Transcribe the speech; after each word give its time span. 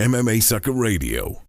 MMASucka 0.00 0.72
Radio, 0.72 1.42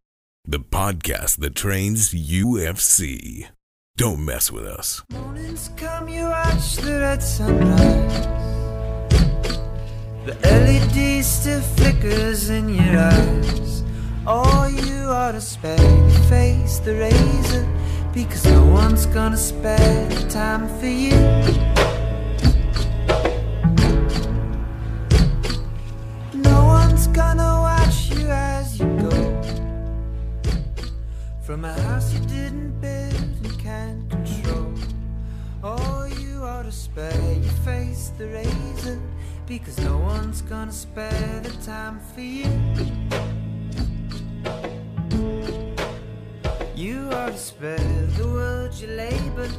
the 0.44 0.60
podcast 0.60 1.38
that 1.38 1.54
trains 1.54 2.12
UFC. 2.12 3.48
Don't 3.96 4.26
mess 4.26 4.52
with 4.52 4.66
us. 4.66 5.04
Mornings 5.12 5.70
come, 5.78 6.10
you 6.10 6.24
watch 6.24 6.78
the 6.78 7.00
red 7.00 7.22
sunrise. 7.22 8.26
The 10.26 10.36
LED 10.42 11.24
still 11.24 11.62
flickers 11.62 12.50
in 12.50 12.70
your 12.70 12.98
eyes. 12.98 13.84
Oh, 14.26 14.66
you 14.66 15.04
ought 15.12 15.34
to 15.34 15.42
spare 15.42 16.10
face 16.28 16.80
the 16.80 16.96
razor 16.96 17.68
because 18.16 18.46
no 18.46 18.66
one's 18.66 19.06
gonna 19.06 19.38
spare 19.38 20.10
the 20.10 20.28
time 20.28 20.68
for 20.80 20.88
you. 20.88 21.14
No 26.34 26.66
one's 26.66 27.06
gonna 27.06 27.59
from 31.50 31.66
a 31.66 31.74
house 31.82 32.14
you 32.14 32.20
didn't 32.28 32.80
build 32.80 33.14
and 33.44 33.60
can't 33.60 34.08
control. 34.08 34.72
Oh, 35.64 36.04
you 36.04 36.44
ought 36.44 36.66
to 36.66 36.72
spare 36.72 37.34
your 37.34 37.54
face 37.66 38.12
the 38.20 38.28
razor 38.28 39.02
because 39.48 39.80
no 39.80 39.98
one's 39.98 40.44
gonna 40.44 40.72
spare 40.72 41.40
the 41.42 41.50
time 41.66 42.00
for 42.14 42.22
you. 42.22 42.52
You 46.76 47.10
ought 47.14 47.32
to 47.32 47.38
spare 47.40 48.06
the 48.20 48.28
world 48.28 48.76
you 48.76 48.90
labor. 48.90 49.50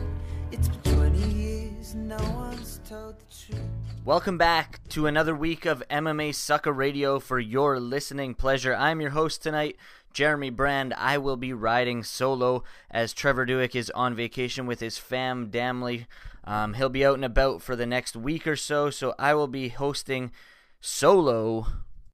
It's 0.52 0.68
been 0.68 0.94
20 0.94 1.18
years, 1.18 1.94
and 1.94 2.08
no 2.10 2.22
one's 2.36 2.78
told 2.88 3.16
the 3.18 3.24
truth. 3.34 3.89
Welcome 4.02 4.38
back 4.38 4.80
to 4.88 5.06
another 5.06 5.34
week 5.34 5.66
of 5.66 5.84
MMASucka 5.90 6.74
Radio 6.74 7.20
for 7.20 7.38
your 7.38 7.78
listening 7.78 8.34
pleasure. 8.34 8.74
I'm 8.74 9.02
your 9.02 9.10
host 9.10 9.42
tonight, 9.42 9.76
Jeremy 10.14 10.48
Brand. 10.48 10.94
I 10.94 11.18
will 11.18 11.36
be 11.36 11.52
riding 11.52 12.02
solo 12.02 12.64
as 12.90 13.12
Trevor 13.12 13.44
Dewick 13.44 13.76
is 13.76 13.90
on 13.90 14.16
vacation 14.16 14.64
with 14.64 14.80
his 14.80 14.96
fam 14.96 15.50
Damley. 15.50 16.06
Um, 16.44 16.74
he'll 16.74 16.88
be 16.88 17.04
out 17.04 17.16
and 17.16 17.26
about 17.26 17.60
for 17.60 17.76
the 17.76 17.84
next 17.84 18.16
week 18.16 18.46
or 18.46 18.56
so, 18.56 18.88
so 18.88 19.14
I 19.18 19.34
will 19.34 19.48
be 19.48 19.68
hosting 19.68 20.32
solo. 20.80 21.66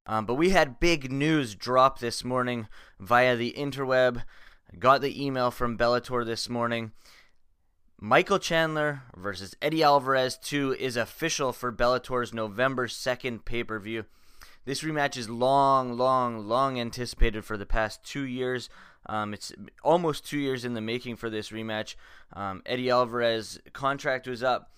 Um, 0.07 0.27
but 0.27 0.35
we 0.35 0.51
had 0.51 0.81
big 0.81 1.13
news 1.13 1.55
drop 1.55 2.01
this 2.01 2.25
morning 2.25 2.67
via 2.99 3.37
the 3.37 3.55
interweb. 3.57 4.25
Got 4.77 5.03
the 5.03 5.25
email 5.25 5.53
from 5.53 5.79
Bellator 5.79 6.27
this 6.27 6.49
morning. 6.49 6.91
Michael 7.99 8.39
Chandler 8.39 9.03
versus 9.17 9.57
Eddie 9.63 9.83
Alvarez 9.83 10.37
2 10.37 10.77
is 10.79 10.99
official 10.99 11.53
for 11.53 11.73
Bellator's 11.73 12.35
November 12.35 12.89
2nd 12.89 13.47
pay 13.47 13.65
per 13.65 13.79
view. 13.79 14.05
This 14.67 14.83
rematch 14.83 15.17
is 15.17 15.31
long, 15.31 15.97
long, 15.97 16.47
long 16.47 16.79
anticipated 16.79 17.45
for 17.45 17.57
the 17.57 17.65
past 17.65 18.05
two 18.05 18.25
years. 18.25 18.69
Um, 19.07 19.33
it's 19.33 19.53
almost 19.83 20.27
two 20.27 20.39
years 20.39 20.65
in 20.65 20.75
the 20.75 20.81
making 20.83 21.17
for 21.17 21.31
this 21.31 21.51
rematch. 21.51 21.95
Um, 22.35 22.63
Eddie 22.67 22.91
Alvarez 22.91 23.59
contract 23.73 24.27
was 24.27 24.43
up. 24.43 24.73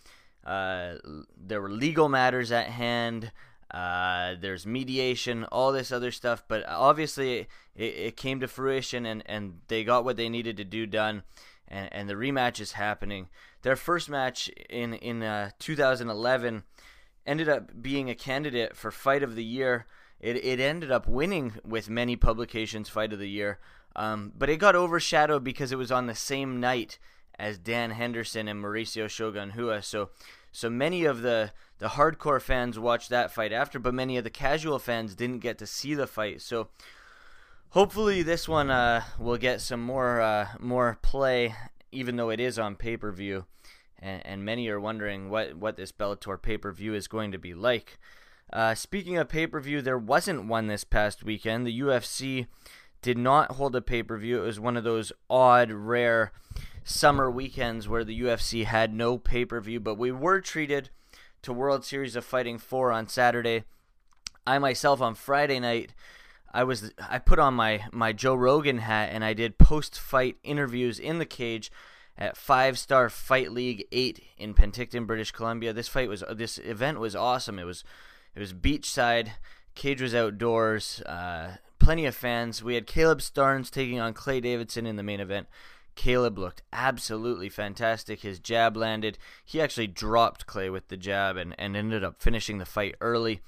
Uh, 0.44 0.94
there 1.36 1.60
were 1.60 1.70
legal 1.70 2.08
matters 2.08 2.52
at 2.52 2.66
hand. 2.66 3.32
Uh, 3.72 4.36
there's 4.40 4.64
mediation, 4.64 5.44
all 5.44 5.72
this 5.72 5.90
other 5.90 6.12
stuff, 6.12 6.44
but 6.46 6.64
obviously 6.68 7.48
it, 7.74 7.84
it 7.84 8.16
came 8.16 8.40
to 8.40 8.48
fruition, 8.48 9.04
and, 9.04 9.22
and 9.26 9.60
they 9.68 9.84
got 9.84 10.04
what 10.04 10.16
they 10.16 10.28
needed 10.28 10.56
to 10.56 10.64
do 10.64 10.86
done 10.86 11.22
and, 11.68 11.88
and 11.92 12.08
the 12.08 12.14
rematch 12.14 12.60
is 12.60 12.72
happening. 12.72 13.28
Their 13.62 13.76
first 13.76 14.08
match 14.08 14.48
in 14.68 14.94
in 14.94 15.22
uh, 15.22 15.50
2011 15.58 16.64
ended 17.26 17.48
up 17.48 17.82
being 17.82 18.08
a 18.08 18.14
candidate 18.14 18.76
for 18.76 18.90
Fight 18.90 19.22
of 19.22 19.34
the 19.34 19.44
Year. 19.44 19.86
It 20.20 20.36
it 20.36 20.60
ended 20.60 20.90
up 20.90 21.06
winning 21.06 21.54
with 21.64 21.90
many 21.90 22.16
publications 22.16 22.88
Fight 22.88 23.12
of 23.12 23.18
the 23.18 23.28
Year, 23.28 23.58
um, 23.94 24.32
but 24.36 24.48
it 24.48 24.56
got 24.56 24.74
overshadowed 24.74 25.44
because 25.44 25.72
it 25.72 25.78
was 25.78 25.92
on 25.92 26.06
the 26.06 26.14
same 26.14 26.60
night 26.60 26.98
as 27.38 27.58
Dan 27.58 27.92
Henderson 27.92 28.48
and 28.48 28.62
Mauricio 28.62 29.08
Shogun 29.08 29.52
Rua. 29.54 29.82
So 29.82 30.10
so 30.52 30.68
many 30.68 31.04
of 31.04 31.22
the 31.22 31.52
the 31.78 31.88
hardcore 31.88 32.40
fans 32.40 32.78
watched 32.78 33.10
that 33.10 33.32
fight 33.32 33.52
after, 33.52 33.78
but 33.78 33.94
many 33.94 34.16
of 34.16 34.24
the 34.24 34.30
casual 34.30 34.78
fans 34.78 35.14
didn't 35.14 35.38
get 35.38 35.58
to 35.58 35.66
see 35.66 35.94
the 35.94 36.08
fight. 36.08 36.42
So 36.42 36.68
hopefully 37.70 38.22
this 38.22 38.48
one 38.48 38.70
uh, 38.70 39.02
will 39.18 39.36
get 39.36 39.60
some 39.60 39.82
more 39.82 40.20
uh, 40.20 40.48
more 40.58 40.98
play, 41.02 41.54
even 41.92 42.16
though 42.16 42.30
it 42.30 42.40
is 42.40 42.58
on 42.58 42.76
pay 42.76 42.96
per 42.96 43.12
view, 43.12 43.46
and, 43.98 44.24
and, 44.24 44.44
many 44.44 44.68
are 44.68 44.80
wondering 44.80 45.30
what 45.30 45.56
what 45.56 45.76
this 45.76 45.92
Bellator 45.92 46.40
pay 46.40 46.56
per 46.56 46.72
view 46.72 46.94
is 46.94 47.08
going 47.08 47.32
to 47.32 47.38
be 47.38 47.54
like. 47.54 47.98
Uh, 48.52 48.74
speaking 48.74 49.16
of 49.18 49.28
pay 49.28 49.46
per 49.46 49.60
view, 49.60 49.82
there 49.82 49.98
wasn't 49.98 50.46
one 50.46 50.66
this 50.66 50.84
past 50.84 51.22
weekend. 51.22 51.66
The 51.66 51.80
UFC 51.80 52.46
did 53.02 53.18
not 53.18 53.52
hold 53.52 53.76
a 53.76 53.82
pay 53.82 54.02
per 54.02 54.16
view. 54.16 54.42
It 54.42 54.46
was 54.46 54.60
one 54.60 54.76
of 54.76 54.84
those 54.84 55.12
odd, 55.28 55.70
rare 55.70 56.32
summer 56.84 57.30
weekends 57.30 57.86
where 57.86 58.04
the 58.04 58.18
UFC 58.20 58.64
had 58.64 58.94
no 58.94 59.18
pay 59.18 59.44
per 59.44 59.60
view, 59.60 59.80
but 59.80 59.98
we 59.98 60.10
were 60.10 60.40
treated 60.40 60.90
to 61.42 61.52
World 61.52 61.84
Series 61.84 62.16
of 62.16 62.24
Fighting 62.24 62.58
4 62.58 62.90
on 62.90 63.06
Saturday. 63.06 63.64
I 64.46 64.58
myself 64.58 65.00
on 65.02 65.14
Friday 65.14 65.60
night 65.60 65.92
I 66.52 66.64
was 66.64 66.92
I 66.98 67.18
put 67.18 67.38
on 67.38 67.54
my 67.54 67.84
my 67.92 68.12
Joe 68.12 68.34
Rogan 68.34 68.78
hat 68.78 69.10
and 69.12 69.24
I 69.24 69.34
did 69.34 69.58
post 69.58 69.98
fight 69.98 70.36
interviews 70.42 70.98
in 70.98 71.18
the 71.18 71.26
cage 71.26 71.70
at 72.16 72.36
Five 72.36 72.78
Star 72.78 73.08
Fight 73.08 73.52
League 73.52 73.86
8 73.92 74.22
in 74.38 74.54
Penticton, 74.54 75.06
British 75.06 75.30
Columbia. 75.30 75.72
This 75.72 75.88
fight 75.88 76.08
was 76.08 76.24
this 76.34 76.58
event 76.58 76.98
was 76.98 77.14
awesome. 77.14 77.58
It 77.58 77.64
was 77.64 77.84
it 78.34 78.40
was 78.40 78.52
beachside, 78.52 79.30
cage 79.74 80.02
was 80.02 80.14
outdoors, 80.14 81.00
uh, 81.02 81.56
plenty 81.78 82.06
of 82.06 82.14
fans. 82.14 82.62
We 82.62 82.74
had 82.74 82.86
Caleb 82.86 83.20
Starnes 83.20 83.70
taking 83.70 84.00
on 84.00 84.14
Clay 84.14 84.40
Davidson 84.40 84.86
in 84.86 84.96
the 84.96 85.02
main 85.02 85.20
event. 85.20 85.48
Caleb 85.94 86.38
looked 86.38 86.62
absolutely 86.72 87.48
fantastic. 87.48 88.20
His 88.20 88.38
jab 88.38 88.76
landed. 88.76 89.18
He 89.44 89.60
actually 89.60 89.88
dropped 89.88 90.46
Clay 90.46 90.70
with 90.70 90.88
the 90.88 90.96
jab 90.96 91.36
and, 91.36 91.56
and 91.58 91.76
ended 91.76 92.04
up 92.04 92.22
finishing 92.22 92.58
the 92.58 92.64
fight 92.64 92.94
early. 93.00 93.40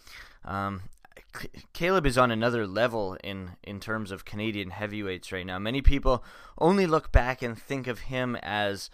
Um, 0.44 0.82
Caleb 1.72 2.06
is 2.06 2.18
on 2.18 2.30
another 2.30 2.66
level 2.66 3.16
in 3.22 3.52
in 3.62 3.80
terms 3.80 4.10
of 4.10 4.24
Canadian 4.24 4.70
heavyweights 4.70 5.32
right 5.32 5.46
now. 5.46 5.58
Many 5.58 5.82
people 5.82 6.24
only 6.58 6.86
look 6.86 7.12
back 7.12 7.42
and 7.42 7.56
think 7.56 7.86
of 7.86 8.00
him 8.00 8.36
as 8.36 8.90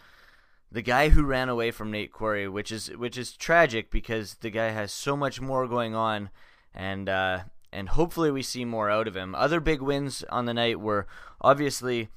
the 0.71 0.83
guy 0.83 1.11
who 1.11 1.25
ran 1.25 1.49
away 1.49 1.71
from 1.71 1.91
Nate 1.91 2.13
Quarry, 2.13 2.49
which 2.49 2.73
is 2.73 2.89
which 2.97 3.17
is 3.17 3.37
tragic 3.37 3.91
because 3.91 4.35
the 4.35 4.51
guy 4.51 4.71
has 4.71 4.93
so 4.93 5.17
much 5.17 5.41
more 5.41 5.67
going 5.67 5.95
on, 5.95 6.31
and 6.75 7.09
uh, 7.09 7.41
and 7.73 7.91
hopefully 7.91 8.31
we 8.31 8.43
see 8.43 8.65
more 8.65 8.91
out 8.91 9.09
of 9.09 9.17
him. 9.17 9.35
Other 9.35 9.61
big 9.61 9.81
wins 9.81 10.25
on 10.29 10.47
the 10.47 10.55
night 10.55 10.81
were 10.81 11.07
obviously 11.41 12.09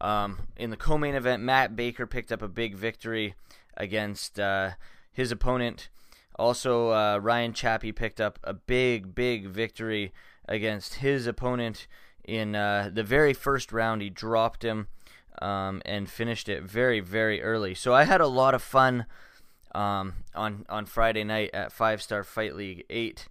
um, 0.00 0.48
in 0.56 0.70
the 0.70 0.76
co-main 0.76 1.14
event. 1.14 1.42
Matt 1.42 1.76
Baker 1.76 2.06
picked 2.06 2.32
up 2.32 2.42
a 2.42 2.48
big 2.48 2.74
victory 2.74 3.34
against 3.76 4.40
uh, 4.40 4.70
his 5.12 5.30
opponent. 5.30 5.88
Also, 6.38 6.90
uh, 6.90 7.18
Ryan 7.18 7.52
Chappie 7.52 7.92
picked 7.92 8.20
up 8.20 8.38
a 8.44 8.54
big, 8.54 9.14
big 9.14 9.46
victory 9.48 10.12
against 10.46 10.96
his 10.96 11.26
opponent 11.26 11.86
in 12.24 12.54
uh, 12.54 12.90
the 12.92 13.02
very 13.02 13.34
first 13.34 13.72
round. 13.72 14.02
He 14.02 14.10
dropped 14.10 14.64
him 14.64 14.88
um, 15.42 15.82
and 15.84 16.08
finished 16.08 16.48
it 16.48 16.62
very, 16.62 17.00
very 17.00 17.42
early. 17.42 17.74
So 17.74 17.92
I 17.92 18.04
had 18.04 18.20
a 18.20 18.28
lot 18.28 18.54
of 18.54 18.62
fun 18.62 19.06
um, 19.74 20.14
on 20.34 20.64
on 20.68 20.86
Friday 20.86 21.24
night 21.24 21.50
at 21.52 21.72
Five 21.72 22.02
Star 22.02 22.24
Fight 22.24 22.54
League 22.54 22.84
Eight. 22.88 23.28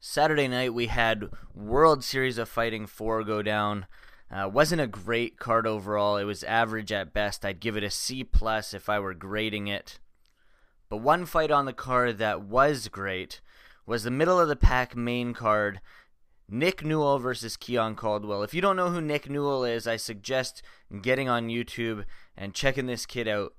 Saturday 0.00 0.48
night 0.48 0.72
we 0.72 0.86
had 0.86 1.28
World 1.54 2.04
Series 2.04 2.38
of 2.38 2.48
Fighting 2.48 2.86
four 2.86 3.24
go 3.24 3.42
down. 3.42 3.86
Uh, 4.30 4.48
wasn't 4.48 4.80
a 4.80 4.86
great 4.86 5.38
card 5.38 5.66
overall. 5.66 6.16
It 6.16 6.24
was 6.24 6.44
average 6.44 6.92
at 6.92 7.14
best. 7.14 7.44
I'd 7.44 7.60
give 7.60 7.76
it 7.76 7.82
a 7.82 7.90
C 7.90 8.22
plus 8.22 8.74
if 8.74 8.88
I 8.88 8.98
were 9.00 9.14
grading 9.14 9.68
it. 9.68 9.98
But 10.88 10.98
one 10.98 11.26
fight 11.26 11.50
on 11.50 11.66
the 11.66 11.72
card 11.72 12.18
that 12.18 12.42
was 12.42 12.88
great 12.88 13.40
was 13.86 14.04
the 14.04 14.10
middle 14.10 14.38
of 14.40 14.48
the 14.48 14.56
pack 14.56 14.96
main 14.96 15.34
card 15.34 15.80
Nick 16.48 16.82
Newell 16.82 17.18
versus 17.18 17.56
Keon 17.56 17.94
Caldwell. 17.94 18.42
If 18.42 18.54
you 18.54 18.62
don't 18.62 18.76
know 18.76 18.88
who 18.88 19.00
Nick 19.00 19.28
Newell 19.28 19.64
is, 19.64 19.86
I 19.86 19.96
suggest 19.96 20.62
getting 21.02 21.28
on 21.28 21.48
YouTube 21.48 22.04
and 22.36 22.54
checking 22.54 22.86
this 22.86 23.04
kid 23.04 23.28
out. 23.28 23.54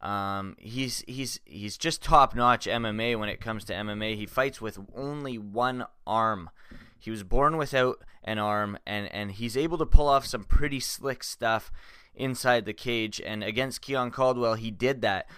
Um, 0.00 0.56
he's 0.58 1.04
he's 1.06 1.38
he's 1.44 1.78
just 1.78 2.02
top 2.02 2.34
notch 2.34 2.66
MMA 2.66 3.16
when 3.16 3.28
it 3.28 3.40
comes 3.40 3.64
to 3.66 3.72
MMA. 3.72 4.16
He 4.16 4.26
fights 4.26 4.60
with 4.60 4.80
only 4.96 5.38
one 5.38 5.86
arm. 6.04 6.50
He 6.98 7.12
was 7.12 7.22
born 7.22 7.56
without 7.56 8.02
an 8.24 8.38
arm, 8.38 8.76
and 8.84 9.06
and 9.12 9.30
he's 9.30 9.56
able 9.56 9.78
to 9.78 9.86
pull 9.86 10.08
off 10.08 10.26
some 10.26 10.42
pretty 10.42 10.80
slick 10.80 11.22
stuff 11.22 11.70
inside 12.16 12.64
the 12.64 12.72
cage. 12.72 13.20
And 13.24 13.44
against 13.44 13.82
Keon 13.82 14.10
Caldwell, 14.10 14.54
he 14.54 14.72
did 14.72 15.02
that. 15.02 15.28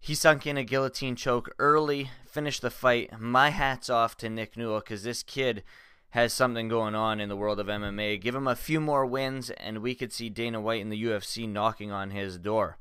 He 0.00 0.14
sunk 0.14 0.46
in 0.46 0.56
a 0.56 0.64
guillotine 0.64 1.16
choke 1.16 1.54
early, 1.58 2.10
finished 2.26 2.62
the 2.62 2.70
fight. 2.70 3.18
My 3.20 3.50
hat's 3.50 3.90
off 3.90 4.16
to 4.18 4.30
Nick 4.30 4.56
Newell 4.56 4.80
because 4.80 5.02
this 5.02 5.22
kid 5.22 5.62
has 6.10 6.32
something 6.32 6.68
going 6.68 6.94
on 6.94 7.20
in 7.20 7.28
the 7.28 7.36
world 7.36 7.60
of 7.60 7.66
MMA. 7.66 8.20
Give 8.20 8.34
him 8.34 8.46
a 8.46 8.56
few 8.56 8.80
more 8.80 9.04
wins, 9.04 9.50
and 9.50 9.78
we 9.78 9.94
could 9.94 10.12
see 10.12 10.30
Dana 10.30 10.60
White 10.60 10.80
in 10.80 10.88
the 10.88 11.04
UFC 11.04 11.48
knocking 11.48 11.90
on 11.90 12.10
his 12.10 12.38
door. 12.38 12.78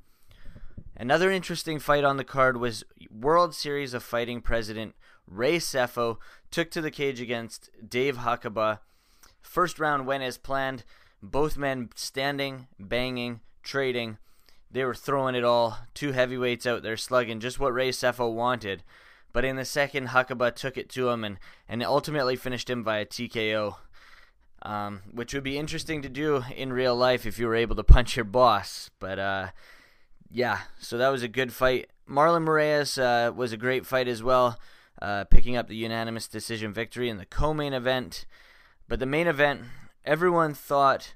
Another 0.95 1.29
interesting 1.29 1.79
fight 1.79 2.03
on 2.03 2.17
the 2.17 2.23
card 2.23 2.57
was 2.57 2.83
World 3.11 3.53
Series 3.53 3.93
of 3.93 4.03
Fighting 4.03 4.41
president 4.41 4.95
Ray 5.27 5.57
Sefo 5.57 6.17
took 6.49 6.71
to 6.71 6.81
the 6.81 6.91
cage 6.91 7.19
against 7.19 7.69
Dave 7.87 8.17
Huckaba. 8.17 8.79
first 9.41 9.79
round 9.79 10.07
went 10.07 10.23
as 10.23 10.37
planned. 10.37 10.83
Both 11.21 11.57
men 11.57 11.89
standing, 11.95 12.67
banging, 12.79 13.41
trading. 13.63 14.17
They 14.71 14.83
were 14.83 14.95
throwing 14.95 15.35
it 15.35 15.43
all. 15.43 15.77
Two 15.93 16.11
heavyweights 16.11 16.65
out 16.65 16.83
there 16.83 16.97
slugging, 16.97 17.39
just 17.39 17.59
what 17.59 17.73
Ray 17.73 17.89
Sefo 17.89 18.31
wanted. 18.31 18.83
But 19.33 19.45
in 19.45 19.55
the 19.55 19.65
second, 19.65 20.07
Huckaba 20.07 20.55
took 20.55 20.77
it 20.77 20.89
to 20.89 21.09
him 21.09 21.23
and, 21.23 21.37
and 21.67 21.83
ultimately 21.83 22.35
finished 22.35 22.69
him 22.69 22.83
via 22.83 23.05
TKO. 23.05 23.75
Um, 24.63 25.01
which 25.11 25.33
would 25.33 25.43
be 25.43 25.57
interesting 25.57 26.01
to 26.01 26.09
do 26.09 26.43
in 26.55 26.73
real 26.73 26.95
life 26.95 27.25
if 27.25 27.37
you 27.37 27.45
were 27.45 27.55
able 27.55 27.75
to 27.75 27.83
punch 27.83 28.15
your 28.15 28.25
boss. 28.25 28.89
But 28.99 29.19
uh, 29.19 29.47
yeah, 30.31 30.61
so 30.79 30.97
that 30.97 31.09
was 31.09 31.23
a 31.23 31.27
good 31.27 31.53
fight. 31.53 31.89
Marlon 32.09 32.45
Moraes 32.45 33.01
uh, 33.01 33.31
was 33.31 33.53
a 33.53 33.57
great 33.57 33.85
fight 33.85 34.07
as 34.07 34.23
well, 34.23 34.59
uh, 35.01 35.25
picking 35.25 35.55
up 35.55 35.67
the 35.67 35.75
unanimous 35.75 36.27
decision 36.27 36.73
victory 36.73 37.09
in 37.09 37.17
the 37.17 37.25
co-main 37.25 37.73
event. 37.73 38.25
But 38.87 38.99
the 38.99 39.05
main 39.05 39.27
event, 39.27 39.61
everyone 40.03 40.53
thought 40.53 41.13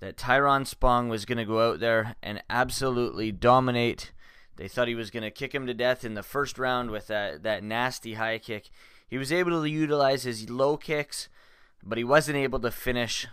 that 0.00 0.16
Tyrone 0.16 0.64
Spong 0.64 1.08
was 1.08 1.24
going 1.24 1.38
to 1.38 1.44
go 1.44 1.70
out 1.70 1.80
there 1.80 2.16
and 2.22 2.42
absolutely 2.48 3.32
dominate. 3.32 4.12
They 4.56 4.68
thought 4.68 4.88
he 4.88 4.94
was 4.94 5.10
going 5.10 5.22
to 5.22 5.30
kick 5.30 5.54
him 5.54 5.66
to 5.66 5.74
death 5.74 6.04
in 6.04 6.14
the 6.14 6.22
first 6.22 6.58
round 6.58 6.90
with 6.90 7.08
that, 7.08 7.42
that 7.42 7.64
nasty 7.64 8.14
high 8.14 8.38
kick. 8.38 8.70
He 9.08 9.18
was 9.18 9.32
able 9.32 9.62
to 9.62 9.68
utilize 9.68 10.22
his 10.24 10.50
low 10.50 10.76
kicks, 10.76 11.28
but 11.82 11.98
he 11.98 12.04
wasn't 12.04 12.36
able 12.36 12.60
to 12.60 12.70
finish 12.70 13.26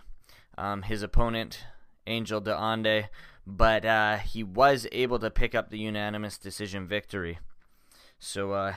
um, 0.56 0.82
his 0.82 1.02
opponent, 1.02 1.64
Angel 2.06 2.40
DeAnda. 2.40 3.08
But 3.46 3.84
uh, 3.84 4.16
he 4.18 4.42
was 4.42 4.88
able 4.90 5.18
to 5.20 5.30
pick 5.30 5.54
up 5.54 5.70
the 5.70 5.78
unanimous 5.78 6.36
decision 6.38 6.86
victory. 6.86 7.38
So, 8.18 8.52
uh, 8.52 8.74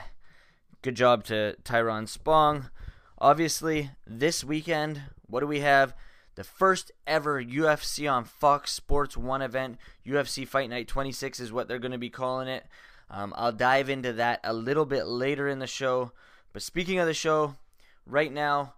good 0.82 0.94
job 0.94 1.24
to 1.24 1.56
Tyrone 1.64 2.06
Spong. 2.06 2.70
Obviously, 3.18 3.90
this 4.06 4.44
weekend, 4.44 5.02
what 5.26 5.40
do 5.40 5.46
we 5.46 5.60
have? 5.60 5.94
The 6.36 6.44
first 6.44 6.92
ever 7.06 7.42
UFC 7.42 8.10
on 8.10 8.24
Fox 8.24 8.72
Sports 8.72 9.16
1 9.16 9.42
event. 9.42 9.78
UFC 10.06 10.46
Fight 10.46 10.70
Night 10.70 10.88
26 10.88 11.40
is 11.40 11.52
what 11.52 11.68
they're 11.68 11.78
going 11.78 11.92
to 11.92 11.98
be 11.98 12.10
calling 12.10 12.48
it. 12.48 12.66
Um, 13.10 13.34
I'll 13.36 13.52
dive 13.52 13.90
into 13.90 14.12
that 14.14 14.40
a 14.44 14.52
little 14.52 14.86
bit 14.86 15.06
later 15.06 15.48
in 15.48 15.58
the 15.58 15.66
show. 15.66 16.12
But 16.52 16.62
speaking 16.62 16.98
of 16.98 17.06
the 17.06 17.14
show, 17.14 17.56
right 18.06 18.32
now, 18.32 18.74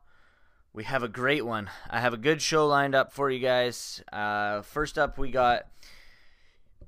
we 0.73 0.85
have 0.85 1.03
a 1.03 1.09
great 1.09 1.45
one. 1.45 1.69
I 1.91 2.01
have 2.01 2.15
a 2.15 2.19
good 2.19 2.41
show 2.41 2.67
lined 2.67 2.95
up 2.95 3.13
for 3.13 3.31
you 3.31 3.41
guys. 3.41 4.03
Uh, 4.11 4.63
first 4.63 4.99
up, 4.99 5.19
we 5.19 5.31
got 5.31 5.67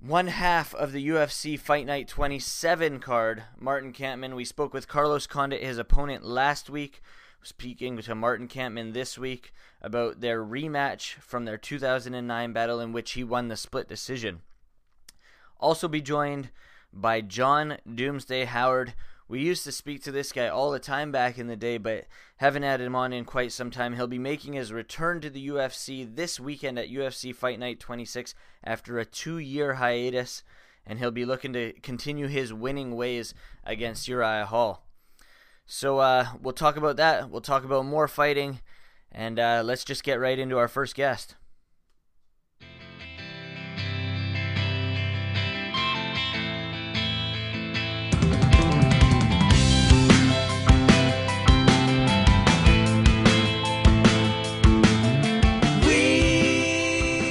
one 0.00 0.28
half 0.28 0.74
of 0.74 0.92
the 0.92 1.08
UFC 1.08 1.58
Fight 1.58 1.86
Night 1.86 2.08
27 2.08 3.00
card, 3.00 3.44
Martin 3.58 3.92
Kampmann. 3.92 4.34
We 4.34 4.46
spoke 4.46 4.72
with 4.72 4.88
Carlos 4.88 5.26
Condit, 5.26 5.62
his 5.62 5.76
opponent, 5.76 6.24
last 6.24 6.70
week 6.70 7.02
speaking 7.44 7.98
to 7.98 8.14
Martin 8.14 8.48
Kampmann 8.48 8.92
this 8.92 9.18
week 9.18 9.52
about 9.82 10.20
their 10.20 10.42
rematch 10.42 11.14
from 11.14 11.44
their 11.44 11.58
2009 11.58 12.52
battle 12.52 12.80
in 12.80 12.92
which 12.92 13.12
he 13.12 13.22
won 13.22 13.48
the 13.48 13.56
split 13.56 13.88
decision. 13.88 14.40
Also 15.60 15.86
be 15.86 16.00
joined 16.00 16.50
by 16.92 17.20
John 17.20 17.78
Doomsday 17.92 18.44
Howard. 18.46 18.94
We 19.28 19.40
used 19.40 19.64
to 19.64 19.72
speak 19.72 20.02
to 20.04 20.12
this 20.12 20.32
guy 20.32 20.48
all 20.48 20.70
the 20.70 20.78
time 20.78 21.10
back 21.10 21.38
in 21.38 21.46
the 21.46 21.56
day, 21.56 21.78
but 21.78 22.06
haven't 22.36 22.62
had 22.62 22.80
him 22.80 22.94
on 22.94 23.12
in 23.12 23.24
quite 23.24 23.52
some 23.52 23.70
time. 23.70 23.94
He'll 23.94 24.06
be 24.06 24.18
making 24.18 24.52
his 24.52 24.72
return 24.72 25.20
to 25.20 25.30
the 25.30 25.48
UFC 25.48 26.14
this 26.14 26.38
weekend 26.38 26.78
at 26.78 26.90
UFC 26.90 27.34
Fight 27.34 27.58
Night 27.58 27.80
26 27.80 28.34
after 28.62 28.98
a 28.98 29.04
two 29.04 29.38
year 29.38 29.74
hiatus, 29.74 30.42
and 30.86 30.98
he'll 30.98 31.10
be 31.10 31.24
looking 31.24 31.52
to 31.54 31.72
continue 31.82 32.26
his 32.26 32.52
winning 32.52 32.94
ways 32.96 33.34
against 33.64 34.08
Uriah 34.08 34.46
Hall. 34.46 34.83
So 35.66 35.98
uh, 35.98 36.28
we'll 36.40 36.52
talk 36.52 36.76
about 36.76 36.96
that. 36.96 37.30
We'll 37.30 37.40
talk 37.40 37.64
about 37.64 37.86
more 37.86 38.08
fighting, 38.08 38.60
and 39.10 39.38
uh, 39.38 39.62
let's 39.64 39.84
just 39.84 40.04
get 40.04 40.20
right 40.20 40.38
into 40.38 40.58
our 40.58 40.68
first 40.68 40.94
guest. 40.94 41.36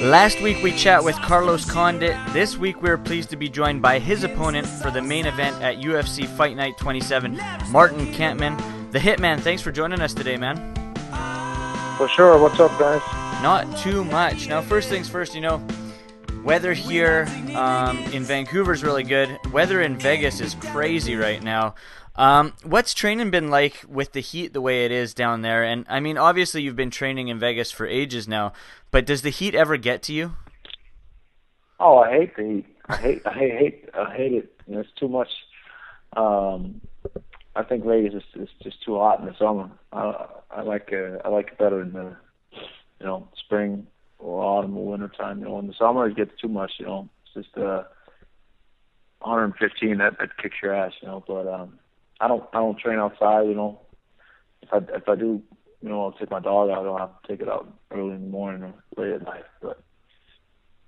Last 0.04 0.42
week 0.42 0.62
we 0.62 0.70
chat 0.72 1.02
with 1.02 1.16
Carlos 1.16 1.64
Condit. 1.64 2.14
This 2.34 2.58
week 2.58 2.82
we 2.82 2.90
are 2.90 2.98
pleased 2.98 3.30
to 3.30 3.36
be 3.36 3.48
joined 3.48 3.80
by 3.80 3.98
his 3.98 4.22
opponent 4.22 4.66
for 4.66 4.90
the 4.90 5.00
main 5.00 5.24
event 5.24 5.62
at 5.62 5.78
UFC 5.78 6.26
Fight 6.26 6.58
Night 6.58 6.76
27, 6.76 7.40
Martin 7.70 8.12
Kampmann. 8.12 8.58
The 8.92 8.98
Hitman, 8.98 9.40
thanks 9.40 9.62
for 9.62 9.72
joining 9.72 10.02
us 10.02 10.12
today, 10.12 10.36
man. 10.36 10.58
For 11.96 12.06
sure. 12.08 12.38
What's 12.38 12.60
up, 12.60 12.78
guys? 12.78 13.00
Not 13.42 13.78
too 13.78 14.04
much. 14.04 14.46
Now, 14.46 14.60
first 14.60 14.90
things 14.90 15.08
first, 15.08 15.34
you 15.34 15.40
know, 15.40 15.66
weather 16.44 16.74
here 16.74 17.26
um, 17.54 17.96
in 18.12 18.24
Vancouver 18.24 18.74
is 18.74 18.82
really 18.84 19.04
good. 19.04 19.38
Weather 19.54 19.80
in 19.80 19.96
Vegas 19.96 20.38
is 20.38 20.54
crazy 20.56 21.16
right 21.16 21.42
now. 21.42 21.76
Um, 22.16 22.52
what's 22.62 22.94
training 22.94 23.30
been 23.30 23.50
like 23.50 23.84
with 23.88 24.12
the 24.12 24.20
heat 24.20 24.52
the 24.52 24.60
way 24.60 24.84
it 24.84 24.92
is 24.92 25.14
down 25.14 25.42
there? 25.42 25.64
And 25.64 25.84
I 25.88 25.98
mean, 25.98 26.16
obviously 26.16 26.62
you've 26.62 26.76
been 26.76 26.90
training 26.90 27.28
in 27.28 27.40
Vegas 27.40 27.72
for 27.72 27.86
ages 27.86 28.28
now, 28.28 28.52
but 28.94 29.06
does 29.06 29.22
the 29.22 29.30
heat 29.30 29.56
ever 29.56 29.76
get 29.76 30.04
to 30.04 30.12
you? 30.12 30.36
Oh, 31.80 31.98
I 31.98 32.12
hate 32.12 32.36
the 32.36 32.44
heat. 32.44 32.66
I 32.88 32.96
hate, 32.96 33.22
I 33.26 33.32
hate, 33.32 33.88
I 33.92 34.14
hate 34.14 34.32
it. 34.34 34.52
It's 34.68 34.88
too 34.92 35.08
much. 35.08 35.30
Um, 36.16 36.80
I 37.56 37.64
think 37.64 37.84
Vegas 37.84 38.14
is, 38.14 38.42
is 38.42 38.48
just 38.62 38.84
too 38.84 38.94
hot 38.94 39.18
in 39.18 39.26
the 39.26 39.34
summer. 39.36 39.68
I, 39.92 40.26
I 40.48 40.62
like, 40.62 40.92
uh, 40.92 41.18
I 41.24 41.28
like 41.28 41.48
it 41.48 41.58
better 41.58 41.82
in 41.82 41.92
the, 41.92 42.16
you 43.00 43.06
know, 43.06 43.26
spring 43.36 43.88
or 44.20 44.40
autumn 44.40 44.76
or 44.76 44.86
winter 44.86 45.08
time. 45.08 45.40
You 45.40 45.46
know, 45.46 45.58
in 45.58 45.66
the 45.66 45.74
summer 45.76 46.06
it 46.06 46.14
gets 46.14 46.40
too 46.40 46.46
much. 46.46 46.74
You 46.78 46.86
know, 46.86 47.08
it's 47.24 47.46
just 47.46 47.58
uh, 47.58 47.82
115 49.22 49.98
that 49.98 50.18
that 50.20 50.36
kicks 50.40 50.58
your 50.62 50.72
ass. 50.72 50.92
You 51.02 51.08
know, 51.08 51.24
but 51.26 51.48
um, 51.48 51.80
I 52.20 52.28
don't, 52.28 52.44
I 52.52 52.58
don't 52.58 52.78
train 52.78 53.00
outside. 53.00 53.48
You 53.48 53.56
know, 53.56 53.80
if 54.62 54.72
I 54.72 54.76
if 54.94 55.08
I 55.08 55.16
do 55.16 55.42
you 55.84 55.90
know, 55.90 56.02
I'll 56.02 56.12
take 56.12 56.30
my 56.30 56.40
dog 56.40 56.70
out. 56.70 56.78
I 56.78 56.82
don't 56.82 56.98
have 56.98 57.22
to 57.22 57.28
take 57.28 57.42
it 57.42 57.48
out 57.48 57.70
early 57.90 58.14
in 58.14 58.22
the 58.22 58.30
morning 58.30 58.62
or 58.62 58.74
late 58.96 59.12
at 59.12 59.22
night. 59.22 59.44
But 59.60 59.82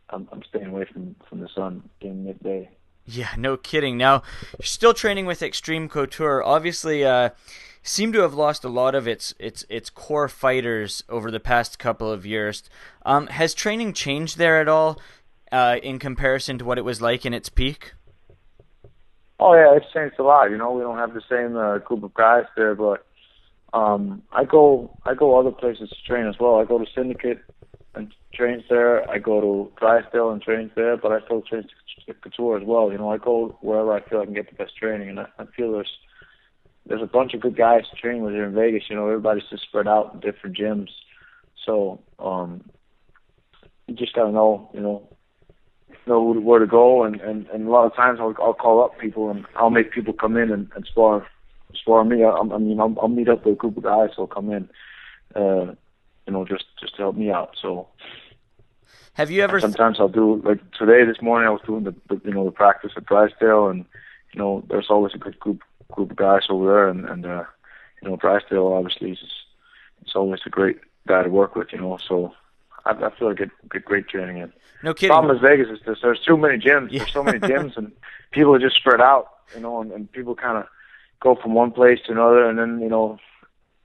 I'm 0.09 0.27
I'm 0.33 0.43
staying 0.49 0.69
away 0.69 0.87
from 0.91 1.15
from 1.29 1.41
the 1.41 1.51
sun 1.55 1.83
during 2.01 2.25
midday. 2.25 2.71
Yeah, 3.05 3.29
no 3.37 3.59
kidding. 3.59 3.99
Now 3.99 4.23
you're 4.59 4.65
still 4.65 4.95
training 4.95 5.27
with 5.27 5.43
Extreme 5.43 5.91
Couture. 5.91 6.43
Obviously, 6.43 7.05
uh, 7.05 7.31
seem 7.83 8.11
to 8.15 8.21
have 8.21 8.33
lost 8.33 8.65
a 8.65 8.71
lot 8.71 8.95
of 8.95 9.07
its 9.07 9.35
its 9.39 9.67
its 9.69 9.91
core 9.91 10.29
fighters 10.31 11.05
over 11.11 11.31
the 11.31 11.41
past 11.41 11.79
couple 11.79 12.11
of 12.11 12.25
years. 12.25 12.63
Um, 13.05 13.27
has 13.27 13.53
training 13.53 13.93
changed 13.93 14.39
there 14.39 14.59
at 14.63 14.67
all 14.67 14.99
uh, 15.53 15.77
in 15.83 15.99
comparison 15.99 16.57
to 16.57 16.65
what 16.65 16.79
it 16.79 16.87
was 16.87 17.03
like 17.03 17.27
in 17.27 17.35
its 17.35 17.51
peak? 17.51 17.93
Oh 19.39 19.53
yeah, 19.53 19.77
it's 19.77 19.93
changed 19.93 20.19
a 20.19 20.23
lot. 20.23 20.51
You 20.51 20.57
know, 20.57 20.73
we 20.73 20.81
don't 20.81 20.97
have 20.97 21.13
the 21.13 21.23
same 21.29 21.55
uh, 21.55 21.77
group 21.79 22.03
of 22.03 22.15
guys 22.15 22.47
there, 22.57 22.75
but 22.75 23.06
um, 23.77 24.23
I 24.33 24.45
go 24.45 24.97
I 25.05 25.15
go 25.15 25.39
other 25.39 25.51
places 25.51 25.91
to 25.91 26.09
train 26.09 26.27
as 26.27 26.37
well. 26.41 26.57
I 26.57 26.65
go 26.65 26.79
to 26.79 26.87
Syndicate 26.95 27.41
and 27.95 28.13
trains 28.33 28.65
there. 28.71 29.09
I 29.11 29.19
go 29.19 29.41
to 29.41 29.73
Drysdale 29.79 30.31
and 30.31 30.41
trains 30.41 30.71
there, 30.75 30.97
but 30.97 31.13
I 31.13 31.21
still 31.27 31.43
train 31.43 31.69
Couture 32.23 32.57
as 32.57 32.63
well. 32.65 32.91
You 32.91 32.97
know, 32.97 33.11
I 33.11 33.19
go 33.19 33.59
wherever 33.61 33.93
I 33.93 34.01
feel 34.09 34.21
I 34.21 34.25
can 34.25 34.35
get 34.35 34.49
the 34.49 34.57
best 34.57 34.77
training, 34.77 35.11
and 35.11 35.21
I, 35.21 35.27
I 35.39 35.45
feel 35.55 35.73
there's 35.73 35.91
there's 36.87 37.03
a 37.03 37.07
bunch 37.07 37.35
of 37.35 37.41
good 37.41 37.57
guys 37.57 37.83
to 37.91 38.01
train 38.01 38.23
with 38.23 38.33
here 38.33 38.45
in 38.45 38.55
Vegas. 38.55 38.85
You 38.89 38.97
know, 38.97 39.09
everybody's 39.09 39.49
just 39.51 39.65
spread 39.65 39.89
out 39.89 40.15
in 40.15 40.21
different 40.21 40.57
gyms, 40.57 40.89
so 41.67 42.01
um, 42.19 42.65
you 43.89 43.95
just 43.95 44.15
gotta 44.15 44.33
know, 44.33 44.71
you 44.73 44.81
know, 44.81 45.07
know 46.07 46.33
where 46.33 46.61
to 46.61 46.67
go, 46.67 47.03
and 47.03 47.21
and 47.21 47.47
and 47.49 47.67
a 47.67 47.71
lot 47.71 47.85
of 47.85 47.95
times 47.95 48.21
I'll 48.23 48.35
I'll 48.41 48.55
call 48.55 48.83
up 48.83 48.99
people 48.99 49.31
and 49.31 49.45
I'll 49.55 49.71
make 49.71 49.93
people 49.93 50.15
come 50.15 50.39
in 50.39 50.51
and, 50.51 50.71
and 50.75 50.87
spar 50.87 51.27
for 51.85 52.05
me, 52.05 52.25
I, 52.25 52.31
I 52.31 52.59
mean, 52.59 52.81
I'll, 52.81 52.95
I'll 53.01 53.09
meet 53.09 53.29
up 53.29 53.45
with 53.45 53.55
a 53.55 53.57
group 53.57 53.77
of 53.77 53.83
guys 53.83 54.11
who'll 54.17 54.27
come 54.27 54.51
in, 54.51 54.69
uh, 55.35 55.75
you 56.27 56.33
know, 56.33 56.45
just 56.45 56.65
just 56.81 56.97
to 56.97 57.03
help 57.03 57.17
me 57.17 57.31
out. 57.31 57.57
So. 57.61 57.89
Have 59.15 59.31
you 59.31 59.43
ever? 59.43 59.59
Sometimes 59.61 59.99
I'll 59.99 60.09
do 60.09 60.43
like 60.45 60.61
today. 60.73 61.05
This 61.05 61.23
morning 61.23 61.49
I 61.49 61.51
was 61.51 61.63
doing 61.67 61.85
the, 61.85 61.95
the 62.09 62.21
you 62.25 62.35
know 62.35 62.45
the 62.45 62.51
practice 62.51 62.93
at 62.97 63.07
Drysdale, 63.07 63.69
and 63.69 63.87
you 64.35 64.39
know 64.39 64.63
there's 64.69 64.91
always 64.91 65.15
a 65.15 65.19
good 65.19 65.41
group 65.41 65.63
group 65.91 66.11
of 66.11 66.17
guys 66.17 66.43
over 66.51 66.67
there, 66.67 66.89
and 66.89 67.07
and 67.07 67.25
uh, 67.25 67.45
you 68.03 68.11
know 68.11 68.17
Drysdale 68.17 68.67
obviously 68.75 69.13
is 69.13 69.19
it's 70.03 70.15
always 70.15 70.41
a 70.47 70.51
great 70.51 70.79
guy 71.07 71.23
to 71.23 71.29
work 71.29 71.57
with, 71.57 71.73
you 71.73 71.79
know. 71.79 71.99
So 72.07 72.33
I, 72.85 72.91
I 72.91 73.11
feel 73.17 73.29
like 73.29 73.41
I 73.41 73.45
get, 73.45 73.71
get 73.71 73.85
great 73.85 74.09
training 74.09 74.39
in. 74.39 74.53
No 74.83 74.95
kidding. 74.95 75.11
Problem 75.11 75.35
is 75.35 75.43
Vegas 75.43 75.69
is 75.69 75.85
this, 75.87 75.99
there's 76.03 76.21
too 76.21 76.37
many 76.37 76.59
gyms. 76.59 76.93
Yeah. 76.93 77.01
There's 77.01 77.13
so 77.13 77.23
many 77.23 77.39
gyms, 77.39 77.77
and 77.77 77.93
people 78.31 78.55
are 78.55 78.59
just 78.59 78.77
spread 78.77 79.01
out, 79.01 79.29
you 79.55 79.61
know, 79.61 79.81
and, 79.81 79.91
and 79.93 80.11
people 80.13 80.35
kind 80.35 80.59
of 80.59 80.67
go 81.21 81.37
from 81.41 81.55
one 81.55 81.73
place 81.73 81.99
to 82.07 82.13
another, 82.13 82.49
and 82.49 82.59
then 82.59 82.81
you 82.81 82.89
know, 82.89 83.19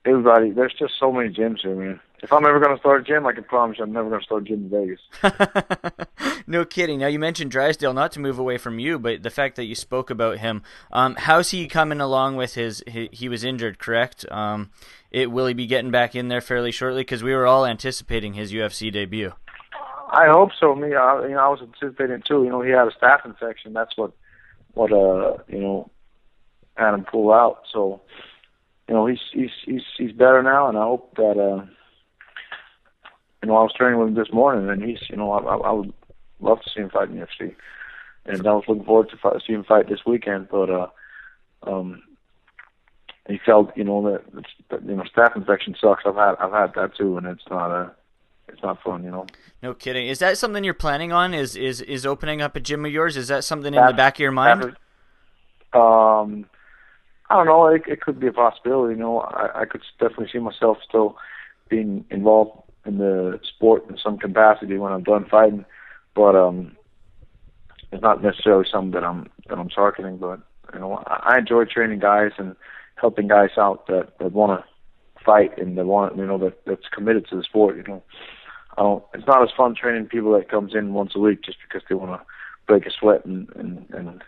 everybody. 0.06 0.52
There's 0.52 0.74
just 0.78 0.94
so 1.00 1.12
many 1.12 1.30
gyms 1.30 1.62
here, 1.62 1.76
man. 1.76 2.00
If 2.24 2.32
I'm 2.32 2.46
ever 2.46 2.60
gonna 2.60 2.78
start 2.78 3.02
a 3.02 3.04
gym, 3.04 3.26
I 3.26 3.34
can 3.34 3.44
promise 3.44 3.80
you, 3.80 3.84
I'm 3.84 3.94
never 3.94 4.10
gonna 4.10 4.22
start 4.22 4.44
a 4.44 4.46
gym 4.46 4.70
in 4.72 4.98
Vegas. 5.22 6.38
no 6.48 6.66
kidding. 6.66 7.00
Now 7.00 7.08
you 7.08 7.18
mentioned 7.18 7.50
Drysdale, 7.50 7.94
not 7.94 8.12
to 8.12 8.20
move 8.20 8.38
away 8.38 8.60
from 8.60 8.78
you, 8.78 9.00
but 9.00 9.24
the 9.24 9.32
fact 9.32 9.56
that 9.56 9.66
you 9.66 9.74
spoke 9.74 10.12
about 10.12 10.38
him. 10.38 10.62
Um, 10.92 11.16
how's 11.18 11.50
he 11.50 11.68
coming 11.68 12.00
along 12.00 12.36
with 12.36 12.54
his? 12.54 12.84
He, 12.88 13.10
he 13.12 13.28
was 13.28 13.44
injured, 13.44 13.80
correct? 13.80 14.26
Um, 14.30 14.70
it 15.10 15.32
will 15.32 15.48
he 15.48 15.56
be 15.56 15.66
getting 15.66 15.90
back 15.90 16.16
in 16.16 16.28
there 16.28 16.42
fairly 16.42 16.72
shortly? 16.72 17.02
Because 17.02 17.24
we 17.24 17.34
were 17.34 17.48
all 17.48 17.66
anticipating 17.66 18.34
his 18.34 18.54
UFC 18.54 18.92
debut. 18.92 19.34
I 20.12 20.28
hope 20.28 20.52
so. 20.60 20.76
Me, 20.76 20.94
I, 20.94 21.24
you 21.24 21.30
know, 21.30 21.40
I 21.40 21.48
was 21.48 21.62
anticipating 21.62 22.22
too. 22.28 22.44
You 22.44 22.50
know, 22.50 22.62
he 22.62 22.72
had 22.72 22.88
a 22.88 22.92
staph 22.92 23.26
infection. 23.26 23.74
That's 23.74 23.98
what, 23.98 24.12
what, 24.74 24.92
uh, 24.92 25.38
you 25.48 25.60
know, 25.60 25.90
had 26.76 26.94
him 26.94 27.06
pull 27.06 27.32
out. 27.34 27.64
So, 27.72 28.02
you 28.88 28.94
know, 28.94 29.06
he's 29.06 29.20
he's 29.34 29.52
he's 29.66 29.84
he's 29.98 30.12
better 30.12 30.42
now, 30.44 30.68
and 30.68 30.78
I 30.78 30.84
hope 30.84 31.16
that, 31.16 31.38
uh, 31.38 31.66
you 33.42 33.48
know, 33.48 33.58
I 33.58 33.64
was 33.64 33.74
training 33.74 34.00
with 34.00 34.10
him 34.10 34.16
this 34.16 34.34
morning, 34.34 34.70
and 34.70 34.84
he's, 34.84 35.10
you 35.10 35.18
know, 35.18 35.32
I, 35.32 35.40
I, 35.40 35.56
I 35.58 35.72
would 35.72 35.94
love 36.40 36.62
to 36.62 36.70
see 36.70 36.82
him 36.82 36.90
fight 36.90 37.10
in 37.10 37.20
the 37.20 37.26
UFC, 37.26 37.56
and 38.26 38.48
I 38.48 38.54
was 38.54 38.64
looking 38.68 38.86
forward 38.86 39.10
to 39.10 39.18
fight, 39.18 39.42
see 39.46 39.54
him 39.54 39.64
fight 39.64 39.90
this 39.90 40.06
weekend. 40.06 40.50
But, 40.50 40.70
uh, 40.70 40.88
um, 41.64 42.04
he 43.28 43.40
felt, 43.46 43.76
you 43.78 43.84
know, 43.84 44.02
that, 44.12 44.46
that 44.70 44.84
you 44.84 44.96
know, 44.96 45.04
staph 45.04 45.36
infection 45.36 45.76
sucks. 45.80 46.04
I've 46.06 46.16
had 46.16 46.36
I've 46.40 46.52
had 46.52 46.74
that 46.76 46.96
too, 46.96 47.18
and 47.18 47.28
it's 47.28 47.44
not 47.50 47.72
a 47.72 47.92
it's 48.48 48.62
not 48.62 48.82
fun, 48.84 49.04
you 49.04 49.12
know. 49.12 49.28
No 49.62 49.74
kidding. 49.74 50.08
Is 50.08 50.20
that 50.20 50.38
something 50.38 50.64
you're 50.64 50.74
planning 50.74 51.12
on? 51.12 51.34
Is 51.34 51.56
is 51.56 51.82
is 51.82 52.06
opening 52.06 52.42
up 52.42 52.56
a 52.56 52.60
gym 52.60 52.86
of 52.86 52.92
yours? 52.92 53.16
Is 53.18 53.28
that 53.30 53.44
something 53.44 53.74
in 53.74 53.86
the 53.86 53.94
back 53.94 54.16
of 54.16 54.20
your 54.20 54.32
mind? 54.32 54.76
Um, 55.74 56.46
I 57.32 57.36
don't 57.36 57.46
know. 57.46 57.68
It, 57.68 57.84
it 57.88 58.02
could 58.02 58.20
be 58.20 58.28
a 58.28 58.34
possibility. 58.34 58.94
You 58.96 59.00
know, 59.00 59.20
I, 59.20 59.62
I 59.62 59.66
could 59.66 59.82
definitely 60.00 60.28
see 60.34 60.40
myself 60.40 60.80
still 60.86 61.16
being 61.70 62.04
involved 62.10 62.62
in 62.86 62.98
the 62.98 63.40
sport 63.56 63.90
in 63.90 63.98
some 63.98 64.18
capacity 64.18 64.78
when 64.78 64.92
I'm 64.92 65.04
done 65.04 65.26
fighting, 65.32 65.64
but 66.14 66.36
um, 66.36 66.76
it's 67.94 68.02
not 68.02 68.22
necessarily 68.22 68.66
something 68.70 68.92
that 68.92 69.06
I'm 69.06 69.30
that 69.48 69.58
I'm 69.58 69.70
targeting. 69.70 70.18
But 70.18 70.42
you 70.74 70.80
know, 70.80 71.02
I, 71.08 71.36
I 71.36 71.38
enjoy 71.38 71.64
training 71.64 72.00
guys 72.00 72.32
and 72.38 72.54
helping 72.96 73.30
guys 73.30 73.52
out 73.58 73.88
that 73.88 74.18
that 74.20 74.34
want 74.34 74.62
to 74.62 75.24
fight 75.24 75.58
and 75.58 75.78
that 75.78 75.86
want 75.86 76.18
you 76.18 76.26
know 76.26 76.38
that 76.40 76.66
that's 76.66 76.90
committed 76.94 77.28
to 77.30 77.38
the 77.38 77.44
sport. 77.44 77.78
You 77.78 77.84
know, 77.84 78.04
I 78.78 78.82
don't. 78.82 79.06
It's 79.14 79.28
not 79.28 79.42
as 79.42 79.56
fun 79.56 79.74
training 79.74 80.08
people 80.08 80.34
that 80.34 80.50
comes 80.50 80.76
in 80.76 80.94
once 80.94 81.14
a 81.16 81.20
week 81.20 81.44
just 81.44 81.60
because 81.66 81.84
they 81.88 81.96
want 81.96 82.12
to 82.12 82.26
break 82.68 82.86
a 82.86 82.92
sweat 82.92 83.24
and 83.24 83.48
and 83.56 83.86
and, 83.92 84.22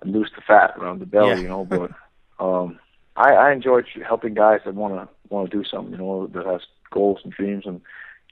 and 0.00 0.12
lose 0.12 0.30
the 0.34 0.40
fat 0.40 0.72
around 0.78 1.00
the 1.00 1.06
belly. 1.06 1.28
Yeah. 1.28 1.40
You 1.40 1.48
know, 1.48 1.66
but 1.66 1.90
um, 2.40 2.78
I, 3.16 3.32
I 3.32 3.52
enjoy 3.52 3.82
helping 4.06 4.34
guys 4.34 4.60
that 4.64 4.74
want 4.74 4.94
to 4.94 5.08
want 5.28 5.50
to 5.50 5.56
do 5.56 5.64
something. 5.64 5.92
You 5.92 5.98
know, 5.98 6.26
that 6.28 6.46
has 6.46 6.62
goals 6.90 7.20
and 7.24 7.32
dreams 7.32 7.64
and 7.66 7.80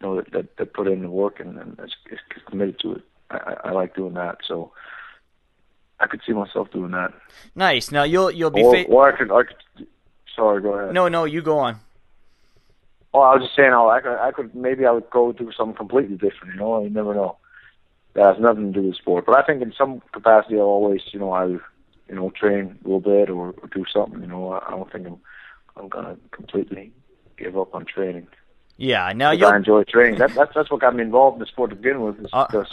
you 0.00 0.06
know 0.06 0.16
that 0.16 0.32
that, 0.32 0.56
that 0.56 0.74
put 0.74 0.88
in 0.88 1.02
the 1.02 1.10
work 1.10 1.40
and, 1.40 1.58
and 1.58 1.78
is, 1.80 1.94
is 2.10 2.18
committed 2.46 2.78
to 2.80 2.92
it. 2.92 3.02
I, 3.30 3.36
I, 3.36 3.56
I 3.64 3.70
like 3.72 3.94
doing 3.94 4.14
that. 4.14 4.38
So. 4.46 4.72
I 5.98 6.06
could 6.06 6.20
see 6.26 6.34
myself 6.34 6.70
doing 6.72 6.90
that. 6.90 7.14
Nice. 7.54 7.90
Now 7.90 8.02
you'll 8.02 8.30
you'll 8.30 8.50
be. 8.50 8.62
Or, 8.62 8.74
Fa- 8.74 8.84
or 8.84 9.08
I 9.10 9.16
could, 9.16 9.32
I 9.32 9.42
could. 9.44 9.86
Sorry, 10.34 10.60
go 10.60 10.74
ahead. 10.74 10.92
no, 10.92 11.08
no, 11.08 11.24
you 11.24 11.40
go 11.40 11.58
on. 11.58 11.80
Oh, 13.14 13.20
I 13.20 13.34
was 13.34 13.44
just 13.44 13.56
saying, 13.56 13.72
oh, 13.72 13.88
I 13.88 14.02
could, 14.02 14.18
I 14.18 14.30
could, 14.30 14.54
maybe 14.54 14.84
I 14.84 14.90
would 14.90 15.08
go 15.08 15.32
do 15.32 15.50
something 15.56 15.74
completely 15.74 16.16
different. 16.16 16.52
You 16.52 16.60
know, 16.60 16.82
you 16.82 16.90
never 16.90 17.14
know. 17.14 17.38
That 18.12 18.34
has 18.34 18.38
nothing 18.38 18.74
to 18.74 18.80
do 18.80 18.86
with 18.88 18.96
sport, 18.96 19.24
but 19.24 19.38
I 19.38 19.42
think 19.42 19.62
in 19.62 19.72
some 19.72 20.02
capacity, 20.12 20.56
I'll 20.56 20.64
always, 20.64 21.00
you 21.12 21.20
know, 21.20 21.32
either, 21.32 21.62
you 22.08 22.14
know, 22.14 22.30
train 22.30 22.78
a 22.84 22.88
little 22.88 23.00
bit 23.00 23.30
or, 23.30 23.54
or 23.62 23.68
do 23.72 23.84
something. 23.92 24.20
You 24.20 24.26
know, 24.26 24.52
I, 24.52 24.66
I 24.66 24.70
don't 24.70 24.90
think 24.90 25.06
I'm, 25.06 25.18
I'm 25.76 25.88
gonna 25.88 26.16
completely 26.30 26.92
give 27.36 27.58
up 27.58 27.74
on 27.74 27.84
training. 27.84 28.28
Yeah. 28.76 29.12
Now 29.14 29.30
you'll. 29.30 29.48
I 29.48 29.56
enjoy 29.56 29.84
training. 29.84 30.18
That, 30.18 30.34
that's 30.34 30.52
that's 30.54 30.70
what 30.70 30.80
got 30.80 30.94
me 30.94 31.02
involved 31.02 31.36
in 31.36 31.40
the 31.40 31.46
sport 31.46 31.70
to 31.70 31.76
begin 31.76 32.00
with. 32.02 32.20
Is 32.20 32.26
Uh, 32.32 32.46
because, 32.46 32.72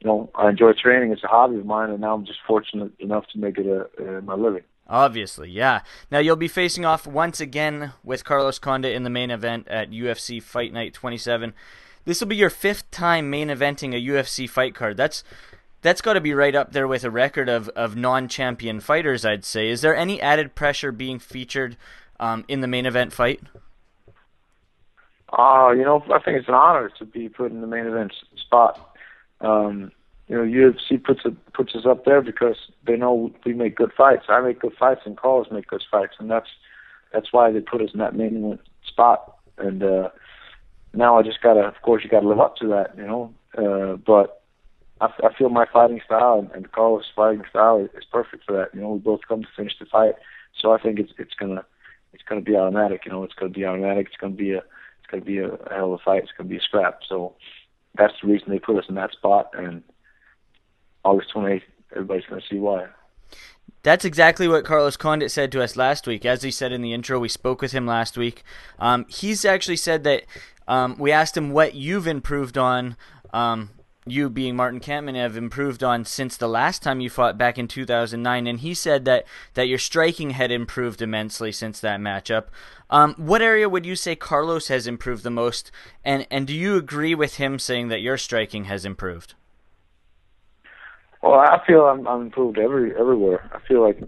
you 0.00 0.06
know, 0.06 0.30
I 0.34 0.48
enjoy 0.48 0.72
training. 0.72 1.12
It's 1.12 1.24
a 1.24 1.28
hobby 1.28 1.56
of 1.56 1.66
mine, 1.66 1.90
and 1.90 2.00
now 2.00 2.14
I'm 2.14 2.24
just 2.24 2.40
fortunate 2.46 2.92
enough 2.98 3.26
to 3.32 3.38
make 3.38 3.58
it 3.58 3.66
a, 3.66 4.18
a 4.18 4.22
my 4.22 4.34
living. 4.34 4.62
Obviously, 4.88 5.50
yeah. 5.50 5.82
Now 6.10 6.18
you'll 6.18 6.34
be 6.34 6.48
facing 6.48 6.84
off 6.84 7.06
once 7.06 7.40
again 7.40 7.92
with 8.02 8.24
Carlos 8.24 8.58
Condit 8.58 8.92
in 8.92 9.04
the 9.04 9.10
main 9.10 9.30
event 9.30 9.68
at 9.68 9.90
UFC 9.90 10.42
Fight 10.42 10.72
Night 10.72 10.94
27. 10.94 11.54
This 12.04 12.20
will 12.20 12.26
be 12.26 12.36
your 12.36 12.50
fifth 12.50 12.90
time 12.90 13.30
main 13.30 13.48
eventing 13.48 13.94
a 13.94 14.00
UFC 14.00 14.48
fight 14.48 14.74
card. 14.74 14.96
That's 14.96 15.22
that's 15.82 16.00
got 16.00 16.14
to 16.14 16.20
be 16.20 16.34
right 16.34 16.54
up 16.54 16.72
there 16.72 16.86
with 16.86 17.04
a 17.04 17.10
record 17.10 17.48
of, 17.48 17.68
of 17.70 17.96
non-champion 17.96 18.80
fighters, 18.80 19.24
I'd 19.24 19.44
say. 19.44 19.68
Is 19.68 19.80
there 19.80 19.96
any 19.96 20.20
added 20.20 20.54
pressure 20.54 20.92
being 20.92 21.18
featured 21.18 21.76
um, 22.18 22.44
in 22.48 22.60
the 22.60 22.68
main 22.68 22.86
event 22.86 23.12
fight? 23.12 23.40
Uh, 25.32 25.70
you 25.70 25.84
know, 25.84 26.04
I 26.12 26.18
think 26.18 26.38
it's 26.38 26.48
an 26.48 26.54
honor 26.54 26.90
to 26.98 27.04
be 27.04 27.28
put 27.28 27.52
in 27.52 27.60
the 27.60 27.66
main 27.66 27.86
event 27.86 28.12
spot. 28.36 28.96
Um, 29.40 29.92
you 30.28 30.36
know, 30.36 30.42
UFC 30.42 31.02
puts 31.02 31.22
puts 31.54 31.74
us 31.74 31.86
up 31.86 32.04
there 32.04 32.20
because 32.20 32.56
they 32.86 32.96
know 32.96 33.32
we 33.44 33.52
make 33.52 33.76
good 33.76 33.92
fights. 33.96 34.26
I 34.28 34.40
make 34.40 34.60
good 34.60 34.74
fights, 34.78 35.00
and 35.04 35.16
Carlos 35.16 35.50
make 35.50 35.66
good 35.66 35.82
fights, 35.90 36.14
and 36.18 36.30
that's 36.30 36.48
that's 37.12 37.32
why 37.32 37.50
they 37.50 37.60
put 37.60 37.80
us 37.80 37.90
in 37.92 37.98
that 37.98 38.14
main 38.14 38.36
event 38.36 38.60
spot. 38.86 39.38
And 39.58 39.82
uh, 39.82 40.10
now 40.94 41.18
I 41.18 41.22
just 41.22 41.42
gotta, 41.42 41.60
of 41.60 41.82
course, 41.82 42.04
you 42.04 42.10
gotta 42.10 42.28
live 42.28 42.40
up 42.40 42.56
to 42.56 42.68
that, 42.68 42.96
you 42.96 43.06
know. 43.06 43.34
Uh, 43.56 43.96
but 43.96 44.39
I, 45.00 45.06
I 45.24 45.34
feel 45.34 45.48
my 45.48 45.66
fighting 45.72 46.00
style 46.04 46.38
and, 46.38 46.50
and 46.52 46.72
Carlos' 46.72 47.10
fighting 47.14 47.44
style 47.48 47.88
is, 47.94 48.04
perfect 48.10 48.44
for 48.44 48.52
that. 48.52 48.74
You 48.74 48.80
know, 48.80 48.90
we 48.90 48.98
both 48.98 49.20
come 49.26 49.42
to 49.42 49.48
finish 49.56 49.78
the 49.78 49.86
fight, 49.86 50.14
so 50.60 50.72
I 50.72 50.80
think 50.80 50.98
it's 50.98 51.12
it's 51.18 51.34
gonna 51.34 51.64
it's 52.12 52.22
gonna 52.28 52.40
be 52.40 52.56
automatic. 52.56 53.02
You 53.04 53.12
know, 53.12 53.24
it's 53.24 53.34
gonna 53.34 53.52
be 53.52 53.64
automatic. 53.64 54.08
It's 54.08 54.16
gonna 54.16 54.34
be 54.34 54.52
a 54.52 54.58
it's 54.58 55.10
gonna 55.10 55.24
be 55.24 55.38
a, 55.38 55.52
a 55.52 55.74
hell 55.74 55.94
of 55.94 56.00
a 56.00 56.04
fight. 56.04 56.22
It's 56.24 56.32
gonna 56.36 56.48
be 56.48 56.58
a 56.58 56.62
scrap. 56.62 57.00
So 57.08 57.34
that's 57.96 58.14
the 58.20 58.28
reason 58.28 58.50
they 58.50 58.58
put 58.58 58.76
us 58.76 58.88
in 58.88 58.94
that 58.96 59.12
spot. 59.12 59.50
And 59.54 59.82
August 61.04 61.32
28th, 61.34 61.62
everybody's 61.92 62.26
gonna 62.26 62.42
see 62.48 62.58
why. 62.58 62.86
That's 63.82 64.04
exactly 64.04 64.46
what 64.46 64.64
Carlos 64.64 64.98
Condit 64.98 65.30
said 65.30 65.50
to 65.52 65.62
us 65.62 65.76
last 65.76 66.06
week. 66.06 66.26
As 66.26 66.42
he 66.42 66.50
said 66.50 66.72
in 66.72 66.82
the 66.82 66.92
intro, 66.92 67.18
we 67.18 67.28
spoke 67.28 67.62
with 67.62 67.72
him 67.72 67.86
last 67.86 68.18
week. 68.18 68.42
Um, 68.78 69.06
he's 69.08 69.44
actually 69.44 69.76
said 69.76 70.04
that 70.04 70.24
um, 70.68 70.96
we 70.98 71.10
asked 71.10 71.36
him 71.36 71.50
what 71.50 71.74
you've 71.74 72.06
improved 72.06 72.58
on. 72.58 72.96
Um, 73.32 73.70
you 74.06 74.30
being 74.30 74.56
Martin 74.56 74.80
Kampmann 74.80 75.14
have 75.14 75.36
improved 75.36 75.84
on 75.84 76.04
since 76.04 76.36
the 76.36 76.48
last 76.48 76.82
time 76.82 77.00
you 77.00 77.10
fought 77.10 77.36
back 77.36 77.58
in 77.58 77.68
2009, 77.68 78.46
and 78.46 78.60
he 78.60 78.74
said 78.74 79.04
that 79.04 79.26
that 79.54 79.68
your 79.68 79.78
striking 79.78 80.30
had 80.30 80.50
improved 80.50 81.02
immensely 81.02 81.52
since 81.52 81.80
that 81.80 82.00
matchup. 82.00 82.46
Um, 82.88 83.14
what 83.16 83.42
area 83.42 83.68
would 83.68 83.86
you 83.86 83.96
say 83.96 84.16
Carlos 84.16 84.68
has 84.68 84.86
improved 84.86 85.22
the 85.22 85.30
most, 85.30 85.70
and 86.04 86.26
and 86.30 86.46
do 86.46 86.54
you 86.54 86.76
agree 86.76 87.14
with 87.14 87.36
him 87.36 87.58
saying 87.58 87.88
that 87.88 88.00
your 88.00 88.16
striking 88.16 88.64
has 88.64 88.84
improved? 88.84 89.34
Well, 91.22 91.38
I 91.38 91.64
feel 91.66 91.82
I'm, 91.82 92.06
I'm 92.08 92.22
improved 92.22 92.58
every 92.58 92.96
everywhere. 92.96 93.50
I 93.52 93.60
feel 93.66 93.82
like 93.82 94.02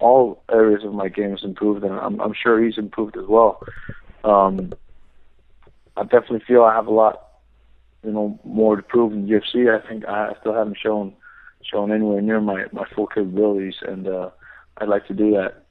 all 0.00 0.42
areas 0.50 0.84
of 0.84 0.92
my 0.92 1.08
game 1.08 1.30
has 1.30 1.44
improved, 1.44 1.84
and 1.84 1.94
I'm, 1.94 2.20
I'm 2.20 2.34
sure 2.34 2.62
he's 2.62 2.78
improved 2.78 3.16
as 3.16 3.26
well. 3.26 3.62
Um, 4.24 4.72
I 5.96 6.02
definitely 6.02 6.42
feel 6.46 6.62
I 6.64 6.74
have 6.74 6.86
a 6.86 6.92
lot, 6.92 7.25
you 8.06 8.12
know, 8.12 8.38
more 8.44 8.76
to 8.76 8.82
prove 8.82 9.12
in 9.12 9.26
UFC. 9.26 9.68
I 9.68 9.86
think 9.86 10.06
I 10.06 10.32
still 10.40 10.54
haven't 10.54 10.78
shown 10.82 11.12
shown 11.62 11.90
anywhere 11.90 12.22
near 12.22 12.40
my 12.40 12.64
my 12.72 12.86
full 12.94 13.08
capabilities, 13.08 13.74
and 13.82 14.06
uh, 14.06 14.30
I'd 14.78 14.88
like 14.88 15.06
to 15.08 15.14
do 15.14 15.32
that 15.32 15.64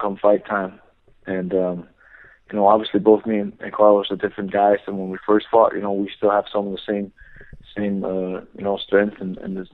come 0.00 0.16
fight 0.16 0.46
time. 0.46 0.80
And 1.26 1.52
um, 1.52 1.88
you 2.50 2.56
know, 2.56 2.68
obviously, 2.68 3.00
both 3.00 3.26
me 3.26 3.38
and, 3.38 3.72
Carlos 3.72 4.10
are 4.10 4.16
different 4.16 4.52
guys 4.52 4.78
than 4.86 4.96
when 4.96 5.10
we 5.10 5.18
first 5.26 5.46
fought. 5.50 5.74
You 5.74 5.80
know, 5.80 5.92
we 5.92 6.10
still 6.16 6.30
have 6.30 6.44
some 6.52 6.68
of 6.68 6.72
the 6.72 6.80
same 6.86 7.12
same 7.76 8.04
uh, 8.04 8.40
you 8.56 8.62
know 8.62 8.78
strength 8.78 9.16
and, 9.20 9.36
and 9.38 9.56
the 9.56 9.66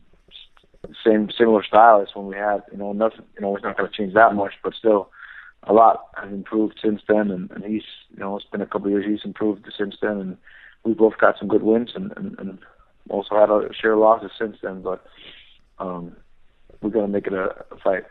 same 1.05 1.29
similar 1.37 1.63
style 1.63 2.01
as 2.01 2.09
when 2.15 2.27
we 2.27 2.37
had. 2.37 2.63
You 2.73 2.79
know, 2.79 2.93
nothing. 2.93 3.27
You 3.35 3.43
know, 3.43 3.55
it's 3.55 3.65
not 3.65 3.77
going 3.77 3.91
to 3.91 3.97
change 3.97 4.15
that 4.15 4.35
much, 4.35 4.55
but 4.65 4.73
still, 4.75 5.11
a 5.65 5.75
lot 5.75 6.09
has 6.17 6.33
improved 6.33 6.81
since 6.83 7.03
then. 7.07 7.31
And, 7.31 7.51
and 7.51 7.65
he's, 7.65 7.85
you 8.11 8.19
know, 8.21 8.37
it's 8.37 8.47
been 8.47 8.63
a 8.63 8.67
couple 8.67 8.87
of 8.87 8.93
years. 8.93 9.05
He's 9.07 9.27
improved 9.27 9.71
since 9.77 9.97
then, 10.01 10.19
and 10.19 10.37
we 10.85 10.95
both 10.95 11.19
got 11.19 11.39
some 11.39 11.49
good 11.49 11.63
wins, 11.63 11.91
and, 11.95 12.13
and, 12.17 12.39
and 12.39 12.59
also 13.09 13.37
had 13.37 13.51
a 13.51 13.73
share 13.73 13.93
of 13.93 14.01
losses 14.01 14.31
since 14.39 14.57
then. 14.63 14.83
But 14.83 15.05
um, 15.79 16.17
we're 16.81 16.91
going 16.91 17.07
to 17.07 17.13
make 17.13 17.27
it 17.27 17.33
a, 17.33 17.65
a 17.71 17.77
fight. 17.83 18.05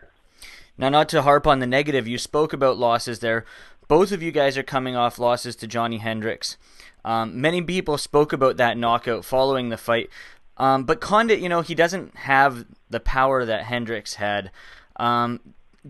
Now, 0.77 0.89
not 0.89 1.09
to 1.09 1.21
harp 1.21 1.45
on 1.45 1.59
the 1.59 1.67
negative, 1.67 2.07
you 2.07 2.17
spoke 2.17 2.53
about 2.53 2.77
losses 2.77 3.19
there. 3.19 3.45
Both 3.87 4.11
of 4.11 4.23
you 4.23 4.31
guys 4.31 4.57
are 4.57 4.63
coming 4.63 4.95
off 4.95 5.19
losses 5.19 5.55
to 5.57 5.67
Johnny 5.67 5.97
Hendricks. 5.97 6.57
Um, 7.03 7.41
many 7.41 7.61
people 7.61 7.97
spoke 7.97 8.31
about 8.31 8.57
that 8.57 8.77
knockout 8.77 9.25
following 9.25 9.69
the 9.69 9.77
fight. 9.77 10.09
Um, 10.57 10.83
but 10.83 11.01
Condit, 11.01 11.39
you 11.39 11.49
know, 11.49 11.61
he 11.61 11.75
doesn't 11.75 12.15
have 12.15 12.65
the 12.89 12.99
power 12.99 13.45
that 13.45 13.63
Hendricks 13.63 14.15
had. 14.15 14.51
Um, 14.95 15.39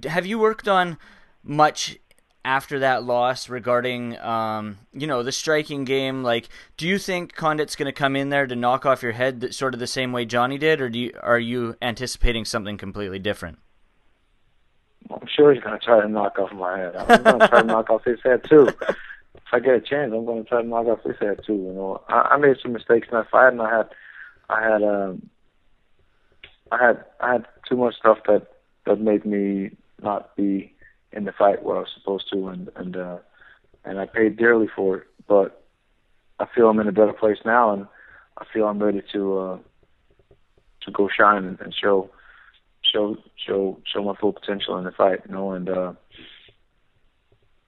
have 0.05 0.25
you 0.25 0.39
worked 0.39 0.67
on 0.67 0.97
much 1.43 1.97
after 2.43 2.79
that 2.79 3.03
loss 3.03 3.49
regarding, 3.49 4.17
um, 4.19 4.79
you 4.93 5.07
know, 5.07 5.23
the 5.23 5.31
striking 5.31 5.83
game? 5.83 6.23
Like, 6.23 6.49
do 6.77 6.87
you 6.87 6.97
think 6.97 7.35
Condit's 7.35 7.75
going 7.75 7.85
to 7.85 7.91
come 7.91 8.15
in 8.15 8.29
there 8.29 8.47
to 8.47 8.55
knock 8.55 8.85
off 8.85 9.03
your 9.03 9.11
head 9.11 9.41
that, 9.41 9.53
sort 9.53 9.73
of 9.73 9.79
the 9.79 9.87
same 9.87 10.11
way 10.11 10.25
Johnny 10.25 10.57
did, 10.57 10.81
or 10.81 10.89
do 10.89 10.99
you, 10.99 11.13
are 11.21 11.39
you 11.39 11.75
anticipating 11.81 12.45
something 12.45 12.77
completely 12.77 13.19
different? 13.19 13.59
I'm 15.09 15.27
sure 15.27 15.53
he's 15.53 15.63
going 15.63 15.77
to 15.79 15.85
try 15.85 16.01
to 16.01 16.07
knock 16.07 16.37
off 16.39 16.51
my 16.53 16.77
head. 16.77 16.95
I'm 16.95 17.23
going 17.23 17.39
to 17.39 17.47
try 17.47 17.61
to 17.61 17.67
knock 17.67 17.89
off 17.89 18.03
his 18.03 18.19
head 18.23 18.43
too. 18.49 18.67
If 18.67 19.51
I 19.51 19.59
get 19.59 19.75
a 19.75 19.81
chance, 19.81 20.13
I'm 20.13 20.25
going 20.25 20.43
to 20.43 20.49
try 20.49 20.61
to 20.61 20.67
knock 20.67 20.87
off 20.87 21.03
his 21.03 21.17
head 21.19 21.41
too. 21.45 21.55
You 21.55 21.73
know, 21.73 22.01
I, 22.07 22.21
I 22.31 22.37
made 22.37 22.57
some 22.61 22.71
mistakes 22.71 23.07
in 23.11 23.17
that 23.17 23.29
fight, 23.29 23.49
and 23.49 23.61
I 23.61 23.77
had 23.77 23.89
I 24.49 24.61
had 24.61 24.83
um, 24.83 25.29
I 26.71 26.85
had 26.85 27.03
I 27.19 27.31
had 27.33 27.45
too 27.67 27.75
much 27.75 27.95
stuff 27.95 28.19
that 28.27 28.47
that 28.85 28.99
made 29.01 29.25
me 29.25 29.71
not 30.01 30.35
be 30.35 30.73
in 31.13 31.25
the 31.25 31.31
fight 31.31 31.63
where 31.63 31.77
I 31.77 31.81
was 31.81 31.89
supposed 31.93 32.29
to, 32.31 32.47
and 32.47 32.69
and 32.75 32.95
uh, 32.95 33.17
and 33.85 33.99
I 33.99 34.05
paid 34.05 34.37
dearly 34.37 34.67
for 34.73 34.97
it. 34.97 35.07
But 35.27 35.63
I 36.39 36.45
feel 36.53 36.69
I'm 36.69 36.79
in 36.79 36.87
a 36.87 36.91
better 36.91 37.13
place 37.13 37.39
now, 37.45 37.73
and 37.73 37.87
I 38.37 38.45
feel 38.51 38.65
I'm 38.65 38.81
ready 38.81 39.03
to 39.13 39.37
uh, 39.37 39.57
to 40.81 40.91
go 40.91 41.09
shine 41.09 41.45
and, 41.45 41.59
and 41.59 41.73
show 41.73 42.09
show 42.81 43.17
show 43.35 43.79
show 43.85 44.03
my 44.03 44.15
full 44.15 44.33
potential 44.33 44.77
in 44.77 44.85
the 44.85 44.91
fight. 44.91 45.21
You 45.27 45.33
know, 45.33 45.51
and 45.51 45.69
uh, 45.69 45.93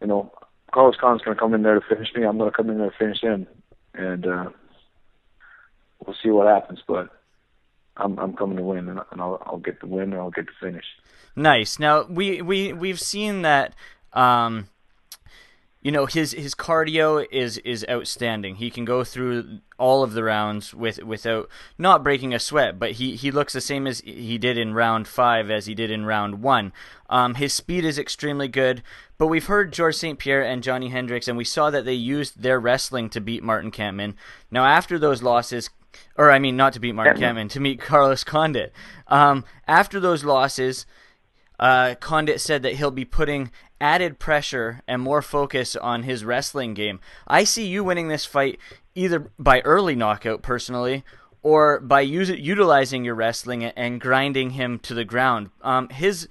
you 0.01 0.07
know, 0.07 0.31
Carlos 0.73 0.95
Condit's 0.99 1.25
going 1.25 1.35
to 1.35 1.41
come 1.41 1.53
in 1.53 1.63
there 1.63 1.79
to 1.79 1.85
finish 1.87 2.09
me. 2.15 2.23
I'm 2.23 2.37
going 2.37 2.49
to 2.49 2.55
come 2.55 2.69
in 2.69 2.77
there 2.77 2.89
to 2.89 2.97
finish 2.97 3.21
him, 3.21 3.47
and 3.93 4.25
uh, 4.25 4.49
we'll 6.05 6.15
see 6.21 6.29
what 6.29 6.47
happens. 6.47 6.79
But 6.87 7.09
I'm 7.97 8.17
I'm 8.19 8.33
coming 8.33 8.57
to 8.57 8.63
win, 8.63 8.89
and, 8.89 8.99
and 9.11 9.21
I'll 9.21 9.41
I'll 9.45 9.57
get 9.57 9.79
the 9.79 9.87
win, 9.87 10.13
and 10.13 10.15
I'll 10.15 10.31
get 10.31 10.47
the 10.47 10.53
finish. 10.59 10.85
Nice. 11.35 11.79
Now 11.79 12.03
we 12.03 12.41
we 12.41 12.73
we've 12.73 12.99
seen 12.99 13.41
that. 13.43 13.73
Um, 14.13 14.67
you 15.83 15.91
know 15.91 16.05
his 16.05 16.31
his 16.31 16.55
cardio 16.55 17.27
is 17.29 17.57
is 17.59 17.85
outstanding. 17.89 18.55
He 18.55 18.71
can 18.71 18.85
go 18.85 19.03
through 19.03 19.59
all 19.77 20.01
of 20.01 20.13
the 20.13 20.23
rounds 20.23 20.73
with 20.73 21.03
without 21.03 21.49
not 21.77 22.03
breaking 22.03 22.33
a 22.33 22.39
sweat, 22.39 22.79
but 22.79 22.93
he 22.93 23.17
he 23.17 23.31
looks 23.31 23.51
the 23.51 23.59
same 23.59 23.85
as 23.85 23.99
he 23.99 24.37
did 24.37 24.57
in 24.57 24.73
round 24.73 25.09
five 25.09 25.51
as 25.51 25.65
he 25.65 25.75
did 25.75 25.91
in 25.91 26.05
round 26.05 26.41
one. 26.41 26.71
Um, 27.09 27.35
his 27.35 27.53
speed 27.53 27.83
is 27.83 27.99
extremely 27.99 28.47
good, 28.47 28.81
but 29.17 29.27
we've 29.27 29.47
heard 29.47 29.73
George 29.73 29.95
St. 29.95 30.17
Pierre 30.17 30.43
and 30.43 30.63
Johnny 30.63 30.87
Hendricks, 30.87 31.27
and 31.27 31.37
we 31.37 31.43
saw 31.43 31.69
that 31.69 31.83
they 31.83 31.93
used 31.93 32.41
their 32.41 32.61
wrestling 32.61 33.09
to 33.09 33.19
beat 33.19 33.43
Martin 33.43 33.69
Kampmann. 33.69 34.13
Now 34.49 34.65
after 34.65 34.97
those 34.97 35.21
losses, 35.21 35.69
or 36.17 36.31
I 36.31 36.39
mean 36.39 36.55
not 36.55 36.73
to 36.73 36.79
beat 36.79 36.93
Martin 36.95 37.21
Kampmann, 37.21 37.49
to 37.51 37.59
meet 37.59 37.79
Carlos 37.79 38.23
Condit. 38.23 38.73
Um, 39.07 39.45
after 39.67 39.99
those 39.99 40.23
losses. 40.23 40.85
Uh, 41.59 41.95
Condit 41.95 42.41
said 42.41 42.63
that 42.63 42.73
he'll 42.73 42.91
be 42.91 43.05
putting 43.05 43.49
added 43.79 44.17
pressure 44.17 44.81
and 44.87 45.01
more 45.01 45.21
focus 45.21 45.75
on 45.75 46.03
his 46.03 46.25
wrestling 46.25 46.73
game. 46.73 46.99
I 47.27 47.43
see 47.43 47.67
you 47.67 47.83
winning 47.83 48.07
this 48.07 48.25
fight 48.25 48.59
either 48.95 49.31
by 49.37 49.61
early 49.61 49.95
knockout, 49.95 50.41
personally, 50.41 51.03
or 51.41 51.79
by 51.79 52.01
use, 52.01 52.29
utilizing 52.29 53.03
your 53.03 53.15
wrestling 53.15 53.65
and 53.65 53.99
grinding 53.99 54.51
him 54.51 54.79
to 54.79 54.93
the 54.93 55.05
ground. 55.05 55.49
Um, 55.61 55.89
his 55.89 56.27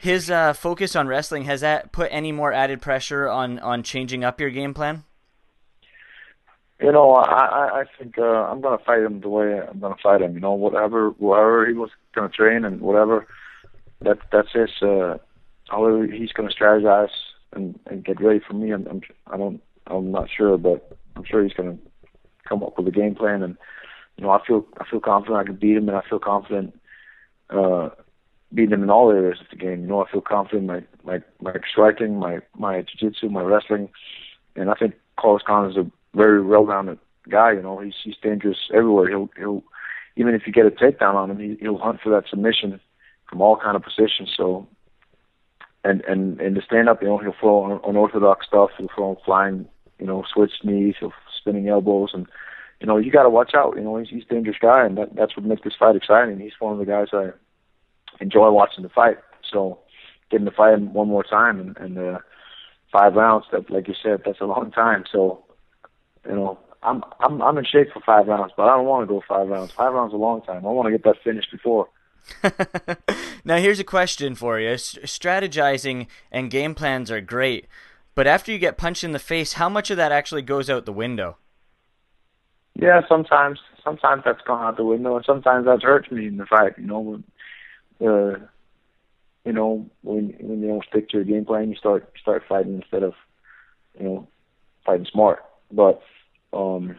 his 0.00 0.30
uh, 0.30 0.54
focus 0.54 0.96
on 0.96 1.06
wrestling 1.06 1.44
has 1.44 1.60
that 1.60 1.92
put 1.92 2.08
any 2.10 2.32
more 2.32 2.52
added 2.52 2.80
pressure 2.80 3.28
on 3.28 3.58
on 3.58 3.82
changing 3.82 4.24
up 4.24 4.40
your 4.40 4.50
game 4.50 4.74
plan? 4.74 5.04
You 6.82 6.92
know, 6.92 7.12
I 7.14 7.82
I 7.82 7.84
think 7.98 8.18
uh, 8.18 8.22
I'm 8.22 8.60
gonna 8.60 8.78
fight 8.84 9.02
him 9.02 9.20
the 9.20 9.28
way 9.28 9.60
I'm 9.60 9.80
gonna 9.80 9.96
fight 10.02 10.22
him. 10.22 10.34
You 10.34 10.40
know, 10.40 10.52
whatever 10.52 11.10
whatever 11.10 11.66
he 11.66 11.74
was 11.74 11.90
gonna 12.14 12.28
train 12.28 12.64
and 12.64 12.80
whatever 12.80 13.26
that 14.00 14.18
that's 14.30 14.52
his. 14.52 14.70
Uh, 14.82 15.18
however 15.72 16.06
he's 16.06 16.32
to 16.32 16.42
strategize 16.42 17.08
and, 17.54 17.78
and 17.86 18.04
get 18.04 18.20
ready 18.20 18.40
for 18.46 18.54
me. 18.54 18.70
I'm, 18.70 18.86
I'm 18.86 19.00
I 19.26 19.36
don't 19.36 19.60
I'm 19.86 20.12
not 20.12 20.28
sure, 20.34 20.56
but 20.58 20.96
I'm 21.16 21.24
sure 21.24 21.42
he's 21.42 21.54
to 21.54 21.78
come 22.48 22.62
up 22.62 22.76
with 22.76 22.86
a 22.88 22.90
game 22.90 23.14
plan. 23.14 23.42
And 23.42 23.56
you 24.16 24.24
know, 24.24 24.30
I 24.30 24.44
feel 24.46 24.66
I 24.78 24.84
feel 24.88 25.00
confident 25.00 25.38
I 25.38 25.44
can 25.44 25.56
beat 25.56 25.76
him, 25.76 25.88
and 25.88 25.96
I 25.96 26.02
feel 26.08 26.18
confident 26.18 26.78
uh, 27.50 27.90
beating 28.52 28.72
him 28.72 28.82
in 28.82 28.90
all 28.90 29.10
areas 29.10 29.40
of 29.40 29.46
the 29.50 29.56
game. 29.56 29.82
You 29.82 29.88
know, 29.88 30.04
I 30.04 30.10
feel 30.10 30.20
confident 30.20 30.66
my 30.66 30.82
my 31.04 31.22
my 31.40 31.54
striking, 31.70 32.18
my 32.18 32.40
my 32.56 32.82
jiu-jitsu, 32.82 33.30
my 33.30 33.42
wrestling, 33.42 33.88
and 34.56 34.70
I 34.70 34.74
think 34.74 34.94
Carlos 35.18 35.42
Condit 35.46 35.78
is 35.78 35.86
a 35.86 35.90
very 36.14 36.42
well-rounded 36.42 36.98
guy. 37.28 37.52
You 37.52 37.62
know, 37.62 37.78
he's 37.78 37.94
he's 38.02 38.16
dangerous 38.22 38.58
everywhere. 38.72 39.08
He'll 39.08 39.30
he'll 39.36 39.62
even 40.16 40.34
if 40.34 40.42
you 40.46 40.52
get 40.52 40.66
a 40.66 40.70
takedown 40.70 41.14
on 41.14 41.30
him, 41.30 41.38
he, 41.38 41.56
he'll 41.60 41.78
hunt 41.78 42.00
for 42.02 42.10
that 42.10 42.28
submission 42.28 42.80
from 43.28 43.40
all 43.40 43.56
kind 43.56 43.76
of 43.76 43.82
positions. 43.82 44.32
So 44.36 44.66
and 45.84 46.02
and 46.02 46.40
in 46.40 46.54
the 46.54 46.62
stand 46.62 46.88
up, 46.88 47.02
you 47.02 47.08
know, 47.08 47.18
he'll 47.18 47.34
throw 47.38 47.80
unorthodox 47.84 48.46
stuff. 48.46 48.70
He'll 48.78 48.88
throw 48.94 49.18
flying, 49.24 49.66
you 49.98 50.06
know, 50.06 50.24
switch 50.32 50.52
knees. 50.64 50.94
He'll 51.00 51.12
spinning 51.40 51.68
elbows, 51.68 52.10
and 52.14 52.26
you 52.80 52.86
know, 52.86 52.96
you 52.96 53.10
got 53.10 53.24
to 53.24 53.30
watch 53.30 53.52
out. 53.54 53.76
You 53.76 53.82
know, 53.82 53.96
he's 53.96 54.08
he's 54.08 54.24
a 54.28 54.34
dangerous 54.34 54.58
guy, 54.60 54.84
and 54.84 54.96
that 54.98 55.14
that's 55.14 55.36
what 55.36 55.46
makes 55.46 55.62
this 55.64 55.74
fight 55.78 55.96
exciting. 55.96 56.38
He's 56.38 56.52
one 56.58 56.72
of 56.72 56.78
the 56.78 56.84
guys 56.84 57.08
I 57.12 57.30
enjoy 58.20 58.50
watching 58.50 58.82
the 58.82 58.88
fight. 58.88 59.18
So 59.50 59.80
getting 60.30 60.46
to 60.46 60.52
fight 60.52 60.74
him 60.74 60.92
one 60.92 61.08
more 61.08 61.24
time 61.24 61.60
and, 61.60 61.76
and 61.76 61.98
uh, 61.98 62.18
five 62.90 63.14
rounds, 63.14 63.46
that 63.52 63.70
like 63.70 63.88
you 63.88 63.94
said, 64.00 64.22
that's 64.24 64.40
a 64.40 64.46
long 64.46 64.70
time. 64.70 65.04
So 65.10 65.44
you 66.26 66.34
know, 66.34 66.58
I'm 66.82 67.02
I'm 67.20 67.40
I'm 67.42 67.58
in 67.58 67.64
shape 67.64 67.92
for 67.92 68.00
five 68.00 68.26
rounds, 68.26 68.52
but 68.56 68.64
I 68.64 68.76
don't 68.76 68.86
want 68.86 69.08
to 69.08 69.12
go 69.12 69.22
five 69.26 69.48
rounds. 69.48 69.72
Five 69.72 69.92
rounds 69.92 70.10
is 70.10 70.14
a 70.14 70.18
long 70.18 70.42
time. 70.42 70.66
I 70.66 70.70
want 70.70 70.86
to 70.86 70.92
get 70.92 71.04
that 71.04 71.22
finished 71.22 71.50
before. 71.52 71.88
now, 73.44 73.56
here's 73.56 73.80
a 73.80 73.84
question 73.84 74.34
for 74.34 74.58
you. 74.58 74.70
strategizing 74.70 76.06
and 76.30 76.50
game 76.50 76.74
plans 76.74 77.10
are 77.10 77.20
great, 77.20 77.66
but 78.14 78.26
after 78.26 78.52
you 78.52 78.58
get 78.58 78.76
punched 78.76 79.04
in 79.04 79.12
the 79.12 79.18
face, 79.18 79.54
how 79.54 79.68
much 79.68 79.90
of 79.90 79.96
that 79.96 80.12
actually 80.12 80.42
goes 80.42 80.70
out 80.70 80.86
the 80.86 80.92
window? 80.92 81.36
Yeah, 82.74 83.02
sometimes. 83.08 83.60
Sometimes 83.84 84.22
that's 84.24 84.40
gone 84.42 84.64
out 84.64 84.76
the 84.76 84.84
window, 84.84 85.16
and 85.16 85.24
sometimes 85.24 85.66
that's 85.66 85.82
hurt 85.82 86.10
me 86.12 86.26
in 86.26 86.36
the 86.36 86.46
fight. 86.46 86.74
You 86.78 86.86
know, 86.86 87.00
when, 87.00 87.24
uh, 88.00 88.38
you 89.44 89.52
know, 89.52 89.90
when 90.02 90.34
when 90.40 90.62
you 90.62 90.68
don't 90.68 90.84
stick 90.84 91.08
to 91.10 91.16
your 91.16 91.24
game 91.24 91.44
plan, 91.44 91.68
you 91.68 91.76
start 91.76 92.12
start 92.20 92.44
fighting 92.48 92.74
instead 92.74 93.02
of, 93.02 93.14
you 93.98 94.04
know, 94.04 94.28
fighting 94.86 95.06
smart. 95.10 95.44
But 95.72 96.00
um, 96.52 96.96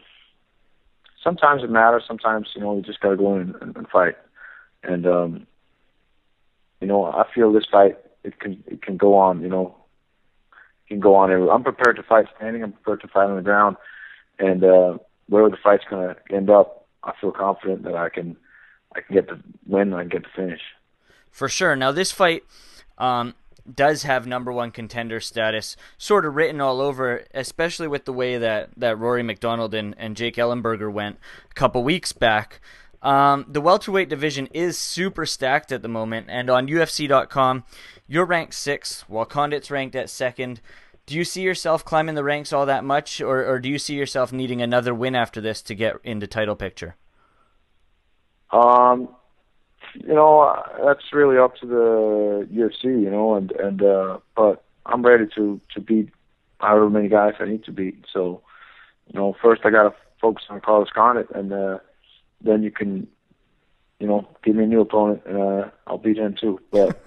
sometimes 1.23 1.63
it 1.63 1.69
matters. 1.69 2.03
Sometimes 2.07 2.49
you 2.55 2.61
know 2.61 2.75
you 2.75 2.81
just 2.81 2.99
gotta 2.99 3.17
go 3.17 3.35
in 3.35 3.55
and, 3.61 3.75
and 3.75 3.87
fight. 3.87 4.15
And 4.83 5.05
um, 5.05 5.47
you 6.81 6.87
know, 6.87 7.05
I 7.05 7.23
feel 7.33 7.53
this 7.53 7.65
fight 7.71 7.97
it 8.23 8.39
can 8.39 8.63
it 8.67 8.81
can 8.81 8.97
go 8.97 9.15
on. 9.15 9.41
You 9.41 9.49
know, 9.49 9.75
it 10.85 10.89
can 10.89 10.99
go 10.99 11.15
on. 11.15 11.31
I'm 11.31 11.63
prepared 11.63 11.95
to 11.97 12.03
fight 12.03 12.25
standing. 12.35 12.63
I'm 12.63 12.73
prepared 12.73 13.01
to 13.01 13.07
fight 13.07 13.29
on 13.29 13.35
the 13.35 13.41
ground, 13.41 13.77
and 14.39 14.63
uh, 14.63 14.97
wherever 15.27 15.49
the 15.49 15.57
fight's 15.61 15.83
going 15.89 16.13
to 16.15 16.35
end 16.35 16.49
up, 16.49 16.87
I 17.03 17.13
feel 17.19 17.31
confident 17.31 17.83
that 17.83 17.95
I 17.95 18.09
can 18.09 18.35
I 18.95 19.01
can 19.01 19.15
get 19.15 19.27
the 19.27 19.39
win. 19.65 19.93
and 19.93 19.95
I 19.95 20.01
can 20.01 20.09
get 20.09 20.23
the 20.23 20.29
finish. 20.35 20.61
For 21.31 21.49
sure. 21.49 21.75
Now 21.75 21.91
this 21.91 22.11
fight. 22.11 22.43
Um, 22.97 23.33
does 23.71 24.04
have 24.04 24.28
number 24.28 24.52
one 24.52 24.71
contender 24.71 25.19
status 25.19 25.76
sort 25.97 26.26
of 26.26 26.36
written 26.36 26.60
all 26.60 26.82
over, 26.82 27.26
especially 27.34 27.88
with 27.88 28.06
the 28.06 28.13
way 28.13 28.38
that, 28.38 28.69
that 28.78 28.97
Rory 28.97 29.23
MacDonald 29.23 29.73
and, 29.73 29.95
and 29.97 30.17
Jake 30.17 30.36
Ellenberger 30.36 30.91
went 30.91 31.17
a 31.49 31.54
couple 31.54 31.84
weeks 31.84 32.12
back. 32.12 32.60
Um, 33.02 33.45
the 33.49 33.62
welterweight 33.62 34.10
division 34.10 34.47
is 34.47 34.78
super 34.78 35.26
stacked 35.26 35.71
at 35.71 35.82
the 35.82 35.89
moment, 35.89 36.28
and 36.30 36.49
on 36.49 36.67
UFC.com, 36.67 37.65
you're 38.08 38.26
ranked 38.26 38.54
sixth, 38.54 39.04
while 39.10 39.26
Condit's 39.26 39.69
ranked 39.69 39.95
at 39.95 40.10
second. 40.10 40.62
Do 41.06 41.15
you 41.15 41.26
see 41.26 41.41
yourself 41.41 41.84
climbing 41.84 42.15
the 42.15 42.23
ranks 42.23 42.54
all 42.54 42.65
that 42.65 42.86
much, 42.86 43.19
or, 43.19 43.45
or 43.45 43.60
do 43.60 43.67
you 43.67 43.78
see 43.78 43.95
yourself 43.95 44.32
needing 44.32 44.62
another 44.62 44.93
win 44.93 45.15
after 45.15 45.41
this 45.41 45.62
to 45.63 45.76
get 45.76 45.97
into 46.06 46.28
title 46.28 46.56
picture? 46.56 46.95
Um, 48.52 49.10
you 49.95 50.13
know, 50.13 50.63
that's 50.84 51.13
really 51.13 51.38
up 51.38 51.56
to 51.58 51.67
the 51.67 52.47
UFC, 52.51 52.84
you 52.84 53.10
know, 53.10 53.36
and 53.36 53.51
and 53.51 53.82
uh, 53.82 54.19
but 54.36 54.63
I'm 54.86 55.06
ready 55.06 55.25
to 55.36 55.60
to 55.73 55.79
beat 55.79 56.10
however 56.60 56.89
many 56.89 57.10
guys 57.10 57.34
I 57.39 57.45
need 57.45 57.63
to 57.65 57.71
beat. 57.71 58.06
So, 58.12 58.41
you 59.12 59.19
know, 59.19 59.36
first 59.41 59.62
I 59.65 59.69
got 59.69 59.84
to 59.84 59.93
focus 60.19 60.45
on 60.49 60.62
Carlos 60.62 60.89
Condit, 60.93 61.29
and 61.36 61.51
uh, 61.51 61.79
then 62.41 62.63
you 62.63 62.71
can, 62.71 63.08
you 63.99 64.08
know, 64.08 64.27
give 64.43 64.56
me 64.56 64.63
a 64.63 64.67
new 64.67 64.82
opponent, 64.82 65.21
and 65.25 65.38
uh, 65.38 65.69
I'll 65.86 65.97
beat 65.97 66.17
him 66.17 66.36
too. 66.39 66.60
But 66.71 67.01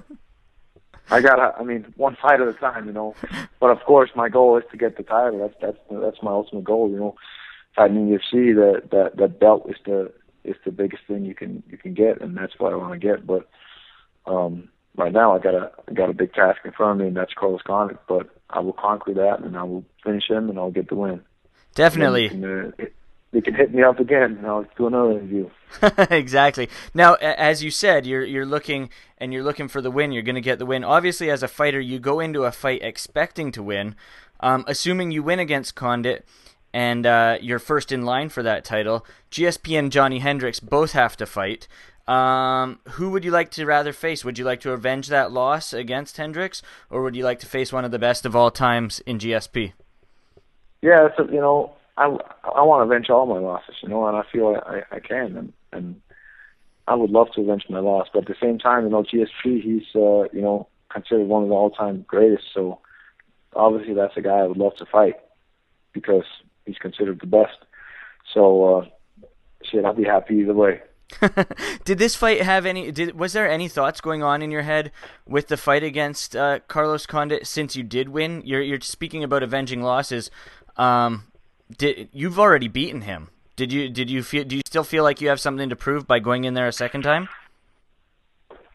I 1.10 1.20
gotta, 1.20 1.54
I 1.58 1.62
mean, 1.64 1.92
one 1.96 2.16
fight 2.20 2.40
at 2.40 2.48
a 2.48 2.52
time, 2.52 2.86
you 2.86 2.92
know. 2.92 3.14
But 3.60 3.70
of 3.70 3.80
course, 3.80 4.10
my 4.14 4.28
goal 4.28 4.56
is 4.58 4.64
to 4.70 4.76
get 4.76 4.96
the 4.96 5.02
title. 5.02 5.38
That's 5.40 5.54
that's 5.60 5.78
that's 6.02 6.22
my 6.22 6.30
ultimate 6.30 6.64
goal, 6.64 6.90
you 6.90 6.98
know. 6.98 7.16
Fighting 7.74 7.96
in 7.96 8.18
UFC, 8.18 8.54
that 8.54 8.90
that 8.90 9.16
that 9.16 9.40
belt 9.40 9.66
is 9.68 9.76
the 9.84 10.12
is 10.46 10.56
the 10.64 10.70
biggest 10.70 11.02
thing 11.06 11.24
you 11.24 11.34
can 11.34 11.62
you 11.68 11.76
can 11.76 11.94
get, 11.94 12.20
and 12.20 12.36
that's 12.36 12.58
what 12.58 12.72
I 12.72 12.76
want 12.76 12.92
to 12.92 13.06
get. 13.06 13.26
But 13.26 13.48
um, 14.26 14.68
right 14.96 15.12
now, 15.12 15.34
I 15.34 15.38
got 15.38 15.54
a 15.54 15.70
I 15.88 15.92
got 15.92 16.10
a 16.10 16.14
big 16.14 16.32
task 16.32 16.60
in 16.64 16.72
front 16.72 16.92
of 16.92 16.98
me, 16.98 17.08
and 17.08 17.16
that's 17.16 17.34
Carlos 17.34 17.62
Condit. 17.66 17.98
But 18.08 18.28
I 18.50 18.60
will 18.60 18.72
conquer 18.72 19.14
that, 19.14 19.40
and 19.40 19.56
I 19.56 19.62
will 19.64 19.84
finish 20.04 20.28
him, 20.28 20.48
and 20.48 20.58
I'll 20.58 20.70
get 20.70 20.88
the 20.88 20.96
win. 20.96 21.22
Definitely. 21.74 22.28
And, 22.28 22.44
uh, 22.44 22.84
they 23.32 23.42
can 23.42 23.54
hit 23.54 23.74
me 23.74 23.82
up 23.82 24.00
again 24.00 24.38
and 24.38 24.46
I'll 24.46 24.64
do 24.78 24.86
another 24.86 25.12
interview. 25.12 25.50
exactly. 26.10 26.70
Now, 26.94 27.14
as 27.14 27.62
you 27.62 27.70
said, 27.70 28.06
you're 28.06 28.24
you're 28.24 28.46
looking 28.46 28.88
and 29.18 29.30
you're 29.30 29.42
looking 29.42 29.68
for 29.68 29.82
the 29.82 29.90
win. 29.90 30.12
You're 30.12 30.22
going 30.22 30.36
to 30.36 30.40
get 30.40 30.58
the 30.58 30.64
win. 30.64 30.84
Obviously, 30.84 31.28
as 31.30 31.42
a 31.42 31.48
fighter, 31.48 31.78
you 31.78 31.98
go 31.98 32.18
into 32.18 32.44
a 32.44 32.52
fight 32.52 32.80
expecting 32.82 33.52
to 33.52 33.62
win. 33.62 33.94
Um, 34.40 34.64
assuming 34.66 35.10
you 35.10 35.22
win 35.22 35.38
against 35.38 35.74
Condit 35.74 36.24
and 36.76 37.06
uh, 37.06 37.38
you're 37.40 37.58
first 37.58 37.90
in 37.90 38.04
line 38.04 38.28
for 38.28 38.42
that 38.42 38.62
title, 38.62 39.06
GSP 39.30 39.78
and 39.78 39.90
Johnny 39.90 40.18
Hendricks 40.18 40.60
both 40.60 40.92
have 40.92 41.16
to 41.16 41.24
fight. 41.24 41.66
Um, 42.06 42.80
who 42.90 43.08
would 43.12 43.24
you 43.24 43.30
like 43.30 43.50
to 43.52 43.64
rather 43.64 43.94
face? 43.94 44.26
Would 44.26 44.38
you 44.38 44.44
like 44.44 44.60
to 44.60 44.72
avenge 44.72 45.08
that 45.08 45.32
loss 45.32 45.72
against 45.72 46.18
Hendricks, 46.18 46.60
or 46.90 47.00
would 47.00 47.16
you 47.16 47.24
like 47.24 47.38
to 47.38 47.46
face 47.46 47.72
one 47.72 47.86
of 47.86 47.92
the 47.92 47.98
best 47.98 48.26
of 48.26 48.36
all 48.36 48.50
times 48.50 49.00
in 49.06 49.18
GSP? 49.18 49.72
Yeah, 50.82 51.08
so, 51.16 51.26
you 51.30 51.40
know, 51.40 51.72
I 51.96 52.04
I 52.04 52.60
want 52.60 52.86
to 52.86 52.92
avenge 52.92 53.08
all 53.08 53.24
my 53.24 53.38
losses, 53.38 53.76
you 53.82 53.88
know, 53.88 54.06
and 54.06 54.14
I 54.14 54.24
feel 54.30 54.62
I 54.66 54.82
I 54.94 55.00
can, 55.00 55.34
and 55.34 55.52
and 55.72 56.02
I 56.86 56.94
would 56.94 57.10
love 57.10 57.28
to 57.36 57.40
avenge 57.40 57.64
my 57.70 57.80
loss, 57.80 58.08
but 58.12 58.24
at 58.24 58.28
the 58.28 58.36
same 58.38 58.58
time, 58.58 58.84
you 58.84 58.90
know, 58.90 59.02
GSP, 59.02 59.62
he's 59.62 59.94
uh, 59.94 60.28
you 60.30 60.42
know 60.42 60.68
considered 60.90 61.26
one 61.26 61.42
of 61.42 61.48
the 61.48 61.54
all-time 61.54 62.04
greatest, 62.06 62.44
so 62.52 62.80
obviously 63.54 63.94
that's 63.94 64.18
a 64.18 64.20
guy 64.20 64.40
I 64.40 64.46
would 64.46 64.58
love 64.58 64.76
to 64.76 64.84
fight 64.84 65.16
because 65.94 66.26
he's 66.66 66.78
considered 66.78 67.20
the 67.20 67.26
best. 67.26 67.56
So 68.34 68.76
uh, 68.76 69.26
shit, 69.62 69.84
I'll 69.84 69.94
be 69.94 70.04
happy 70.04 70.36
either 70.36 70.54
way. 70.54 70.80
did 71.84 71.98
this 71.98 72.16
fight 72.16 72.42
have 72.42 72.66
any? 72.66 72.90
Did 72.90 73.18
was 73.18 73.32
there 73.32 73.48
any 73.48 73.68
thoughts 73.68 74.00
going 74.00 74.22
on 74.22 74.42
in 74.42 74.50
your 74.50 74.62
head 74.62 74.90
with 75.26 75.46
the 75.46 75.56
fight 75.56 75.84
against 75.84 76.34
uh, 76.34 76.58
Carlos 76.66 77.06
Condit 77.06 77.46
since 77.46 77.76
you 77.76 77.82
did 77.84 78.08
win? 78.08 78.42
You're 78.44 78.60
you're 78.60 78.80
speaking 78.80 79.22
about 79.22 79.42
avenging 79.42 79.82
losses. 79.82 80.30
Um, 80.76 81.24
did 81.76 82.08
you've 82.12 82.38
already 82.40 82.68
beaten 82.68 83.02
him? 83.02 83.28
Did 83.54 83.72
you 83.72 83.88
did 83.88 84.10
you 84.10 84.22
feel? 84.22 84.44
Do 84.44 84.56
you 84.56 84.62
still 84.66 84.84
feel 84.84 85.04
like 85.04 85.20
you 85.20 85.28
have 85.28 85.40
something 85.40 85.68
to 85.68 85.76
prove 85.76 86.06
by 86.06 86.18
going 86.18 86.44
in 86.44 86.54
there 86.54 86.66
a 86.66 86.72
second 86.72 87.02
time? 87.02 87.28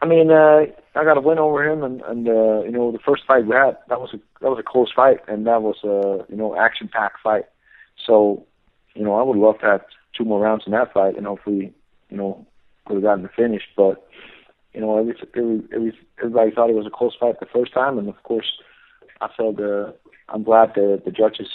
I 0.00 0.06
mean, 0.06 0.32
uh, 0.32 0.66
I 0.96 1.04
got 1.04 1.16
a 1.16 1.20
win 1.20 1.38
over 1.38 1.62
him, 1.62 1.84
and 1.84 2.00
and 2.02 2.26
uh, 2.28 2.62
you 2.64 2.72
know 2.72 2.90
the 2.90 2.98
first 2.98 3.24
fight 3.26 3.46
we 3.46 3.54
had 3.54 3.76
that 3.88 4.00
was 4.00 4.10
a 4.14 4.18
that 4.40 4.50
was 4.50 4.58
a 4.58 4.62
close 4.62 4.90
fight, 4.94 5.18
and 5.28 5.46
that 5.46 5.62
was 5.62 5.76
a 5.84 6.24
you 6.30 6.36
know 6.36 6.56
action 6.56 6.88
packed 6.88 7.20
fight. 7.22 7.44
So, 8.06 8.46
you 8.94 9.04
know, 9.04 9.14
I 9.14 9.22
would 9.22 9.36
love 9.36 9.58
to 9.60 9.66
have 9.66 9.82
two 10.16 10.24
more 10.24 10.40
rounds 10.40 10.64
in 10.66 10.72
that 10.72 10.92
fight, 10.92 11.20
know, 11.20 11.38
we 11.46 11.72
you 12.10 12.16
know, 12.16 12.46
could 12.86 12.94
have 12.94 13.02
gotten 13.02 13.22
the 13.22 13.28
finish. 13.28 13.62
But 13.76 14.06
you 14.74 14.80
know, 14.80 14.98
every, 14.98 15.14
every, 15.36 15.62
every, 15.74 15.98
everybody 16.18 16.50
thought 16.50 16.70
it 16.70 16.76
was 16.76 16.86
a 16.86 16.90
close 16.90 17.14
fight 17.18 17.40
the 17.40 17.46
first 17.46 17.72
time, 17.72 17.98
and 17.98 18.08
of 18.08 18.22
course, 18.22 18.52
I 19.20 19.28
felt 19.36 19.60
uh, 19.60 19.92
I'm 20.28 20.42
glad 20.42 20.74
that 20.74 21.02
the 21.04 21.10
judges 21.10 21.48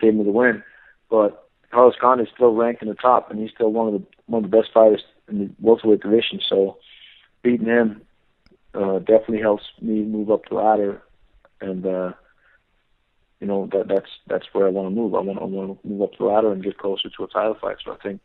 gave 0.00 0.14
me 0.14 0.24
the 0.24 0.30
win. 0.30 0.62
But 1.10 1.48
Carlos 1.70 1.94
Condit 2.00 2.28
is 2.28 2.34
still 2.34 2.54
ranked 2.54 2.82
in 2.82 2.88
the 2.88 2.94
top, 2.94 3.30
and 3.30 3.40
he's 3.40 3.50
still 3.50 3.72
one 3.72 3.88
of 3.88 3.92
the 3.94 4.06
one 4.26 4.44
of 4.44 4.50
the 4.50 4.56
best 4.56 4.72
fighters 4.72 5.02
in 5.28 5.38
the 5.38 5.50
welterweight 5.60 6.02
division. 6.02 6.40
So 6.46 6.78
beating 7.42 7.66
him 7.66 8.02
uh, 8.74 8.98
definitely 9.00 9.40
helps 9.40 9.64
me 9.80 10.02
move 10.02 10.30
up 10.30 10.48
the 10.48 10.56
ladder, 10.56 11.02
and 11.60 11.86
uh, 11.86 12.12
you 13.40 13.46
know 13.46 13.68
that 13.72 13.88
that's 13.88 14.10
that's 14.26 14.46
where 14.52 14.66
I 14.66 14.70
want 14.70 14.86
to 14.88 14.94
move. 14.94 15.14
I 15.14 15.20
want 15.20 15.40
I 15.40 15.44
want 15.44 15.82
to 15.82 15.88
move 15.88 16.02
up 16.02 16.18
the 16.18 16.24
ladder 16.24 16.52
and 16.52 16.62
get 16.62 16.78
closer 16.78 17.08
to 17.08 17.24
a 17.24 17.28
title 17.28 17.56
fight. 17.60 17.76
So 17.84 17.92
I 17.92 17.96
think 17.96 18.20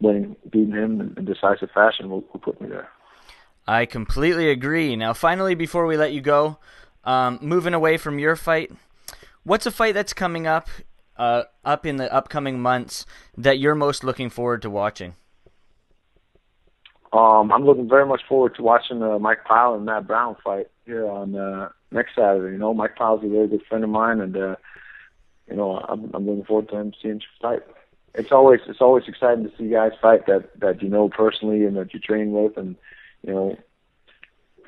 winning, 0.00 0.36
beating 0.50 0.72
him 0.72 1.14
in 1.16 1.24
decisive 1.24 1.70
fashion 1.72 2.10
will, 2.10 2.24
will 2.32 2.40
put 2.40 2.60
me 2.60 2.68
there. 2.68 2.88
I 3.66 3.86
completely 3.86 4.50
agree. 4.50 4.94
Now, 4.94 5.14
finally, 5.14 5.54
before 5.54 5.86
we 5.86 5.96
let 5.96 6.12
you 6.12 6.20
go, 6.20 6.58
um, 7.04 7.38
moving 7.40 7.74
away 7.74 7.96
from 7.96 8.18
your 8.18 8.36
fight, 8.36 8.70
what's 9.42 9.66
a 9.66 9.70
fight 9.70 9.94
that's 9.94 10.12
coming 10.12 10.46
up, 10.46 10.68
uh, 11.16 11.44
up 11.64 11.86
in 11.86 11.96
the 11.96 12.12
upcoming 12.12 12.60
months 12.60 13.06
that 13.36 13.58
you're 13.58 13.74
most 13.74 14.04
looking 14.04 14.28
forward 14.28 14.62
to 14.62 14.70
watching? 14.70 15.14
Um, 17.12 17.52
I'm 17.52 17.64
looking 17.64 17.88
very 17.88 18.06
much 18.06 18.22
forward 18.28 18.56
to 18.56 18.62
watching 18.62 19.02
uh, 19.02 19.18
Mike 19.18 19.44
Pyle 19.44 19.74
and 19.74 19.84
Matt 19.84 20.06
Brown 20.06 20.36
fight 20.44 20.66
here 20.84 21.08
on 21.08 21.34
uh, 21.36 21.68
next 21.94 22.14
Saturday. 22.14 22.52
You 22.52 22.58
know, 22.58 22.74
Mike 22.74 22.96
Pyle's 22.96 23.24
a 23.24 23.28
very 23.28 23.48
good 23.48 23.62
friend 23.68 23.84
of 23.84 23.90
mine, 23.90 24.20
and 24.20 24.36
uh, 24.36 24.56
you 25.48 25.56
know, 25.56 25.78
I'm, 25.88 26.10
I'm 26.12 26.26
looking 26.26 26.44
forward 26.44 26.68
to 26.70 26.76
him 26.76 26.92
seeing 27.00 27.14
him 27.14 27.20
fight 27.40 27.62
it's 28.14 28.32
always 28.32 28.60
it's 28.66 28.80
always 28.80 29.04
exciting 29.08 29.44
to 29.44 29.56
see 29.56 29.68
guys 29.68 29.92
fight 30.00 30.26
that 30.26 30.48
that 30.60 30.82
you 30.82 30.88
know 30.88 31.08
personally 31.08 31.64
and 31.64 31.76
that 31.76 31.92
you 31.92 32.00
train 32.00 32.32
with, 32.32 32.56
and 32.56 32.76
you 33.22 33.32
know 33.32 33.56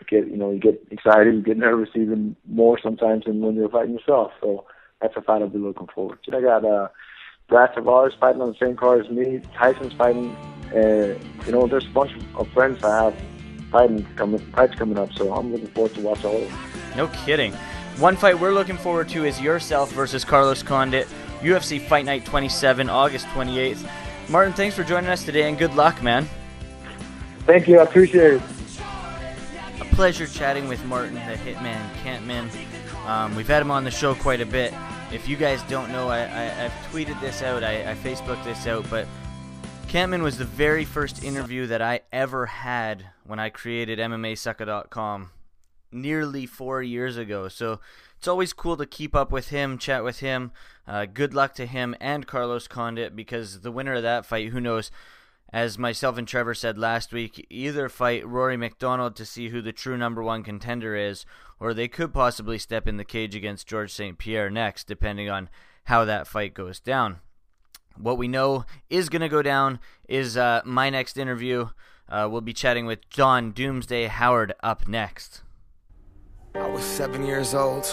get 0.09 0.27
you 0.27 0.37
know 0.37 0.51
you 0.51 0.59
get 0.59 0.85
excited, 0.91 1.35
you 1.35 1.43
get 1.43 1.57
nervous 1.57 1.91
even 1.95 2.37
more 2.49 2.79
sometimes 2.83 3.25
than 3.25 3.41
when 3.41 3.55
you're 3.55 3.69
fighting 3.69 3.95
yourself. 3.95 4.33
So 4.41 4.65
that's 5.01 5.17
a 5.17 5.23
fight 5.23 5.43
I'll 5.43 5.49
be 5.49 5.59
looking 5.59 5.89
forward 5.95 6.19
to. 6.25 6.37
I 6.37 6.41
got 6.41 6.65
uh, 6.65 6.89
Brad 7.49 7.73
Tavares 7.75 8.19
fighting 8.19 8.43
on 8.43 8.49
the 8.49 8.59
same 8.59 8.77
card 8.77 9.05
as 9.05 9.11
me. 9.11 9.41
Tyson's 9.57 9.93
fighting. 9.93 10.35
Uh, 10.75 11.15
you 11.47 11.53
know, 11.53 11.69
there's 11.69 11.87
a 11.87 11.91
bunch 11.91 12.11
of 12.35 12.49
friends 12.49 12.83
I 12.83 13.05
have 13.05 13.23
fighting 13.71 14.05
coming 14.17 14.41
fights 14.53 14.75
coming 14.75 14.99
up, 14.99 15.13
so 15.13 15.33
I'm 15.33 15.53
looking 15.53 15.69
forward 15.69 15.95
to 15.95 16.01
watch 16.01 16.25
all 16.25 16.37
of 16.37 16.49
them. 16.49 16.76
No 16.97 17.09
kidding. 17.09 17.53
One 17.99 18.17
fight 18.17 18.39
we're 18.39 18.53
looking 18.53 18.77
forward 18.77 19.09
to 19.11 19.25
is 19.25 19.41
yourself 19.41 19.93
versus 19.93 20.25
Carlos 20.25 20.63
Condit. 20.63 21.07
UFC 21.41 21.81
Fight 21.81 22.07
Night 22.07 22.25
27, 22.25 22.89
August 22.89 23.27
28th. 23.27 23.89
Martin, 24.29 24.53
thanks 24.55 24.75
for 24.75 24.83
joining 24.83 25.11
us 25.11 25.25
today 25.25 25.49
and 25.49 25.59
good 25.59 25.75
luck, 25.75 26.03
man. 26.03 26.29
Thank 27.41 27.69
you. 27.69 27.79
I 27.79 27.83
appreciate 27.85 28.35
it. 28.35 28.43
A 29.81 29.85
pleasure 29.95 30.27
chatting 30.27 30.69
with 30.69 30.85
Martin, 30.87 31.15
the 31.15 31.21
Hitman 31.21 31.91
Kampmann. 32.03 32.51
Um, 33.07 33.37
we've 33.37 33.47
had 33.47 33.63
him 33.63 33.71
on 33.71 33.85
the 33.85 33.91
show 33.91 34.15
quite 34.15 34.41
a 34.41 34.47
bit. 34.47 34.75
If 35.13 35.29
you 35.29 35.37
guys 35.37 35.63
don't 35.65 35.93
know, 35.93 36.09
I, 36.09 36.19
have 36.19 36.73
tweeted 36.91 37.21
this 37.21 37.43
out, 37.43 37.63
I, 37.63 37.93
I 37.93 37.95
Facebooked 37.95 38.45
this 38.45 38.67
out, 38.67 38.89
but 38.91 39.07
Kampmann 39.87 40.23
was 40.23 40.39
the 40.39 40.45
very 40.45 40.85
first 40.85 41.23
interview 41.23 41.67
that 41.69 41.81
I 41.81 42.01
ever 42.11 42.47
had 42.47 43.05
when 43.25 43.39
I 43.39 43.51
created 43.51 43.99
MMAsucka.com 43.99 45.31
nearly 45.97 46.47
four 46.47 46.83
years 46.83 47.17
ago. 47.17 47.49
So 47.49 47.81
it's 48.17 48.29
always 48.29 48.53
cool 48.53 48.77
to 48.77 48.87
keep 48.87 49.15
up 49.15 49.31
with 49.31 49.49
him, 49.49 49.79
chat 49.79 50.05
with 50.05 50.21
him. 50.21 50.53
Uh, 50.87 51.07
good 51.07 51.35
luck 51.35 51.55
to 51.55 51.67
him 51.67 51.97
and 52.01 52.27
Carlos 52.27 52.69
Condit 52.69 53.17
because 53.17 53.61
the 53.61 53.73
winner 53.73 53.95
of 53.95 54.03
that 54.03 54.27
fight, 54.27 54.51
who 54.51 54.61
knows? 54.61 54.91
As 55.53 55.79
myself 55.79 56.19
and 56.19 56.27
Trevor 56.27 56.55
said 56.55 56.77
last 56.77 57.13
week, 57.13 57.47
either 57.49 57.89
fight 57.89 58.27
Rory 58.27 58.57
MacDonald 58.57 59.15
to 59.17 59.25
see 59.25 59.51
who 59.51 59.63
the 59.63 59.73
true 59.73 59.97
number 59.97 60.23
one 60.23 60.43
contender 60.43 60.97
is, 60.97 61.25
or 61.61 61.73
they 61.73 61.89
could 61.89 62.13
possibly 62.13 62.59
step 62.59 62.89
in 62.89 62.97
the 62.97 63.05
cage 63.05 63.35
against 63.35 63.69
George 63.69 63.93
St. 63.93 64.19
Pierre 64.19 64.51
next, 64.51 64.89
depending 64.89 65.31
on 65.31 65.49
how 65.85 66.05
that 66.05 66.27
fight 66.27 66.53
goes 66.53 66.81
down. 66.81 67.21
What 67.97 68.19
we 68.19 68.29
know 68.29 68.67
is 68.91 69.09
going 69.09 69.23
to 69.23 69.29
go 69.29 69.41
down 69.41 69.79
is 70.09 70.37
uh, 70.37 70.63
my 70.65 70.91
next 70.91 71.17
interview. 71.17 71.69
Uh, 72.09 72.29
we'll 72.31 72.41
be 72.41 72.53
chatting 72.53 72.87
with 72.87 73.09
John 73.09 73.53
Doomsday 73.53 74.07
Howard 74.07 74.53
up 74.63 74.87
next. 74.87 75.43
I 76.61 76.69
was 76.69 76.85
seven 76.85 77.25
years 77.25 77.55
old 77.55 77.87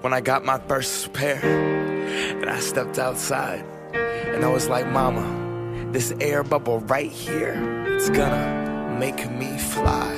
when 0.00 0.12
I 0.12 0.20
got 0.20 0.44
my 0.44 0.58
first 0.58 1.12
pair. 1.12 1.40
And 1.42 2.48
I 2.48 2.60
stepped 2.60 2.98
outside 2.98 3.64
and 3.94 4.44
I 4.44 4.48
was 4.48 4.68
like, 4.68 4.86
Mama, 4.86 5.90
this 5.92 6.12
air 6.20 6.42
bubble 6.42 6.80
right 6.80 7.10
here, 7.10 7.54
it's 7.88 8.10
gonna 8.10 8.96
make 8.98 9.30
me 9.30 9.58
fly. 9.58 10.12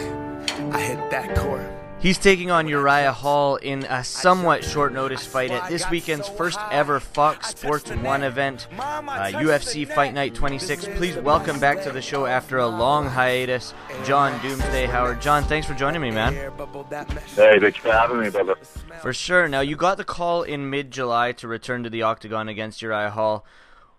I 0.73 0.81
hit 0.81 1.11
that 1.11 1.37
court. 1.37 1.74
He's 2.05 2.19
taking 2.19 2.51
on 2.51 2.69
Uriah 2.69 3.15
Hall 3.15 3.57
in 3.57 3.85
a 3.85 4.05
somewhat 4.05 4.63
short 4.63 4.93
notice 4.93 5.25
fight 5.25 5.51
at 5.51 5.71
this 5.71 5.89
weekend's 5.89 6.29
first 6.29 6.59
ever 6.71 7.01
Fox 7.01 7.49
Sports 7.49 7.91
1 7.91 8.23
event, 8.23 8.69
uh, 8.79 9.31
UFC 9.33 9.89
Fight 9.89 10.13
Night 10.13 10.35
26. 10.35 10.85
Please 10.97 11.17
welcome 11.17 11.59
back 11.59 11.83
to 11.83 11.91
the 11.91 12.03
show 12.03 12.27
after 12.27 12.59
a 12.59 12.67
long 12.67 13.09
hiatus, 13.09 13.73
John 14.05 14.39
Doomsday 14.43 14.85
Howard. 14.85 15.23
John, 15.23 15.45
thanks 15.45 15.67
for 15.67 15.73
joining 15.73 16.03
me, 16.03 16.11
man. 16.11 16.35
Hey, 16.35 17.59
thanks 17.59 17.79
for 17.79 17.91
having 17.91 18.21
me, 18.21 18.29
brother. 18.29 18.57
For 19.01 19.15
sure. 19.15 19.49
Now, 19.49 19.61
you 19.63 19.75
got 19.75 19.97
the 19.97 20.05
call 20.05 20.43
in 20.43 20.69
mid 20.69 20.91
July 20.91 21.33
to 21.33 21.49
return 21.49 21.85
to 21.85 21.89
the 21.89 22.03
octagon 22.03 22.51
against 22.51 22.83
Uriah 22.83 23.13
Hall. 23.13 23.47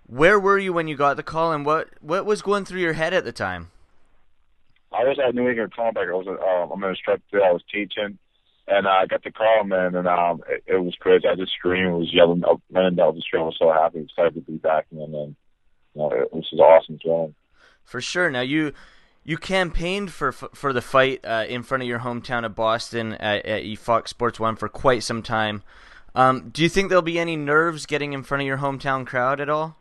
Where 0.06 0.39
were 0.39 0.60
you 0.60 0.74
when 0.74 0.88
you 0.88 0.96
got 0.96 1.18
the 1.18 1.24
call, 1.24 1.52
and 1.52 1.65
what, 1.65 1.88
what 2.02 2.24
was 2.28 2.44
going 2.44 2.65
through 2.65 2.82
your 2.82 2.94
head 2.94 3.15
at 3.15 3.26
the 3.26 3.32
time? 3.32 3.72
I 4.95 5.03
was 5.03 5.19
at 5.19 5.36
New 5.36 5.47
England 5.47 5.73
Comeback. 5.75 6.08
I 6.08 6.13
was 6.13 6.27
um, 6.27 6.71
I'm 6.71 6.84
an 6.84 6.89
instructor. 6.91 7.43
I 7.43 7.51
was 7.51 7.63
teaching, 7.71 8.17
and 8.67 8.88
I 8.88 9.05
got 9.05 9.23
the 9.23 9.31
call, 9.31 9.63
man, 9.65 9.95
and 9.95 10.08
um, 10.08 10.41
it, 10.49 10.63
it 10.67 10.84
was 10.84 10.95
crazy. 10.99 11.27
I 11.27 11.36
just 11.36 11.53
screamed, 11.53 11.93
was 11.93 12.13
yelling, 12.13 12.43
up, 12.45 12.62
running 12.71 12.95
down. 12.95 13.08
I 13.08 13.38
was 13.38 13.55
so 13.60 13.73
happy, 13.73 13.99
excited 13.99 14.36
to 14.36 14.41
be 14.41 14.58
back, 14.58 14.86
and 14.91 15.01
then 15.13 15.36
you 15.93 16.01
know, 16.01 16.12
it, 16.12 16.34
was 16.34 16.47
just 16.49 16.62
awesome 16.62 16.99
feeling. 17.03 17.36
For 17.84 18.01
sure. 18.01 18.29
Now 18.29 18.41
you 18.41 18.73
you 19.23 19.38
campaigned 19.38 20.12
for 20.12 20.31
for 20.31 20.71
the 20.71 20.81
fight 20.81 21.19
uh, 21.25 21.45
in 21.47 21.63
front 21.63 21.84
of 21.84 21.89
your 21.89 21.99
hometown 21.99 22.45
of 22.45 22.55
Boston 22.55 23.13
at, 23.13 23.45
at 23.45 23.77
Fox 23.77 24.12
Sports 24.12 24.39
One 24.39 24.55
for 24.55 24.69
quite 24.69 25.03
some 25.03 25.21
time. 25.21 25.63
Um, 26.13 26.49
do 26.49 26.63
you 26.63 26.69
think 26.69 26.88
there'll 26.88 27.01
be 27.01 27.19
any 27.19 27.36
nerves 27.36 27.86
getting 27.86 28.13
in 28.13 28.23
front 28.23 28.41
of 28.41 28.47
your 28.47 28.60
hometown 28.60 29.05
crowd 29.05 29.41
at 29.41 29.49
all? 29.49 29.77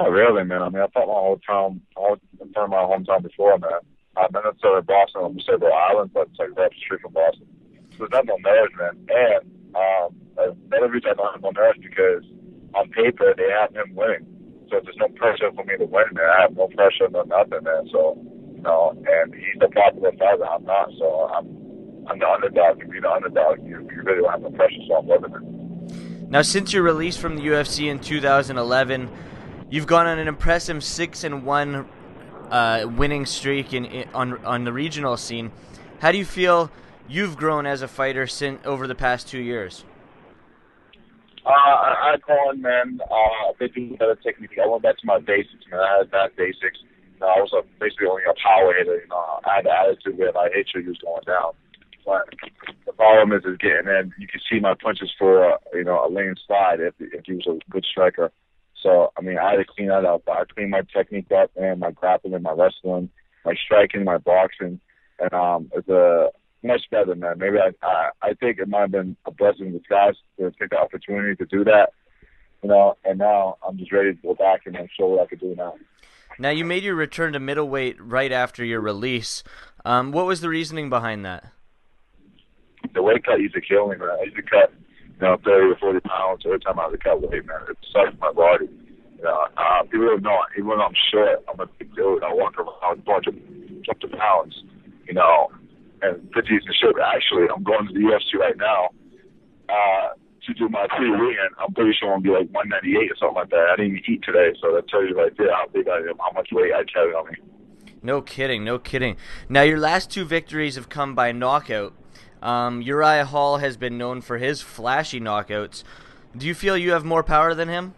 Not 0.00 0.12
really, 0.12 0.44
man. 0.44 0.62
I 0.62 0.68
mean, 0.70 0.80
I 0.80 0.88
fought 0.88 1.12
my 1.12 1.20
hometown, 1.20 1.80
I 1.94 2.16
in 2.40 2.52
front 2.54 2.64
of 2.64 2.70
my 2.72 2.88
hometown 2.88 3.22
before, 3.22 3.58
man. 3.58 3.84
I've 4.16 4.32
been 4.32 4.42
to 4.42 4.82
Boston, 4.82 5.22
I'm 5.22 5.38
say 5.40 5.52
Rhode 5.60 5.72
Island, 5.72 6.10
but 6.14 6.28
it's 6.28 6.38
like 6.38 6.56
right 6.56 6.66
up 6.66 6.72
the 6.72 6.80
street 6.80 7.02
from 7.02 7.12
Boston. 7.12 7.46
So 7.98 8.08
there's 8.10 8.24
no 8.24 8.36
nerves, 8.40 8.72
man. 8.80 8.96
And 9.12 9.44
um, 9.76 10.16
another 10.72 10.88
reason 10.88 11.10
I 11.10 11.14
don't 11.14 11.32
have 11.32 11.42
no 11.42 11.50
nerves 11.50 11.78
because 11.82 12.24
on 12.74 12.88
paper 12.90 13.34
they 13.36 13.52
have 13.52 13.76
him 13.76 13.94
winning, 13.94 14.24
so 14.70 14.80
there's 14.82 14.96
no 14.96 15.08
pressure 15.08 15.52
for 15.52 15.64
me 15.64 15.76
to 15.76 15.84
win, 15.84 16.08
man. 16.12 16.24
I 16.24 16.42
have 16.48 16.56
no 16.56 16.68
pressure, 16.68 17.08
no 17.10 17.22
nothing, 17.22 17.62
man. 17.62 17.84
So 17.92 18.16
you 18.56 18.62
know, 18.62 18.96
and 18.96 19.34
he's 19.34 19.60
the 19.60 19.68
popular 19.68 20.12
fighter, 20.12 20.48
I'm 20.48 20.64
not. 20.64 20.88
So 20.98 21.28
I'm 21.28 21.44
I'm 22.08 22.18
the 22.18 22.28
underdog. 22.28 22.80
If 22.80 22.88
you're 22.88 23.02
the 23.02 23.12
underdog, 23.12 23.60
you, 23.68 23.86
you 23.92 24.02
really 24.02 24.22
don't 24.22 24.32
have 24.32 24.42
no 24.42 24.50
pressure, 24.50 24.80
so 24.88 24.96
I'm 24.96 25.08
living 25.08 25.32
it. 25.36 26.30
Now, 26.30 26.42
since 26.42 26.72
your 26.72 26.84
release 26.84 27.16
from 27.18 27.36
the 27.36 27.42
UFC 27.42 27.90
in 27.90 27.98
2011 27.98 29.10
You've 29.70 29.86
gone 29.86 30.08
on 30.08 30.18
an 30.18 30.26
impressive 30.26 30.82
six 30.82 31.22
and 31.22 31.44
one 31.44 31.88
uh, 32.50 32.86
winning 32.96 33.24
streak 33.24 33.72
in, 33.72 34.08
on 34.12 34.44
on 34.44 34.64
the 34.64 34.72
regional 34.72 35.16
scene. 35.16 35.52
How 36.00 36.10
do 36.10 36.18
you 36.18 36.24
feel 36.24 36.72
you've 37.08 37.36
grown 37.36 37.66
as 37.66 37.80
a 37.80 37.88
fighter 37.88 38.26
since 38.26 38.60
over 38.66 38.88
the 38.88 38.96
past 38.96 39.28
two 39.28 39.38
years? 39.38 39.84
Uh, 41.46 41.50
I, 41.50 42.16
call 42.26 42.50
in, 42.50 42.62
man. 42.62 43.00
Uh, 43.10 43.52
they 43.58 43.68
do 43.68 43.96
better 43.96 44.16
technique. 44.16 44.58
I 44.62 44.66
went 44.66 44.82
back 44.82 44.98
to 44.98 45.06
my 45.06 45.18
basics, 45.20 45.64
man. 45.70 45.80
I 45.80 45.98
had 45.98 46.10
bad 46.10 46.36
basics. 46.36 46.78
You 47.14 47.20
know, 47.20 47.28
I 47.28 47.40
was 47.40 47.52
a, 47.54 47.62
basically 47.78 48.08
only 48.08 48.22
a 48.24 48.34
power 48.42 48.74
hitter. 48.76 48.96
You 48.96 49.08
know, 49.08 49.40
I 49.44 49.56
had 49.56 49.64
the 49.64 49.72
attitude 49.72 50.18
where 50.18 50.36
I 50.36 50.50
hate 50.52 50.66
you 50.74 50.82
was 50.86 50.98
going 50.98 51.22
down. 51.26 51.52
But 52.04 52.28
the 52.86 52.92
problem 52.92 53.38
is, 53.38 53.44
is 53.44 53.56
getting 53.58 53.86
in. 53.86 54.12
You 54.18 54.26
can 54.26 54.40
see 54.50 54.58
my 54.58 54.74
punches 54.74 55.12
for 55.16 55.52
uh, 55.52 55.56
you 55.72 55.84
know 55.84 56.04
a 56.04 56.10
lane 56.10 56.34
slide 56.46 56.80
if 56.80 56.94
if 56.98 57.24
he 57.24 57.34
was 57.34 57.46
a 57.46 57.70
good 57.70 57.86
striker. 57.88 58.32
So 58.82 59.12
I 59.16 59.20
mean, 59.20 59.38
I 59.38 59.52
had 59.52 59.56
to 59.56 59.64
clean 59.64 59.88
that 59.88 60.04
up. 60.04 60.22
I 60.28 60.44
cleaned 60.52 60.70
my 60.70 60.82
technique 60.92 61.30
up, 61.32 61.50
and 61.56 61.80
my 61.80 61.90
grappling, 61.90 62.34
and 62.34 62.42
my 62.42 62.52
wrestling, 62.52 63.10
my 63.44 63.54
striking, 63.54 64.04
my 64.04 64.18
boxing, 64.18 64.80
and 65.18 65.32
um, 65.32 65.70
it's 65.74 65.88
a 65.88 66.30
much 66.62 66.82
better, 66.90 67.14
man. 67.14 67.38
Maybe 67.38 67.58
I, 67.58 67.72
I 67.86 68.10
I 68.22 68.34
think 68.34 68.58
it 68.58 68.68
might 68.68 68.82
have 68.82 68.90
been 68.90 69.16
a 69.26 69.30
blessing 69.30 69.66
in 69.66 69.78
disguise 69.78 70.14
to 70.38 70.50
take 70.58 70.70
the 70.70 70.78
opportunity 70.78 71.36
to 71.36 71.46
do 71.46 71.64
that, 71.64 71.92
you 72.62 72.68
know. 72.68 72.96
And 73.04 73.18
now 73.18 73.56
I'm 73.66 73.78
just 73.78 73.92
ready 73.92 74.14
to 74.14 74.22
go 74.22 74.34
back 74.34 74.62
and 74.66 74.76
show 74.98 75.06
what 75.08 75.22
I 75.22 75.26
could 75.26 75.40
do 75.40 75.54
now. 75.54 75.74
Now 76.38 76.50
you 76.50 76.64
made 76.64 76.82
your 76.82 76.94
return 76.94 77.34
to 77.34 77.40
middleweight 77.40 78.00
right 78.00 78.32
after 78.32 78.64
your 78.64 78.80
release. 78.80 79.42
Um, 79.84 80.10
what 80.12 80.26
was 80.26 80.40
the 80.40 80.48
reasoning 80.48 80.88
behind 80.88 81.24
that? 81.26 81.44
The 82.94 83.02
weight 83.02 83.24
cut 83.24 83.40
used 83.40 83.54
to 83.54 83.60
kill 83.60 83.88
me, 83.88 83.96
man. 83.96 84.08
I 84.08 84.24
used 84.24 84.36
to 84.36 84.42
cut, 84.42 84.72
you 85.20 85.26
know, 85.26 85.36
30 85.44 85.72
or 85.72 85.76
40 85.76 86.00
pounds 86.00 86.42
every 86.46 86.60
time 86.60 86.78
I 86.78 86.90
to 86.90 86.98
cut 86.98 87.20
weight, 87.20 87.46
man. 87.46 87.60
It 87.68 87.76
sucked 87.92 88.18
my 88.20 88.32
body. 88.32 88.68
You 89.18 89.24
know, 89.24 89.46
uh, 89.56 89.82
people 89.84 90.06
don't 90.06 90.22
know, 90.22 90.40
even 90.56 90.68
though 90.68 90.82
I'm 90.82 90.94
short, 91.12 91.44
I'm 91.48 91.60
a 91.60 91.66
big 91.66 91.94
dude. 91.94 92.22
I 92.24 92.32
walk 92.32 92.56
around 92.58 92.98
a 92.98 93.02
bunch 93.02 93.26
of, 93.26 93.34
bunch 93.84 94.02
of 94.02 94.12
pounds, 94.12 94.62
you 95.06 95.12
know, 95.12 95.52
and 96.00 96.16
50s 96.32 96.64
and 96.64 96.74
shit. 96.80 96.96
Actually, 97.04 97.46
I'm 97.54 97.62
going 97.62 97.86
to 97.88 97.92
the 97.92 98.00
UFC 98.00 98.40
right 98.40 98.56
now 98.56 98.88
uh, 99.68 100.14
to 100.46 100.54
do 100.54 100.68
my 100.70 100.86
pre-weigh 100.96 101.36
I'm 101.58 101.74
pretty 101.74 101.92
sure 102.00 102.14
I'm 102.14 102.22
gonna 102.22 102.40
be 102.40 102.46
like 102.46 102.54
198 102.54 103.12
or 103.12 103.16
something 103.16 103.34
like 103.34 103.50
that. 103.50 103.68
I 103.72 103.76
didn't 103.76 103.98
even 103.98 104.14
eat 104.14 104.22
today, 104.22 104.56
so 104.60 104.74
that 104.74 104.88
tells 104.88 105.04
you 105.08 105.16
right 105.16 105.36
there 105.36 105.52
how 105.52 105.66
big 105.68 105.86
I 105.88 105.98
am, 105.98 106.16
how 106.18 106.32
much 106.34 106.48
weight 106.50 106.72
I 106.72 106.84
carry 106.84 107.12
on 107.12 107.30
me. 107.30 107.36
No 108.02 108.22
kidding, 108.22 108.64
no 108.64 108.78
kidding. 108.78 109.16
Now 109.50 109.62
your 109.62 109.78
last 109.78 110.10
two 110.10 110.24
victories 110.24 110.76
have 110.76 110.88
come 110.88 111.14
by 111.14 111.32
knockout. 111.32 111.92
Um, 112.42 112.80
Uriah 112.82 113.26
Hall 113.26 113.58
has 113.58 113.76
been 113.76 113.98
known 113.98 114.20
for 114.20 114.38
his 114.38 114.62
flashy 114.62 115.20
knockouts. 115.20 115.84
Do 116.36 116.46
you 116.46 116.54
feel 116.54 116.76
you 116.76 116.92
have 116.92 117.04
more 117.04 117.22
power 117.22 117.54
than 117.54 117.68
him? 117.68 117.94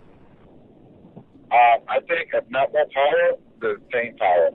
Uh, 1.50 1.76
I 1.88 2.00
think 2.08 2.30
if 2.32 2.48
not 2.50 2.72
more 2.72 2.86
power, 2.94 3.36
the 3.60 3.76
same 3.92 4.16
power, 4.16 4.50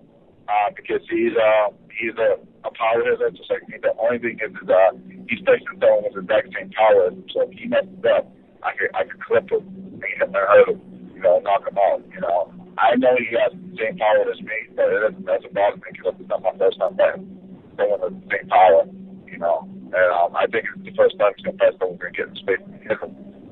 uh, 0.50 0.70
because 0.76 1.02
he's 1.10 1.34
uh, 1.38 1.70
he's 1.94 2.18
a, 2.18 2.42
a 2.68 2.72
power 2.74 3.04
hitter. 3.04 3.30
Just 3.30 3.50
like 3.50 3.68
me. 3.70 3.78
The 3.82 3.94
only 4.02 4.18
thing 4.18 4.40
is, 4.42 4.52
is 4.52 4.70
uh, 4.70 4.98
he's 5.30 5.40
facing 5.46 5.78
someone 5.80 6.10
with 6.10 6.14
the 6.14 6.38
exact 6.38 6.54
same 6.58 6.72
power. 6.72 7.12
So 7.34 7.42
if 7.46 7.52
he 7.54 7.68
messes 7.68 8.04
up, 8.18 8.26
I 8.64 8.74
could 8.74 8.90
I 8.96 9.04
could 9.04 9.22
clip 9.24 9.52
him 9.52 9.62
and 9.62 10.04
hit 10.04 10.28
him 10.28 10.34
hurt 10.34 10.70
him. 10.70 10.82
You 11.14 11.22
know, 11.22 11.40
knock 11.40 11.68
him 11.68 11.78
out. 11.78 12.02
You 12.12 12.22
know, 12.22 12.52
I 12.78 12.96
know 12.96 13.14
he 13.18 13.30
has 13.38 13.54
the 13.54 13.78
same 13.78 13.98
power 13.98 14.26
as 14.34 14.42
me, 14.42 14.58
but 14.76 14.90
it 14.90 15.00
doesn't 15.00 15.26
doesn't 15.26 15.54
bother 15.54 15.78
me 15.78 15.94
because 15.94 16.16
it's 16.20 16.30
not 16.30 16.42
my 16.42 16.58
first 16.58 16.80
time 16.80 16.98
fighting 16.98 17.30
someone 17.78 18.02
with 18.02 18.26
the 18.26 18.38
same 18.38 18.50
power. 18.50 18.90
You 19.30 19.38
know, 19.38 19.70
and 19.94 20.12
um, 20.12 20.36
I 20.36 20.46
think 20.48 20.66
it's 20.76 20.86
the 20.86 20.96
first 20.96 21.18
time 21.18 21.34
gonna 21.44 21.58
fight 21.58 21.74
someone 21.80 21.98
who's 21.98 22.12
gonna 22.12 22.18
get 22.18 22.28
in 22.30 22.36
space 22.36 22.60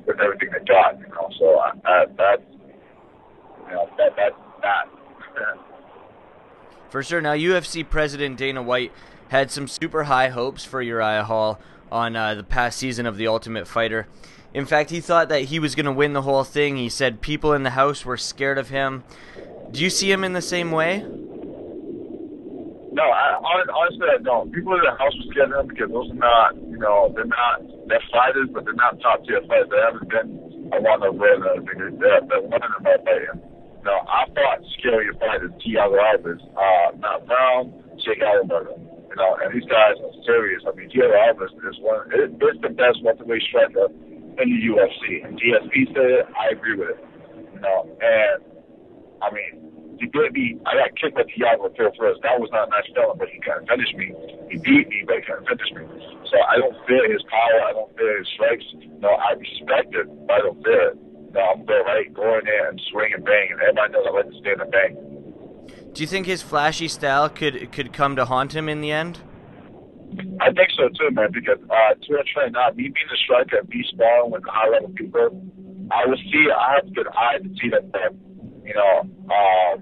with 0.06 0.20
everything 0.20 0.50
they 0.52 0.64
got. 0.64 0.98
You 1.00 1.08
know, 1.08 1.28
so 1.38 1.58
I, 1.58 1.72
I, 1.84 2.04
that's 2.16 2.42
you 3.68 3.74
know 3.74 3.88
that 3.98 4.16
that. 4.16 4.32
For 6.90 7.02
sure. 7.02 7.20
Now, 7.20 7.34
UFC 7.34 7.88
President 7.88 8.38
Dana 8.38 8.62
White 8.62 8.92
had 9.28 9.50
some 9.50 9.68
super 9.68 10.04
high 10.04 10.28
hopes 10.28 10.64
for 10.64 10.80
Uriah 10.80 11.24
Hall 11.24 11.60
on 11.90 12.16
uh, 12.16 12.34
the 12.34 12.44
past 12.44 12.78
season 12.78 13.06
of 13.06 13.16
The 13.16 13.26
Ultimate 13.26 13.66
Fighter. 13.68 14.06
In 14.54 14.64
fact, 14.64 14.90
he 14.90 15.00
thought 15.00 15.28
that 15.28 15.42
he 15.42 15.58
was 15.58 15.74
going 15.74 15.86
to 15.86 15.92
win 15.92 16.14
the 16.14 16.22
whole 16.22 16.44
thing. 16.44 16.76
He 16.76 16.88
said 16.88 17.20
people 17.20 17.52
in 17.52 17.64
the 17.64 17.70
house 17.70 18.04
were 18.04 18.16
scared 18.16 18.56
of 18.56 18.70
him. 18.70 19.04
Do 19.70 19.82
you 19.82 19.90
see 19.90 20.10
him 20.10 20.24
in 20.24 20.32
the 20.32 20.40
same 20.40 20.70
way? 20.70 21.04
No, 22.96 23.04
I, 23.04 23.36
honestly, 23.44 24.08
I 24.08 24.16
don't. 24.24 24.48
People 24.56 24.72
in 24.72 24.80
the 24.80 24.96
house 24.96 25.12
scared 25.28 25.52
of 25.52 25.68
him 25.68 25.68
because 25.68 25.92
those 25.92 26.08
are 26.08 26.16
not, 26.16 26.56
you 26.56 26.80
know, 26.80 27.12
they're 27.12 27.28
not, 27.28 27.60
they're 27.92 28.00
fighters, 28.08 28.48
but 28.56 28.64
they're 28.64 28.72
not 28.72 28.96
top 29.04 29.20
tier 29.28 29.44
fighters. 29.44 29.68
They 29.68 29.84
haven't 29.84 30.08
been 30.08 30.30
a 30.72 30.80
one 30.80 31.04
of 31.04 31.12
them. 31.20 32.00
They're, 32.00 32.24
they're 32.24 32.40
one 32.48 32.64
of 32.64 32.72
them 32.72 32.88
fighting. 33.04 33.36
No, 33.84 34.00
I 34.08 34.24
fought 34.32 34.64
scarier 34.80 35.12
fighters, 35.20 35.52
Thiago 35.60 36.00
Alves, 36.00 36.40
uh, 36.56 36.96
Matt 36.96 37.28
Brown, 37.28 37.68
Jake 38.00 38.24
Ellenberger. 38.24 38.80
You 38.80 39.16
know, 39.20 39.36
and 39.44 39.52
these 39.52 39.68
guys 39.68 40.00
are 40.00 40.16
serious. 40.24 40.64
I 40.64 40.72
mean, 40.72 40.88
Thiago 40.88 41.12
Alves 41.20 41.52
is 41.52 41.76
one, 41.84 42.00
it, 42.16 42.32
it's 42.32 42.60
the 42.64 42.72
best 42.72 43.04
welterweight 43.04 43.44
striker 43.44 43.92
in 44.40 44.46
the 44.48 44.60
UFC. 44.72 45.20
And 45.20 45.36
GSP 45.36 45.92
said 45.92 46.24
it, 46.24 46.26
I 46.32 46.56
agree 46.56 46.80
with 46.80 46.96
it. 46.96 47.00
You 47.52 47.60
know, 47.60 47.92
and 48.00 48.40
I 49.20 49.28
mean, 49.36 49.65
he 49.98 50.06
did 50.06 50.32
me. 50.32 50.60
I 50.66 50.76
got 50.76 50.92
kicked 50.96 51.16
by 51.16 51.24
Thiago 51.24 51.72
Phil 51.76 51.92
first. 51.98 52.20
That 52.22 52.40
was 52.40 52.50
not 52.52 52.68
a 52.68 52.70
nice 52.70 52.88
feeling, 52.92 53.16
but 53.18 53.28
he 53.28 53.40
couldn't 53.40 53.68
finish 53.68 53.92
me. 53.96 54.12
He 54.50 54.56
beat 54.58 54.88
me, 54.88 55.04
but 55.06 55.16
he 55.16 55.22
couldn't 55.24 55.48
finish 55.48 55.70
me. 55.72 55.84
So 56.28 56.36
I 56.44 56.60
don't 56.60 56.76
fear 56.86 57.10
his 57.10 57.22
power. 57.30 57.58
I 57.64 57.72
don't 57.72 57.92
fear 57.96 58.18
his 58.18 58.28
strikes. 58.34 58.64
No, 59.00 59.08
I 59.08 59.32
respect 59.32 59.94
it, 59.94 60.06
but 60.26 60.34
I 60.34 60.38
don't 60.40 60.62
fear 60.62 60.92
it. 60.92 60.98
No, 61.32 61.40
I'm 61.40 61.64
going 61.64 61.84
right, 61.84 62.12
go 62.12 62.38
in 62.38 62.44
there 62.44 62.68
and 62.68 62.80
swing 62.90 63.12
and 63.14 63.24
bang, 63.24 63.48
and 63.52 63.60
everybody 63.60 63.92
knows 63.92 64.06
I 64.08 64.12
like 64.12 64.28
to 64.30 64.38
stand 64.40 64.60
and 64.60 64.70
bang. 64.72 64.92
Do 65.92 66.02
you 66.02 66.06
think 66.06 66.26
his 66.26 66.42
flashy 66.42 66.88
style 66.88 67.28
could 67.28 67.72
could 67.72 67.92
come 67.92 68.16
to 68.16 68.24
haunt 68.24 68.54
him 68.54 68.68
in 68.68 68.80
the 68.80 68.92
end? 68.92 69.18
I 70.40 70.52
think 70.52 70.70
so 70.76 70.88
too, 70.88 71.10
man. 71.12 71.32
Because 71.32 71.58
uh, 71.70 71.94
to 71.94 72.20
a 72.20 72.24
train, 72.24 72.52
not 72.52 72.76
me 72.76 72.84
being 72.84 73.10
a 73.12 73.16
striker 73.16 73.58
and 73.58 73.68
be 73.68 73.84
sparring 73.88 74.30
with 74.30 74.44
high 74.44 74.68
level 74.68 74.90
people, 74.90 75.42
I 75.90 76.06
would 76.06 76.18
see. 76.18 76.46
I 76.52 76.76
have 76.76 76.94
good 76.94 77.08
eyes 77.08 77.42
to 77.42 77.48
see 77.60 77.70
that, 77.70 77.92
man. 77.92 78.25
You 78.66 78.74
know, 78.74 79.06
uh, 79.30 79.72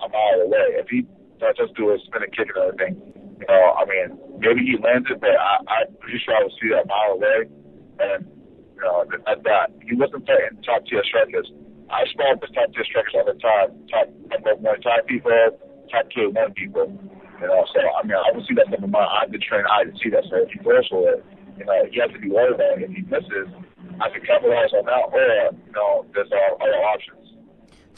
a 0.00 0.08
mile 0.08 0.40
away. 0.40 0.80
If 0.80 0.88
he 0.88 1.06
not 1.40 1.56
just 1.56 1.76
do 1.76 1.92
a 1.92 1.98
spinning 2.08 2.32
kick 2.32 2.48
and 2.56 2.64
everything, 2.64 2.94
you 3.38 3.46
know, 3.46 3.76
I 3.76 3.84
mean, 3.84 4.16
maybe 4.40 4.64
he 4.64 4.80
lands 4.80 5.08
it, 5.12 5.20
but 5.20 5.36
I, 5.36 5.60
I'm 5.68 5.92
pretty 6.00 6.20
sure 6.24 6.34
I 6.36 6.44
would 6.44 6.56
see 6.60 6.72
that 6.72 6.84
a 6.84 6.88
mile 6.88 7.20
away. 7.20 7.38
And 8.00 8.24
you 8.80 8.88
know, 8.88 9.04
at 9.28 9.44
that. 9.44 9.68
He 9.84 9.94
wasn't 9.94 10.24
fighting 10.24 10.56
top 10.64 10.86
tier 10.88 11.04
strikers. 11.04 11.52
I 11.92 12.08
sparred 12.08 12.40
with 12.40 12.54
top 12.56 12.72
tier 12.72 12.84
strikers 12.88 13.12
all 13.12 13.28
the 13.28 13.36
time. 13.36 13.76
Top 13.92 14.08
number 14.32 14.56
one 14.56 14.80
Thai 14.80 15.04
people, 15.04 15.36
top 15.92 16.08
tier 16.08 16.30
one 16.30 16.56
people. 16.56 16.88
You 17.40 17.48
know, 17.48 17.64
so 17.72 17.80
I 17.80 18.00
mean, 18.04 18.16
I 18.16 18.32
would 18.32 18.44
see 18.48 18.56
that 18.56 18.68
stuff 18.72 18.84
in 18.84 18.90
my 18.90 19.04
eye. 19.04 19.28
Been 19.28 19.40
trained 19.40 19.68
eye 19.68 19.84
to 19.84 19.92
see 20.00 20.08
that. 20.16 20.24
So 20.28 20.40
if 20.40 20.52
goes 20.64 20.88
for 20.88 21.12
it, 21.12 21.24
you 21.60 21.64
know, 21.64 21.76
you 21.92 22.00
have 22.00 22.12
to 22.12 22.20
be 22.20 22.32
worried 22.32 22.56
about 22.56 22.80
it. 22.80 22.88
If 22.88 22.92
he 22.96 23.04
misses, 23.04 23.48
I 24.00 24.08
can 24.08 24.24
capitalize 24.24 24.72
on 24.72 24.88
that, 24.88 25.12
or 25.12 25.52
you 25.52 25.72
know, 25.76 26.08
there's 26.16 26.32
uh, 26.32 26.56
other 26.56 26.80
options. 26.88 27.19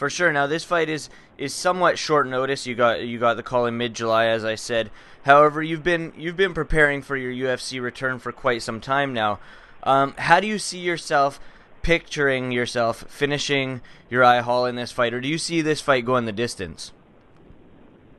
For 0.02 0.10
sure. 0.10 0.32
Now 0.32 0.48
this 0.48 0.64
fight 0.64 0.88
is 0.88 1.08
is 1.38 1.54
somewhat 1.54 1.96
short 1.96 2.26
notice. 2.26 2.66
You 2.66 2.74
got 2.74 3.02
you 3.02 3.20
got 3.20 3.34
the 3.34 3.42
call 3.44 3.66
in 3.66 3.76
mid 3.76 3.94
July, 3.94 4.26
as 4.26 4.44
I 4.44 4.56
said. 4.56 4.90
However, 5.22 5.62
you've 5.62 5.84
been 5.84 6.12
you've 6.16 6.36
been 6.36 6.54
preparing 6.54 7.02
for 7.02 7.16
your 7.16 7.30
UFC 7.30 7.80
return 7.80 8.18
for 8.18 8.32
quite 8.32 8.62
some 8.62 8.80
time 8.80 9.14
now. 9.14 9.38
Um, 9.84 10.14
how 10.18 10.40
do 10.40 10.48
you 10.48 10.58
see 10.58 10.80
yourself 10.80 11.38
picturing 11.82 12.50
yourself 12.50 13.04
finishing 13.08 13.80
Uriah 14.10 14.42
Hall 14.42 14.66
in 14.66 14.74
this 14.74 14.90
fight, 14.90 15.14
or 15.14 15.20
do 15.20 15.28
you 15.28 15.38
see 15.38 15.60
this 15.60 15.80
fight 15.80 16.04
going 16.04 16.24
the 16.24 16.32
distance? 16.32 16.90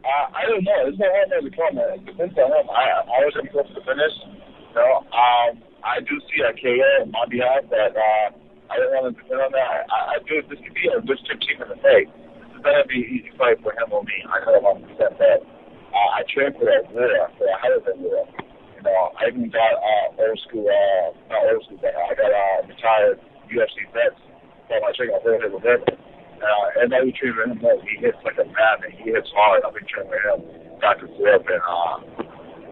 Uh, 0.05 0.31
I 0.33 0.45
don't 0.45 0.63
know. 0.63 0.87
It's 0.87 0.97
not 0.97 1.09
hard 1.11 1.43
to 1.43 1.51
come. 1.51 1.77
It 1.79 2.05
depends 2.05 2.37
on 2.37 2.45
him. 2.45 2.69
I, 2.69 3.03
I 3.11 3.25
was 3.25 3.33
going 3.33 3.47
to 3.47 3.73
for 3.73 3.81
finish. 3.83 4.13
You 4.23 4.75
know, 4.75 4.99
um, 5.11 5.61
I 5.83 5.99
do 5.99 6.17
see 6.31 6.43
a 6.47 6.53
KO 6.53 7.11
on 7.19 7.29
behalf, 7.29 7.63
but 7.69 7.97
uh, 7.97 8.42
I 8.71 8.79
don't 8.79 8.91
want 8.95 9.11
to 9.11 9.13
depend 9.15 9.41
on 9.41 9.51
that. 9.51 9.87
I, 9.91 9.97
I 10.15 10.17
do. 10.23 10.39
This 10.47 10.59
could 10.63 10.75
be 10.75 10.87
a 10.87 11.01
good 11.03 11.19
team 11.25 11.59
in 11.59 11.67
the 11.67 11.79
going 12.63 12.79
to 12.79 12.87
be 12.87 13.03
an 13.03 13.09
easy 13.11 13.31
fight 13.35 13.59
for 13.59 13.75
him 13.75 13.91
or 13.91 14.03
me. 14.07 14.15
I 14.23 14.39
know 14.47 14.63
100% 14.63 14.95
that. 14.95 15.39
Uh, 15.43 16.09
I 16.15 16.23
trained 16.31 16.55
for 16.57 16.65
that 16.65 16.87
war, 16.89 17.11
for 17.37 17.45
a 17.45 17.55
higher 17.59 17.77
than 17.83 18.01
war. 18.01 18.23
You 18.79 18.81
know, 18.87 19.11
I 19.19 19.29
even 19.29 19.51
got 19.51 19.77
uh, 19.77 20.23
old 20.23 20.39
school, 20.47 20.65
uh, 20.65 21.11
not 21.29 21.53
old 21.53 21.67
school, 21.67 21.77
but 21.83 21.93
I 21.93 22.15
got 22.15 22.31
uh, 22.31 22.59
retired 22.65 23.19
UFC 23.51 23.83
vets 23.91 24.17
from 24.71 24.81
my 24.81 24.95
training. 24.95 25.13
I 25.13 25.21
worked 25.21 25.43
with 25.43 25.61
him. 25.61 25.81
Uh, 26.39 26.81
and 26.81 26.89
I 26.95 27.03
was 27.03 27.13
training 27.19 27.37
with 27.37 27.61
him. 27.61 27.77
He 27.85 27.99
hits 27.99 28.17
like 28.25 28.39
a 28.41 28.47
madman. 28.47 28.95
He 28.95 29.11
hits 29.11 29.29
hard. 29.35 29.61
I've 29.67 29.75
been 29.75 29.85
training 29.85 30.09
with 30.09 30.23
him 30.23 30.63
and 30.83 31.09
forth, 31.15 31.45
and 31.47 31.63
uh, 31.63 31.95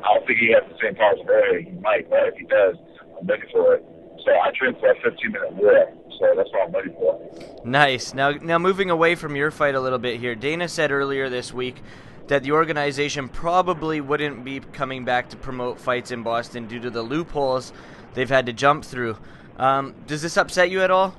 I 0.03 0.07
don't 0.15 0.27
think 0.27 0.39
he 0.39 0.51
has 0.51 0.63
the 0.67 0.75
same 0.81 0.95
powers 0.95 1.19
as 1.23 1.63
He 1.63 1.71
might, 1.79 2.09
but 2.09 2.27
if 2.27 2.35
he 2.35 2.45
does, 2.45 2.75
I'm 3.19 3.27
ready 3.27 3.43
for 3.51 3.75
it. 3.75 3.85
So 4.25 4.31
I 4.31 4.51
trained 4.55 4.77
for 4.79 4.91
a 4.91 4.95
15 5.01 5.31
minute 5.31 5.53
war. 5.53 5.93
So 6.19 6.27
that's 6.35 6.49
what 6.51 6.67
I'm 6.67 6.71
ready 6.71 6.89
for. 6.91 7.19
Nice. 7.65 8.13
Now, 8.13 8.31
now 8.31 8.59
moving 8.59 8.89
away 8.89 9.15
from 9.15 9.35
your 9.35 9.49
fight 9.49 9.75
a 9.75 9.79
little 9.79 9.99
bit 9.99 10.19
here, 10.19 10.35
Dana 10.35 10.67
said 10.67 10.91
earlier 10.91 11.29
this 11.29 11.53
week 11.53 11.81
that 12.27 12.43
the 12.43 12.51
organization 12.51 13.27
probably 13.27 13.99
wouldn't 13.99 14.43
be 14.43 14.59
coming 14.59 15.03
back 15.03 15.29
to 15.29 15.37
promote 15.37 15.79
fights 15.79 16.11
in 16.11 16.23
Boston 16.23 16.67
due 16.67 16.79
to 16.79 16.89
the 16.89 17.01
loopholes 17.01 17.73
they've 18.13 18.29
had 18.29 18.45
to 18.45 18.53
jump 18.53 18.85
through. 18.85 19.17
Um, 19.57 19.95
does 20.07 20.21
this 20.21 20.37
upset 20.37 20.69
you 20.69 20.81
at 20.81 20.91
all? 20.91 21.15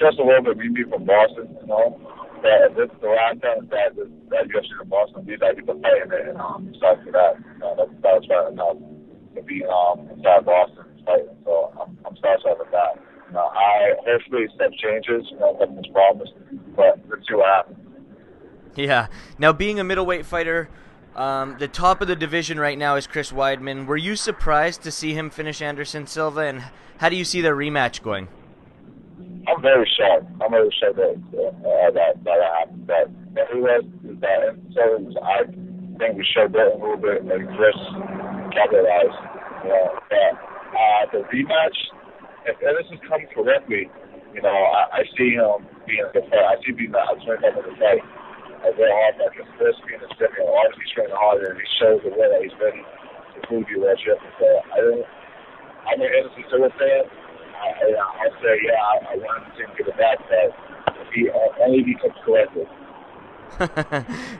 Just 0.00 0.18
a 0.18 0.24
little 0.24 0.42
bit. 0.42 0.56
We 0.56 0.70
being 0.70 0.88
from 0.88 1.04
Boston, 1.04 1.56
you 1.60 1.66
know. 1.66 2.00
That 2.42 2.76
this 2.76 2.90
is 2.90 3.00
the 3.00 3.08
last 3.08 3.40
time 3.40 3.68
that 3.70 3.96
this, 3.96 4.08
that 4.28 4.48
UFC 4.48 4.82
in 4.82 4.88
Boston. 4.88 5.24
These 5.26 5.38
guys 5.38 5.54
people 5.56 5.76
playing 5.76 6.12
it, 6.12 6.28
and 6.28 6.38
um, 6.38 6.68
besides 6.72 7.00
for 7.04 7.12
that, 7.12 7.36
you 7.40 7.58
know, 7.58 7.74
that's 7.76 8.02
satisfying 8.02 8.52
enough 8.52 8.76
to 9.34 9.42
be 9.42 9.64
um 9.64 10.08
inside 10.10 10.44
Boston 10.44 10.84
fighting. 11.04 11.36
So 11.44 11.72
I'm 11.80 11.98
I'm 12.06 12.16
satisfied 12.16 12.58
with 12.58 12.70
that. 12.72 13.00
You 13.28 13.34
know, 13.34 13.46
I 13.46 13.94
hopefully 14.06 14.46
stuff 14.54 14.72
changes. 14.82 15.26
You 15.30 15.38
know, 15.38 15.56
nothing's 15.58 15.86
promised, 15.88 16.32
but 16.76 17.00
let's 17.08 17.26
see 17.28 17.34
what 17.34 17.46
happens. 17.46 17.78
Yeah. 18.76 19.06
Now, 19.38 19.52
being 19.52 19.78
a 19.78 19.84
middleweight 19.84 20.26
fighter, 20.26 20.68
um, 21.14 21.56
the 21.58 21.68
top 21.68 22.00
of 22.00 22.08
the 22.08 22.16
division 22.16 22.58
right 22.58 22.76
now 22.76 22.96
is 22.96 23.06
Chris 23.06 23.30
Weidman. 23.30 23.86
Were 23.86 23.96
you 23.96 24.16
surprised 24.16 24.82
to 24.82 24.90
see 24.90 25.14
him 25.14 25.30
finish 25.30 25.62
Anderson 25.62 26.06
Silva, 26.06 26.40
and 26.40 26.64
how 26.98 27.08
do 27.08 27.16
you 27.16 27.24
see 27.24 27.40
their 27.40 27.56
rematch 27.56 28.02
going? 28.02 28.28
I'm 29.46 29.62
very 29.62 29.88
shocked. 29.96 30.26
I'm 30.42 30.50
very 30.50 30.74
shocked 30.80 30.96
that 30.96 31.14
uh, 31.14 31.90
that 31.92 32.24
that 32.24 32.42
happened. 32.58 32.86
But 32.86 33.10
what 33.32 33.50
it 33.50 33.56
was 33.60 33.84
is 34.10 34.20
that 34.20 34.56
so 34.74 34.98
was, 34.98 35.16
I 35.22 35.44
think 35.98 36.18
we 36.18 36.26
showed 36.34 36.52
that 36.52 36.72
a 36.72 36.76
little 36.76 36.96
bit, 36.96 37.22
and 37.22 37.48
Chris 37.56 37.76
capitalized. 38.52 39.20
You 39.62 39.70
know, 39.70 39.98
but 40.10 40.53
uh, 40.74 41.06
the 41.12 41.22
rematch, 41.30 41.78
if 42.46 42.58
is 42.60 43.00
coming 43.08 43.28
correctly, 43.32 43.88
you 44.34 44.42
know, 44.42 44.50
I, 44.50 45.00
I 45.00 45.02
see 45.16 45.38
him 45.38 45.64
being 45.86 46.04
the 46.12 46.20
fight. 46.28 46.44
I 46.44 46.58
see 46.66 46.72
being 46.74 46.92
the 46.92 47.00
outside 47.00 47.40
of 47.42 47.64
the 47.64 47.74
fight. 47.78 48.02
I 48.64 48.72
very 48.74 48.90
hard 48.90 49.20
like 49.20 49.36
his 49.36 49.48
first 49.60 49.78
being 49.86 50.00
a 50.00 50.08
know, 50.08 50.56
obviously 50.56 50.88
he's 50.88 50.94
training 50.96 51.16
harder 51.16 51.52
and 51.52 51.60
he 51.60 51.68
shows 51.76 52.00
the 52.00 52.10
way 52.16 52.26
that 52.32 52.40
he's 52.40 52.56
ready 52.56 52.80
to 52.80 53.38
prove 53.46 53.68
you 53.68 53.84
that 53.84 54.00
shit. 54.00 54.16
So 54.40 54.46
I 54.72 54.80
don't 54.80 55.04
I'm 55.86 56.00
an 56.00 56.08
Anderson 56.08 56.44
Silva 56.48 56.70
fan. 56.78 57.04
I, 57.60 57.66
I, 57.68 57.92
I'll 58.24 58.32
say, 58.40 58.56
yeah, 58.64 58.80
I, 58.80 59.12
I 59.12 59.16
want 59.16 59.44
him 59.52 59.68
to 59.68 59.76
get 59.76 59.88
it 59.88 59.98
back, 59.98 60.18
but 60.28 60.96
if 60.96 61.12
he, 61.12 61.28
only 61.60 61.80
if 61.80 61.86
he 61.86 61.94
comes 61.94 62.14
correctly. 62.24 62.64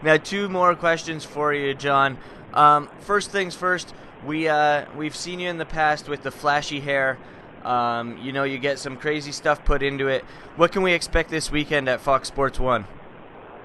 now, 0.03 0.17
two 0.17 0.49
more 0.49 0.75
questions 0.75 1.25
for 1.25 1.53
you, 1.53 1.75
John. 1.75 2.19
Um, 2.53 2.89
first 3.01 3.31
things 3.31 3.55
first, 3.55 3.95
we 4.25 4.49
uh, 4.49 4.87
we've 4.97 5.17
seen 5.17 5.41
you 5.41 5.49
in 5.49 5.59
the 5.59 5.67
past 5.67 6.09
with 6.09 6.23
the 6.23 6.31
flashy 6.31 6.81
hair. 6.81 7.19
Um, 7.65 8.19
you 8.19 8.33
know, 8.33 8.45
you 8.45 8.59
get 8.59 8.79
some 8.79 8.97
crazy 8.97 9.33
stuff 9.33 9.65
put 9.65 9.83
into 9.83 10.09
it. 10.09 10.25
What 10.57 10.73
can 10.73 10.83
we 10.83 10.93
expect 10.93 11.31
this 11.31 11.51
weekend 11.51 11.89
at 11.89 12.01
Fox 12.01 12.29
Sports 12.29 12.61
One? 12.61 12.85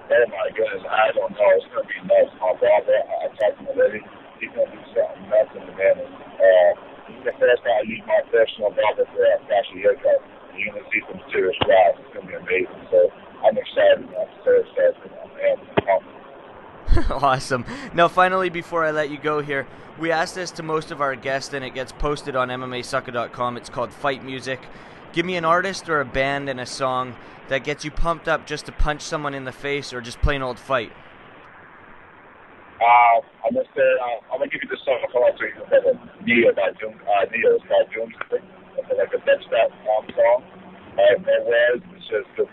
Oh 0.09 0.25
my 0.29 0.49
goodness, 0.55 0.83
I 0.89 1.11
don't 1.13 1.31
know. 1.31 1.49
It's 1.53 1.65
gonna 1.69 1.87
be 1.87 1.99
nuts. 2.07 2.33
My 2.39 2.53
brother, 2.57 2.97
I 2.97 3.27
talked 3.35 3.59
to 3.59 3.71
him 3.71 3.77
already. 3.77 4.01
He's 4.39 4.49
gonna 4.55 4.71
do 4.71 4.81
something 4.95 5.29
nuts 5.29 5.51
in 5.53 5.63
the 5.67 5.75
man. 5.75 5.99
Uh, 5.99 6.71
the 7.25 7.33
first 7.37 7.61
time 7.61 7.77
I 7.77 7.83
use 7.85 8.01
my 8.07 8.21
professional 8.31 8.71
barber 8.71 9.05
for 9.11 9.21
a 9.21 9.37
flashy 9.45 9.83
haircut. 9.83 10.23
You're 10.55 10.73
gonna 10.73 10.87
see 10.91 11.03
some 11.07 11.19
serious 11.31 11.59
rides. 11.67 11.99
It's 11.99 12.11
gonna 12.15 12.27
be 12.27 12.35
amazing. 12.39 12.83
So 12.91 13.11
I'm 13.43 13.55
excited. 13.55 14.07
I'm 14.11 14.31
so 14.43 14.51
excited. 14.63 14.97
I'm 15.13 16.03
awesome. 17.09 17.65
Now, 17.93 18.07
finally, 18.07 18.49
before 18.49 18.83
I 18.83 18.91
let 18.91 19.09
you 19.09 19.17
go 19.17 19.41
here, 19.41 19.67
we 19.99 20.11
asked 20.11 20.35
this 20.35 20.51
to 20.51 20.63
most 20.63 20.91
of 20.91 21.01
our 21.01 21.15
guests, 21.15 21.53
and 21.53 21.63
it 21.63 21.73
gets 21.73 21.91
posted 21.91 22.35
on 22.35 22.49
MMASucka.com. 22.49 23.57
It's 23.57 23.69
called 23.69 23.93
Fight 23.93 24.23
Music. 24.23 24.59
Give 25.11 25.25
me 25.25 25.35
an 25.35 25.45
artist 25.45 25.89
or 25.89 26.01
a 26.01 26.05
band 26.05 26.49
and 26.49 26.59
a 26.59 26.65
song 26.65 27.15
that 27.49 27.63
gets 27.63 27.83
you 27.83 27.91
pumped 27.91 28.27
up 28.27 28.45
just 28.45 28.65
to 28.67 28.71
punch 28.71 29.01
someone 29.01 29.33
in 29.33 29.43
the 29.43 29.51
face 29.51 29.91
or 29.91 30.01
just 30.01 30.21
plain 30.21 30.41
old 30.41 30.59
fight. 30.59 30.91
Uh, 32.79 33.19
I'm 33.43 33.53
gonna 33.53 33.59
uh, 33.59 34.31
I'm 34.31 34.39
gonna 34.39 34.47
give 34.47 34.61
you 34.63 34.69
this 34.69 34.79
song. 34.85 35.03
I'll 35.03 35.33
to 35.35 35.43
you 35.43 35.99
Nia 36.23 36.53
by 36.53 36.71
Doom. 36.79 36.95
Uh, 37.03 37.25
Nia 37.27 37.55
is 37.55 37.61
called 37.67 37.89
Doomsday. 37.91 38.39
It's 38.77 38.87
like 38.87 39.11
a 39.11 39.19
dubstep 39.27 39.71
um, 39.83 40.07
song. 40.15 40.43
Uh, 40.93 41.19
no 41.19 41.43
words. 41.43 41.83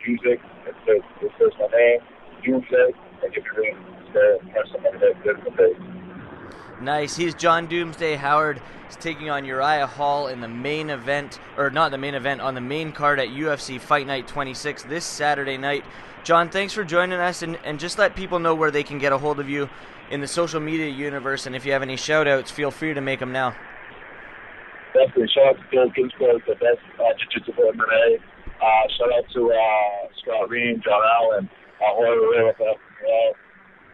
Music. 0.07 0.40
It 0.66 0.75
says 0.85 1.03
it 1.22 1.33
says 1.38 1.53
my 1.61 1.66
name. 1.77 2.01
Doomsday. 2.44 3.06
Nice. 6.81 7.16
He's 7.16 7.35
John 7.35 7.66
Doomsday 7.66 8.16
Howard. 8.16 8.61
He's 8.87 8.96
taking 8.96 9.31
on 9.31 9.44
Uriah 9.44 9.87
Hall 9.87 10.29
in 10.29 10.40
the 10.40 10.48
main 10.48 10.90
event, 10.90 11.40
or 11.57 11.70
not 11.70 11.90
the 11.90 11.98
main 11.98 12.14
event, 12.14 12.40
on 12.40 12.55
the 12.55 12.61
main 12.61 12.92
card 12.92 13.18
at 13.18 13.29
UFC 13.29 13.81
Fight 13.81 14.07
Night 14.07 14.29
26 14.29 14.85
this 14.85 15.05
Saturday 15.05 15.57
night. 15.57 15.85
John, 16.22 16.50
thanks 16.50 16.72
for 16.72 16.85
joining 16.85 17.18
us, 17.18 17.42
and, 17.42 17.59
and 17.64 17.81
just 17.81 17.98
let 17.98 18.14
people 18.14 18.38
know 18.38 18.55
where 18.55 18.70
they 18.70 18.83
can 18.83 18.98
get 18.98 19.12
a 19.12 19.18
hold 19.18 19.40
of 19.40 19.48
you 19.48 19.68
in 20.11 20.20
the 20.20 20.26
social 20.26 20.61
media 20.61 20.88
universe. 20.88 21.46
And 21.46 21.57
if 21.57 21.64
you 21.64 21.72
have 21.72 21.83
any 21.83 21.96
shout 21.96 22.29
outs, 22.29 22.50
feel 22.50 22.70
free 22.70 22.94
to 22.94 23.00
make 23.00 23.20
them 23.20 23.33
now. 23.33 23.57
Definitely. 24.92 25.29
Shout 25.35 25.46
out 25.46 25.57
to 25.57 25.64
Bill 25.70 25.90
Ginsburg, 25.90 26.42
the 26.46 26.55
best 26.55 26.81
uh, 26.98 27.12
jiu-jitsu 27.18 27.52
MMA. 27.52 28.18
Uh, 28.61 28.88
shout 28.96 29.12
out 29.12 29.24
to 29.35 29.52
uh, 29.52 30.09
Scott 30.22 30.48
Ream, 30.48 30.81
John 30.83 31.02
Allen, 31.02 31.50
uh, 31.81 31.94
Jorge 31.94 32.44
with 32.44 32.57
us. 33.07 33.37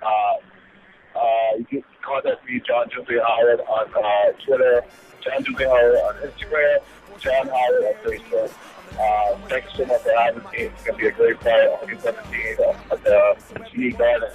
Uh, 0.02 1.18
uh, 1.18 1.56
you 1.58 1.64
can 1.66 1.84
contact 2.02 2.44
me, 2.46 2.60
John 2.66 2.88
Howard, 2.90 3.60
on 3.60 3.88
uh, 3.94 4.32
Twitter, 4.44 4.82
John 5.22 5.44
Howard 5.44 5.96
on 5.96 6.14
Instagram, 6.16 6.78
John 7.18 7.48
Howard 7.48 7.84
on 7.84 7.94
Facebook. 8.04 8.52
Uh, 8.98 9.36
thanks 9.48 9.72
so 9.74 9.86
much 9.86 10.02
for 10.02 10.12
having 10.18 10.42
me. 10.44 10.58
It's 10.58 10.82
going 10.84 10.98
to 10.98 11.02
be 11.02 11.08
a 11.08 11.12
great 11.12 11.40
fight. 11.42 11.68
August 11.68 12.04
17th 12.04 12.92
at 12.92 13.04
the 13.04 13.96
Garden. 13.96 14.30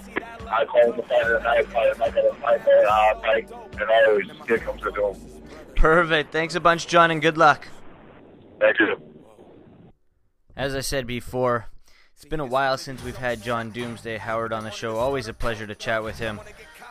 I 0.50 0.66
call 0.66 0.92
him 0.92 0.98
the 0.98 1.04
fight 1.04 1.22
of 1.24 1.30
the 1.30 1.40
night, 1.40 1.66
fight 1.68 1.92
of 1.92 1.98
the 1.98 2.04
night, 2.04 2.63
fight, 3.22 3.52
and 3.74 3.90
always 4.08 4.26
here 4.48 4.58
comes 4.60 4.82
the. 4.82 5.16
Perfect. 5.76 6.32
Thanks 6.32 6.56
a 6.56 6.60
bunch, 6.60 6.88
John, 6.88 7.12
and 7.12 7.22
good 7.22 7.38
luck. 7.38 7.68
Thank 8.60 8.80
you. 8.80 8.96
As 10.56 10.74
I 10.74 10.82
said 10.82 11.06
before, 11.06 11.68
it's 12.17 12.25
been 12.25 12.39
a 12.39 12.45
while 12.45 12.80
since 12.80 13.03
we've 13.03 13.15
had 13.15 13.43
John 13.43 13.69
Doomsday 13.69 14.17
Howard 14.17 14.51
on 14.51 14.63
the 14.63 14.71
show. 14.71 14.95
Always 14.95 15.27
a 15.27 15.36
pleasure 15.36 15.67
to 15.67 15.75
chat 15.75 16.03
with 16.03 16.17
him. 16.17 16.39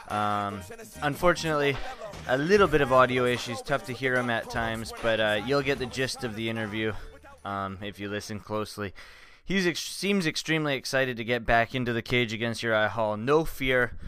Um, 0.06 0.60
unfortunately, 1.02 1.76
a 2.28 2.38
little 2.38 2.68
bit 2.68 2.80
of 2.80 2.92
audio 2.92 3.24
issues. 3.24 3.60
Tough 3.60 3.86
to 3.86 3.92
hear 3.92 4.14
him 4.14 4.30
at 4.30 4.48
times, 4.50 4.92
but 5.02 5.18
uh, 5.18 5.40
you'll 5.44 5.62
get 5.62 5.80
the 5.80 5.86
gist 5.86 6.22
of 6.22 6.36
the 6.36 6.48
interview 6.48 6.92
um, 7.44 7.78
if 7.82 7.98
you 7.98 8.08
listen 8.08 8.38
closely. 8.38 8.94
He 9.44 9.68
ex- 9.68 9.80
seems 9.80 10.28
extremely 10.28 10.76
excited 10.76 11.16
to 11.16 11.24
get 11.24 11.44
back 11.44 11.74
into 11.74 11.92
the 11.92 12.02
cage 12.02 12.32
against 12.32 12.62
Uriah 12.62 12.90
Hall. 12.90 13.16
No 13.16 13.44
fear 13.44 13.98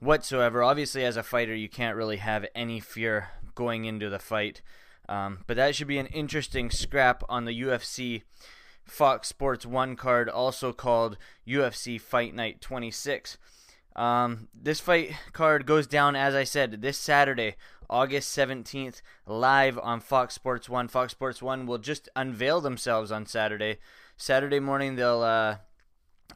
whatsoever. 0.00 0.62
Obviously, 0.62 1.04
as 1.04 1.18
a 1.18 1.22
fighter, 1.22 1.54
you 1.54 1.68
can't 1.68 1.98
really 1.98 2.16
have 2.16 2.46
any 2.54 2.80
fear 2.80 3.28
going 3.54 3.84
into 3.84 4.08
the 4.08 4.18
fight. 4.18 4.62
Um, 5.06 5.40
but 5.46 5.58
that 5.58 5.74
should 5.74 5.88
be 5.88 5.98
an 5.98 6.06
interesting 6.06 6.70
scrap 6.70 7.22
on 7.28 7.44
the 7.44 7.60
UFC 7.60 8.22
Fox 8.84 9.28
Sports 9.28 9.64
1 9.64 9.96
card, 9.96 10.28
also 10.28 10.72
called 10.72 11.16
UFC 11.46 12.00
Fight 12.00 12.34
Night 12.34 12.60
26. 12.60 13.38
Um, 13.94 14.48
this 14.54 14.80
fight 14.80 15.12
card 15.32 15.66
goes 15.66 15.86
down, 15.86 16.16
as 16.16 16.34
I 16.34 16.44
said, 16.44 16.80
this 16.80 16.98
Saturday, 16.98 17.56
August 17.90 18.36
17th, 18.36 19.02
live 19.26 19.78
on 19.78 20.00
Fox 20.00 20.34
Sports 20.34 20.68
1. 20.68 20.88
Fox 20.88 21.12
Sports 21.12 21.42
1 21.42 21.66
will 21.66 21.78
just 21.78 22.08
unveil 22.16 22.60
themselves 22.60 23.12
on 23.12 23.26
Saturday. 23.26 23.78
Saturday 24.16 24.60
morning, 24.60 24.96
they'll 24.96 25.22
uh, 25.22 25.56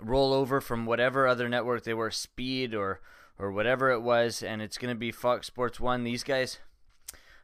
roll 0.01 0.33
over 0.33 0.61
from 0.61 0.87
whatever 0.87 1.27
other 1.27 1.49
network 1.49 1.85
they 1.85 1.95
were, 1.95 2.11
Speed 2.11 2.75
or, 2.75 3.01
or 3.39 3.51
whatever 3.51 3.91
it 3.91 4.01
was, 4.01 4.43
and 4.43 4.61
it's 4.61 4.79
going 4.79 4.95
to 4.95 4.99
be 4.99 5.11
Fox 5.11 5.47
Sports 5.47 5.81
1. 5.81 6.05
These 6.05 6.25
guys, 6.25 6.59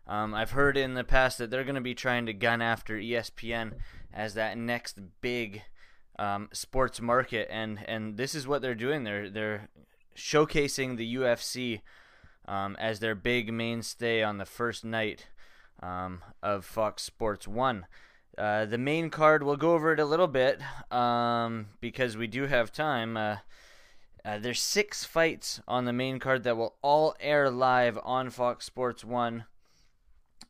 um, 0.07 0.35
I've 0.35 0.53
heard 0.53 0.77
in 0.77 0.95
the 0.95 1.05
past 1.05 1.39
that 1.39 1.51
they're 1.51 1.65
going 1.65 1.77
to 1.77 1.81
be 1.81 1.95
trying 1.95 2.27
to 2.27 2.33
gun 2.33 2.61
after 2.61 2.97
ESPN 2.97 3.75
as 4.13 4.35
that 4.35 4.59
next 4.59 4.99
big 5.21 5.63
um, 6.19 6.49
sports 6.53 7.01
market, 7.01 7.49
and, 7.51 7.81
and 7.87 8.17
this 8.17 8.35
is 8.35 8.47
what 8.47 8.63
they're 8.63 8.75
doing. 8.75 9.05
They're 9.05 9.31
they're 9.31 9.69
showcasing 10.17 10.97
the 10.97 11.17
UFC 11.17 11.81
um, 12.47 12.77
as 12.79 13.01
their 13.01 13.15
big 13.15 13.53
mainstay 13.53 14.23
on 14.23 14.39
the 14.39 14.45
first 14.45 14.85
night 14.85 15.29
um, 15.83 16.23
of 16.43 16.65
Fox 16.65 17.03
Sports 17.03 17.49
1. 17.49 17.87
Uh, 18.37 18.65
the 18.65 18.79
main 18.79 19.11
card, 19.11 19.43
we'll 19.43 19.57
go 19.57 19.75
over 19.75 19.93
it 19.93 20.01
a 20.01 20.05
little 20.05 20.29
bit 20.29 20.61
um, 20.91 21.67
because 21.81 22.17
we 22.17 22.27
do 22.27 22.47
have 22.47 22.73
time. 22.73 23.17
Uh, 23.17 23.37
uh, 24.25 24.39
there's 24.39 24.61
six 24.61 25.05
fights 25.05 25.61
on 25.67 25.85
the 25.85 25.93
main 25.93 26.19
card 26.19 26.45
that 26.45 26.57
will 26.57 26.77
all 26.81 27.15
air 27.21 27.51
live 27.51 27.99
on 28.05 28.31
Fox 28.31 28.65
Sports 28.65 29.05
1. 29.05 29.45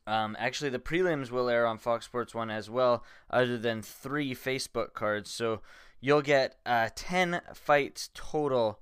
Um, 0.05 0.35
actually, 0.39 0.69
the 0.69 0.79
prelims 0.79 1.31
will 1.31 1.49
air 1.49 1.65
on 1.65 1.77
Fox 1.77 2.05
Sports 2.05 2.35
1 2.35 2.49
as 2.49 2.69
well, 2.69 3.03
other 3.29 3.57
than 3.57 3.81
three 3.81 4.35
Facebook 4.35 4.93
cards. 4.93 5.31
So 5.31 5.61
you'll 6.01 6.21
get 6.21 6.57
uh, 6.65 6.89
10 6.95 7.41
fights 7.53 8.09
total 8.13 8.79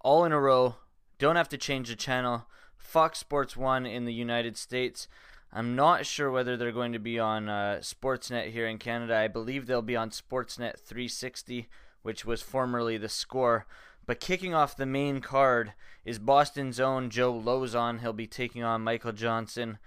all 0.00 0.24
in 0.24 0.32
a 0.32 0.40
row. 0.40 0.76
Don't 1.18 1.36
have 1.36 1.48
to 1.50 1.58
change 1.58 1.88
the 1.88 1.96
channel. 1.96 2.46
Fox 2.76 3.18
Sports 3.18 3.56
1 3.56 3.84
in 3.84 4.04
the 4.04 4.14
United 4.14 4.56
States. 4.56 5.08
I'm 5.52 5.74
not 5.74 6.06
sure 6.06 6.30
whether 6.30 6.56
they're 6.56 6.72
going 6.72 6.92
to 6.92 6.98
be 6.98 7.18
on 7.18 7.48
uh, 7.48 7.78
Sportsnet 7.80 8.52
here 8.52 8.66
in 8.66 8.78
Canada. 8.78 9.16
I 9.16 9.28
believe 9.28 9.66
they'll 9.66 9.82
be 9.82 9.96
on 9.96 10.10
Sportsnet 10.10 10.78
360, 10.78 11.68
which 12.02 12.24
was 12.24 12.42
formerly 12.42 12.98
the 12.98 13.08
score. 13.08 13.66
But 14.06 14.20
kicking 14.20 14.54
off 14.54 14.76
the 14.76 14.86
main 14.86 15.20
card 15.20 15.72
is 16.04 16.18
Boston's 16.18 16.78
own 16.78 17.10
Joe 17.10 17.34
Lauzon. 17.34 18.00
He'll 18.00 18.12
be 18.12 18.26
taking 18.26 18.62
on 18.62 18.82
Michael 18.82 19.12
Johnson. 19.12 19.78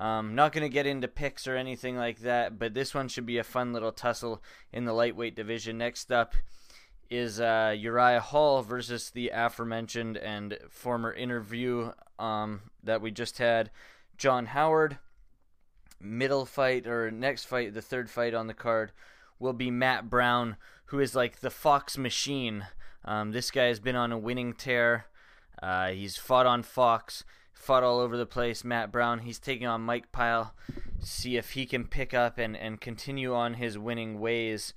Um, 0.00 0.34
not 0.34 0.52
going 0.52 0.62
to 0.62 0.72
get 0.72 0.86
into 0.86 1.08
picks 1.08 1.46
or 1.46 1.56
anything 1.56 1.96
like 1.96 2.20
that, 2.20 2.58
but 2.58 2.72
this 2.72 2.94
one 2.94 3.08
should 3.08 3.26
be 3.26 3.38
a 3.38 3.44
fun 3.44 3.72
little 3.72 3.92
tussle 3.92 4.42
in 4.72 4.86
the 4.86 4.94
lightweight 4.94 5.36
division. 5.36 5.76
Next 5.76 6.10
up 6.10 6.34
is 7.10 7.38
uh, 7.38 7.74
Uriah 7.76 8.20
Hall 8.20 8.62
versus 8.62 9.10
the 9.10 9.30
aforementioned 9.34 10.16
and 10.16 10.56
former 10.70 11.12
interview 11.12 11.92
um, 12.18 12.62
that 12.82 13.02
we 13.02 13.10
just 13.10 13.36
had, 13.38 13.70
John 14.16 14.46
Howard. 14.46 14.98
middle 16.00 16.46
fight 16.46 16.86
or 16.86 17.10
next 17.10 17.44
fight, 17.44 17.74
the 17.74 17.82
third 17.82 18.08
fight 18.08 18.34
on 18.34 18.46
the 18.46 18.54
card, 18.54 18.92
will 19.38 19.52
be 19.52 19.70
Matt 19.70 20.08
Brown, 20.08 20.56
who 20.86 21.00
is 21.00 21.14
like 21.14 21.40
the 21.40 21.50
Fox 21.50 21.98
machine. 21.98 22.66
Um, 23.04 23.32
this 23.32 23.50
guy 23.50 23.64
has 23.66 23.80
been 23.80 23.96
on 23.96 24.12
a 24.12 24.18
winning 24.18 24.54
tear. 24.54 25.06
Uh, 25.62 25.88
he's 25.88 26.16
fought 26.16 26.46
on 26.46 26.62
Fox, 26.62 27.24
fought 27.60 27.84
all 27.84 28.00
over 28.00 28.16
the 28.16 28.26
place. 28.26 28.64
Matt 28.64 28.90
Brown, 28.90 29.20
he's 29.20 29.38
taking 29.38 29.66
on 29.66 29.82
Mike 29.82 30.10
Pyle, 30.12 30.54
see 30.98 31.36
if 31.36 31.50
he 31.50 31.66
can 31.66 31.86
pick 31.86 32.14
up 32.14 32.38
and, 32.38 32.56
and 32.56 32.80
continue 32.80 33.34
on 33.34 33.54
his 33.54 33.78
winning 33.78 34.18
ways. 34.18 34.72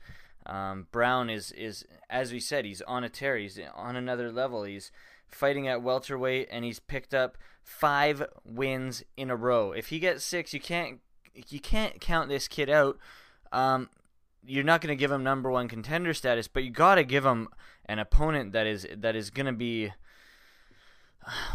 Um, 0.45 0.87
Brown 0.91 1.29
is, 1.29 1.51
is, 1.53 1.85
as 2.09 2.33
we 2.33 2.41
said, 2.41 2.65
he's 2.65 2.81
on 2.81 3.05
a 3.05 3.09
tear. 3.09 3.37
He's 3.37 3.57
on 3.73 3.95
another 3.95 4.31
level. 4.31 4.65
He's 4.65 4.91
fighting 5.29 5.65
at 5.67 5.81
welterweight, 5.81 6.49
and 6.51 6.65
he's 6.65 6.79
picked 6.79 7.13
up 7.13 7.37
five 7.63 8.25
wins 8.43 9.01
in 9.15 9.29
a 9.29 9.35
row. 9.35 9.71
If 9.71 9.87
he 9.87 9.99
gets 9.99 10.25
six, 10.25 10.53
you 10.53 10.59
can't 10.59 10.99
you 11.47 11.61
can't 11.61 11.99
count 12.01 12.27
this 12.29 12.49
kid 12.49 12.69
out. 12.69 12.97
Um, 13.51 13.89
you're 14.45 14.63
not 14.63 14.81
going 14.81 14.95
to 14.95 14.99
give 14.99 15.09
him 15.09 15.23
number 15.23 15.49
one 15.49 15.69
contender 15.69 16.13
status, 16.13 16.49
but 16.49 16.63
you 16.63 16.69
got 16.69 16.95
to 16.95 17.05
give 17.05 17.25
him 17.25 17.47
an 17.85 17.99
opponent 17.99 18.51
that 18.51 18.67
is 18.67 18.85
that 18.95 19.15
is 19.15 19.29
going 19.29 19.45
to 19.45 19.53
be 19.53 19.93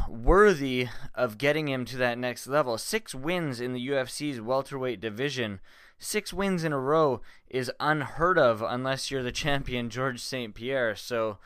worthy 0.09 0.89
of 1.15 1.39
getting 1.39 1.69
him 1.69 1.85
to 1.87 1.97
that 1.97 2.19
next 2.19 2.47
level. 2.47 2.79
Six 2.79 3.15
wins 3.15 3.61
in 3.61 3.73
the 3.73 3.89
UFC's 3.89 4.41
welterweight 4.41 5.01
division, 5.01 5.61
six 5.99 6.33
wins 6.33 6.65
in 6.65 6.73
a 6.73 6.79
row 6.79 7.21
is 7.49 7.71
unheard 7.81 8.39
of 8.39 8.63
unless 8.63 9.11
you're 9.11 9.23
the 9.23 9.33
champion 9.33 9.91
George 9.91 10.21
St. 10.21 10.55
Pierre. 10.55 10.95
So, 10.95 11.39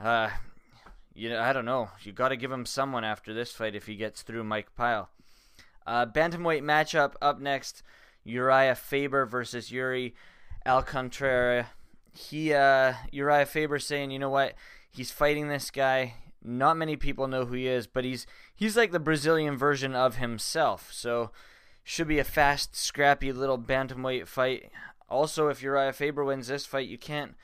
uh, 0.00 0.30
you 1.14 1.28
know, 1.28 1.40
I 1.40 1.52
don't 1.52 1.64
know. 1.64 1.90
You 2.02 2.12
got 2.12 2.28
to 2.28 2.36
give 2.36 2.52
him 2.52 2.66
someone 2.66 3.04
after 3.04 3.34
this 3.34 3.52
fight 3.52 3.74
if 3.74 3.86
he 3.86 3.96
gets 3.96 4.22
through 4.22 4.44
Mike 4.44 4.74
Pyle. 4.76 5.08
Uh, 5.86 6.06
bantamweight 6.06 6.62
matchup 6.62 7.14
up 7.20 7.40
next: 7.40 7.82
Uriah 8.24 8.74
Faber 8.74 9.26
versus 9.26 9.72
Yuri 9.72 10.14
Alcantara. 10.66 11.70
He 12.12 12.52
uh, 12.52 12.94
Uriah 13.10 13.46
Faber 13.46 13.78
saying, 13.78 14.10
you 14.10 14.18
know 14.18 14.30
what? 14.30 14.54
He's 14.90 15.10
fighting 15.10 15.48
this 15.48 15.70
guy. 15.70 16.14
Not 16.42 16.76
many 16.76 16.96
people 16.96 17.28
know 17.28 17.44
who 17.44 17.54
he 17.54 17.66
is, 17.66 17.86
but 17.86 18.04
he's 18.04 18.26
he's 18.54 18.76
like 18.76 18.92
the 18.92 18.98
Brazilian 18.98 19.56
version 19.56 19.94
of 19.94 20.16
himself. 20.16 20.90
So 20.92 21.30
should 21.82 22.08
be 22.08 22.18
a 22.18 22.24
fast, 22.24 22.76
scrappy 22.76 23.32
little 23.32 23.58
bantamweight 23.58 24.26
fight. 24.26 24.70
Also, 25.08 25.48
if 25.48 25.62
Uriah 25.62 25.92
Faber 25.92 26.24
wins 26.24 26.48
this 26.48 26.66
fight, 26.66 26.88
you 26.88 26.98
can't 26.98 27.34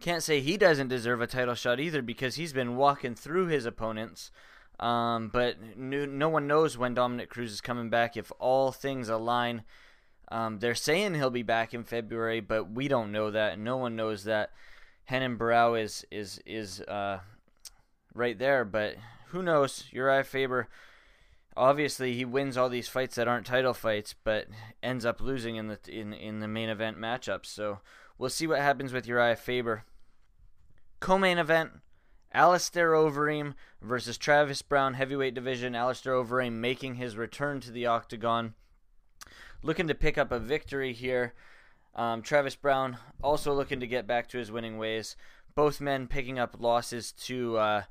can't 0.00 0.22
say 0.22 0.40
he 0.40 0.56
doesn't 0.56 0.88
deserve 0.88 1.20
a 1.20 1.26
title 1.26 1.54
shot 1.54 1.80
either 1.80 2.02
because 2.02 2.34
he's 2.34 2.52
been 2.52 2.76
walking 2.76 3.14
through 3.14 3.46
his 3.46 3.64
opponents. 3.64 4.30
Um, 4.80 5.28
but 5.28 5.56
no, 5.76 6.04
no, 6.04 6.28
one 6.28 6.48
knows 6.48 6.76
when 6.76 6.94
Dominick 6.94 7.30
Cruz 7.30 7.52
is 7.52 7.60
coming 7.60 7.88
back. 7.88 8.16
If 8.16 8.32
all 8.40 8.72
things 8.72 9.08
align, 9.08 9.62
um, 10.28 10.58
they're 10.58 10.74
saying 10.74 11.14
he'll 11.14 11.30
be 11.30 11.44
back 11.44 11.72
in 11.72 11.84
February, 11.84 12.40
but 12.40 12.72
we 12.72 12.88
don't 12.88 13.12
know 13.12 13.30
that. 13.30 13.60
No 13.60 13.76
one 13.76 13.94
knows 13.94 14.24
that. 14.24 14.50
Renan 15.10 15.38
Barão 15.38 15.80
is 15.80 16.04
is 16.10 16.40
is 16.46 16.80
uh, 16.82 17.20
right 18.14 18.38
there, 18.38 18.64
but 18.64 18.96
who 19.28 19.42
knows? 19.42 19.84
Uriah 19.90 20.24
Faber, 20.24 20.68
obviously, 21.56 22.14
he 22.14 22.24
wins 22.24 22.56
all 22.56 22.68
these 22.68 22.88
fights 22.88 23.16
that 23.16 23.28
aren't 23.28 23.46
title 23.46 23.74
fights, 23.74 24.14
but 24.24 24.46
ends 24.82 25.04
up 25.04 25.20
losing 25.20 25.56
in 25.56 25.68
the 25.68 25.78
in 25.88 26.12
in 26.12 26.40
the 26.40 26.48
main 26.48 26.68
event 26.68 26.98
matchups. 26.98 27.46
So 27.46 27.80
we'll 28.18 28.30
see 28.30 28.46
what 28.46 28.60
happens 28.60 28.92
with 28.92 29.06
Uriah 29.06 29.36
Faber. 29.36 29.84
Co-main 31.00 31.38
event: 31.38 31.70
Alistair 32.32 32.92
Overeem 32.92 33.54
versus 33.80 34.18
Travis 34.18 34.62
Browne, 34.62 34.94
heavyweight 34.94 35.34
division. 35.34 35.74
Alistair 35.74 36.14
Overeem 36.14 36.52
making 36.52 36.96
his 36.96 37.16
return 37.16 37.60
to 37.60 37.70
the 37.70 37.86
octagon, 37.86 38.54
looking 39.62 39.88
to 39.88 39.94
pick 39.94 40.18
up 40.18 40.30
a 40.30 40.38
victory 40.38 40.92
here. 40.92 41.34
Um, 41.94 42.22
Travis 42.22 42.56
Browne 42.56 42.96
also 43.22 43.52
looking 43.52 43.80
to 43.80 43.86
get 43.86 44.06
back 44.06 44.28
to 44.28 44.38
his 44.38 44.50
winning 44.50 44.78
ways. 44.78 45.16
Both 45.54 45.80
men 45.80 46.06
picking 46.06 46.38
up 46.38 46.56
losses 46.58 47.12
to 47.24 47.56
uh, 47.58 47.82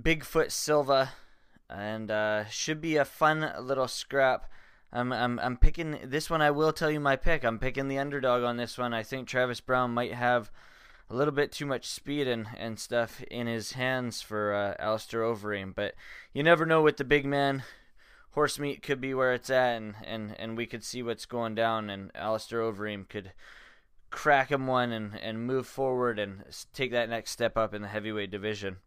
Bigfoot 0.00 0.50
Silva, 0.50 1.10
and 1.68 2.10
uh, 2.10 2.46
should 2.46 2.80
be 2.80 2.96
a 2.96 3.04
fun 3.04 3.52
little 3.60 3.88
scrap. 3.88 4.50
I'm, 4.92 5.12
I'm 5.12 5.38
I'm 5.40 5.56
picking 5.56 5.98
this 6.04 6.30
one. 6.30 6.40
I 6.40 6.50
will 6.50 6.72
tell 6.72 6.90
you 6.90 7.00
my 7.00 7.16
pick. 7.16 7.44
I'm 7.44 7.58
picking 7.58 7.88
the 7.88 7.98
underdog 7.98 8.42
on 8.42 8.56
this 8.56 8.78
one. 8.78 8.94
I 8.94 9.02
think 9.02 9.28
Travis 9.28 9.60
Browne 9.60 9.90
might 9.90 10.14
have 10.14 10.50
a 11.10 11.14
little 11.14 11.32
bit 11.32 11.52
too 11.52 11.66
much 11.66 11.86
speed 11.86 12.28
and, 12.28 12.46
and 12.56 12.78
stuff 12.78 13.22
in 13.30 13.46
his 13.46 13.72
hands 13.72 14.22
for 14.22 14.54
uh, 14.54 14.74
Alistair 14.82 15.22
Overeem. 15.22 15.74
But 15.74 15.94
you 16.32 16.42
never 16.42 16.64
know 16.64 16.82
with 16.82 16.96
the 16.96 17.04
big 17.04 17.24
man. 17.24 17.64
Horse 18.32 18.58
meat 18.58 18.82
could 18.82 19.00
be 19.00 19.14
where 19.14 19.32
it's 19.32 19.50
at, 19.50 19.76
and, 19.76 19.94
and, 20.04 20.36
and 20.38 20.56
we 20.56 20.66
could 20.66 20.84
see 20.84 21.02
what's 21.02 21.26
going 21.26 21.54
down, 21.54 21.90
and 21.90 22.12
Alistair 22.14 22.60
Overeem 22.60 23.08
could 23.08 23.32
crack 24.10 24.50
him 24.50 24.66
one 24.66 24.92
and, 24.92 25.18
and 25.20 25.46
move 25.46 25.66
forward 25.66 26.18
and 26.18 26.44
take 26.72 26.92
that 26.92 27.08
next 27.08 27.30
step 27.30 27.56
up 27.56 27.74
in 27.74 27.82
the 27.82 27.88
heavyweight 27.88 28.30
division. 28.30 28.78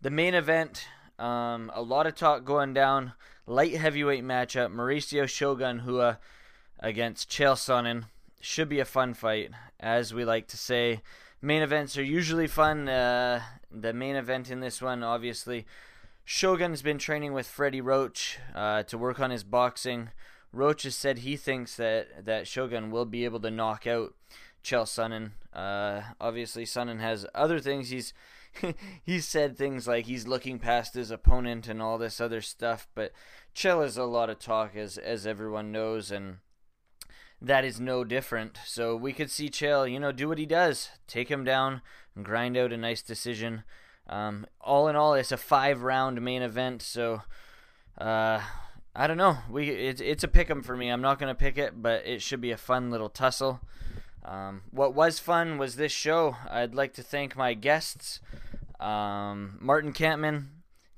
The 0.00 0.10
main 0.10 0.34
event, 0.34 0.86
um, 1.18 1.70
a 1.74 1.82
lot 1.82 2.06
of 2.06 2.14
talk 2.14 2.44
going 2.44 2.72
down. 2.72 3.12
Light 3.46 3.74
heavyweight 3.74 4.24
matchup: 4.24 4.72
Mauricio 4.72 5.28
Shogun 5.28 5.82
Rua 5.84 6.18
against 6.78 7.30
Chael 7.30 7.54
Sonnen 7.54 8.04
should 8.40 8.68
be 8.68 8.80
a 8.80 8.84
fun 8.84 9.14
fight, 9.14 9.50
as 9.78 10.14
we 10.14 10.24
like 10.24 10.48
to 10.48 10.56
say. 10.56 11.02
Main 11.42 11.62
events 11.62 11.96
are 11.98 12.02
usually 12.02 12.46
fun. 12.46 12.88
Uh, 12.88 13.42
the 13.70 13.92
main 13.92 14.16
event 14.16 14.50
in 14.50 14.60
this 14.60 14.80
one, 14.80 15.02
obviously, 15.02 15.66
Shogun's 16.24 16.82
been 16.82 16.98
training 16.98 17.32
with 17.32 17.46
Freddie 17.46 17.80
Roach 17.80 18.38
uh, 18.54 18.82
to 18.84 18.98
work 18.98 19.20
on 19.20 19.30
his 19.30 19.44
boxing. 19.44 20.10
Roach 20.52 20.82
has 20.82 20.96
said 20.96 21.18
he 21.18 21.36
thinks 21.36 21.76
that, 21.76 22.24
that 22.24 22.48
Shogun 22.48 22.90
will 22.90 23.04
be 23.04 23.24
able 23.24 23.40
to 23.40 23.50
knock 23.50 23.86
out 23.86 24.14
Chael 24.64 24.84
Sonnen. 24.84 25.32
Uh, 25.52 26.02
obviously, 26.20 26.64
Sonnen 26.64 27.00
has 27.00 27.26
other 27.34 27.60
things. 27.60 27.90
He's 27.90 28.12
he's 29.04 29.26
said 29.26 29.56
things 29.56 29.86
like 29.86 30.06
he's 30.06 30.26
looking 30.26 30.58
past 30.58 30.94
his 30.94 31.10
opponent 31.10 31.68
and 31.68 31.80
all 31.80 31.98
this 31.98 32.20
other 32.20 32.40
stuff. 32.40 32.88
But 32.94 33.12
Chael 33.54 33.84
is 33.84 33.96
a 33.96 34.04
lot 34.04 34.30
of 34.30 34.38
talk, 34.38 34.76
as 34.76 34.98
as 34.98 35.26
everyone 35.26 35.72
knows, 35.72 36.10
and 36.10 36.38
that 37.40 37.64
is 37.64 37.80
no 37.80 38.04
different. 38.04 38.58
So 38.66 38.96
we 38.96 39.12
could 39.12 39.30
see 39.30 39.48
Chael, 39.48 39.90
you 39.90 40.00
know, 40.00 40.12
do 40.12 40.28
what 40.28 40.38
he 40.38 40.46
does, 40.46 40.90
take 41.06 41.30
him 41.30 41.44
down, 41.44 41.80
and 42.14 42.24
grind 42.24 42.56
out 42.56 42.72
a 42.72 42.76
nice 42.76 43.02
decision. 43.02 43.64
Um, 44.08 44.46
all 44.60 44.88
in 44.88 44.96
all, 44.96 45.14
it's 45.14 45.30
a 45.30 45.36
five-round 45.36 46.20
main 46.20 46.42
event, 46.42 46.82
so 46.82 47.22
uh, 47.96 48.40
I 48.94 49.06
don't 49.06 49.16
know. 49.16 49.38
We 49.48 49.70
it's 49.70 50.00
it's 50.00 50.24
a 50.24 50.28
pick 50.28 50.50
'em 50.50 50.62
for 50.62 50.76
me. 50.76 50.88
I'm 50.88 51.00
not 51.00 51.18
gonna 51.18 51.34
pick 51.34 51.58
it, 51.58 51.80
but 51.80 52.06
it 52.06 52.22
should 52.22 52.40
be 52.40 52.50
a 52.50 52.56
fun 52.56 52.90
little 52.90 53.08
tussle. 53.08 53.60
Um, 54.24 54.62
what 54.70 54.94
was 54.94 55.18
fun 55.18 55.58
was 55.58 55.76
this 55.76 55.92
show. 55.92 56.36
I'd 56.48 56.74
like 56.74 56.92
to 56.94 57.02
thank 57.02 57.36
my 57.36 57.54
guests, 57.54 58.20
um, 58.78 59.58
Martin 59.60 59.92
Kampmann. 59.92 60.48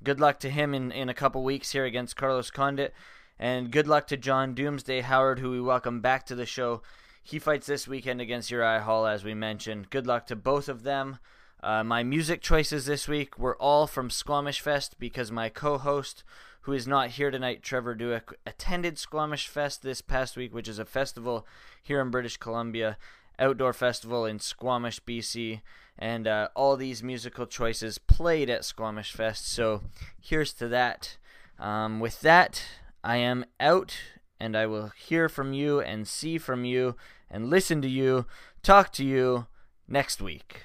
Good 0.03 0.19
luck 0.19 0.39
to 0.41 0.49
him 0.49 0.73
in, 0.73 0.91
in 0.91 1.07
a 1.07 1.13
couple 1.13 1.43
weeks 1.43 1.71
here 1.71 1.85
against 1.85 2.17
Carlos 2.17 2.51
Condit. 2.51 2.93
And 3.39 3.71
good 3.71 3.87
luck 3.87 4.07
to 4.07 4.17
John 4.17 4.53
Doomsday 4.53 5.01
Howard, 5.01 5.39
who 5.39 5.51
we 5.51 5.61
welcome 5.61 6.01
back 6.01 6.25
to 6.25 6.35
the 6.35 6.45
show. 6.45 6.81
He 7.23 7.39
fights 7.39 7.67
this 7.67 7.87
weekend 7.87 8.19
against 8.19 8.51
Uriah 8.51 8.81
Hall, 8.81 9.07
as 9.07 9.23
we 9.23 9.33
mentioned. 9.33 9.89
Good 9.89 10.05
luck 10.05 10.27
to 10.27 10.35
both 10.35 10.67
of 10.67 10.83
them. 10.83 11.19
Uh, 11.63 11.81
my 11.81 12.03
music 12.03 12.41
choices 12.41 12.85
this 12.85 13.07
week 13.07 13.39
were 13.39 13.55
all 13.55 13.87
from 13.87 14.09
Squamish 14.09 14.59
Fest 14.59 14.99
because 14.99 15.31
my 15.31 15.47
co 15.47 15.77
host, 15.77 16.25
who 16.63 16.73
is 16.73 16.85
not 16.85 17.11
here 17.11 17.31
tonight, 17.31 17.63
Trevor 17.63 17.95
Duick, 17.95 18.33
attended 18.45 18.99
Squamish 18.99 19.47
Fest 19.47 19.81
this 19.81 20.01
past 20.01 20.35
week, 20.35 20.53
which 20.53 20.67
is 20.67 20.77
a 20.77 20.83
festival 20.83 21.47
here 21.81 22.01
in 22.01 22.11
British 22.11 22.35
Columbia, 22.35 22.97
outdoor 23.39 23.71
festival 23.71 24.25
in 24.25 24.39
Squamish, 24.39 24.99
BC. 25.03 25.61
And 25.97 26.27
uh, 26.27 26.49
all 26.53 26.75
these 26.75 27.01
musical 27.01 27.45
choices 27.45 27.97
played 27.97 28.49
at 28.49 28.65
Squamish 28.65 29.13
Fest. 29.13 29.47
So 29.47 29.83
here's 30.19 30.51
to 30.55 30.67
that. 30.67 31.15
Um, 31.57 32.01
with 32.01 32.19
that, 32.21 32.61
I 33.05 33.17
am 33.17 33.45
out, 33.61 33.95
and 34.37 34.57
I 34.57 34.65
will 34.65 34.91
hear 34.97 35.29
from 35.29 35.53
you 35.53 35.79
and 35.79 36.09
see 36.09 36.37
from 36.37 36.65
you 36.65 36.97
and 37.31 37.49
listen 37.49 37.81
to 37.83 37.89
you, 37.89 38.25
talk 38.63 38.91
to 38.93 39.05
you 39.05 39.47
next 39.87 40.21
week. 40.21 40.63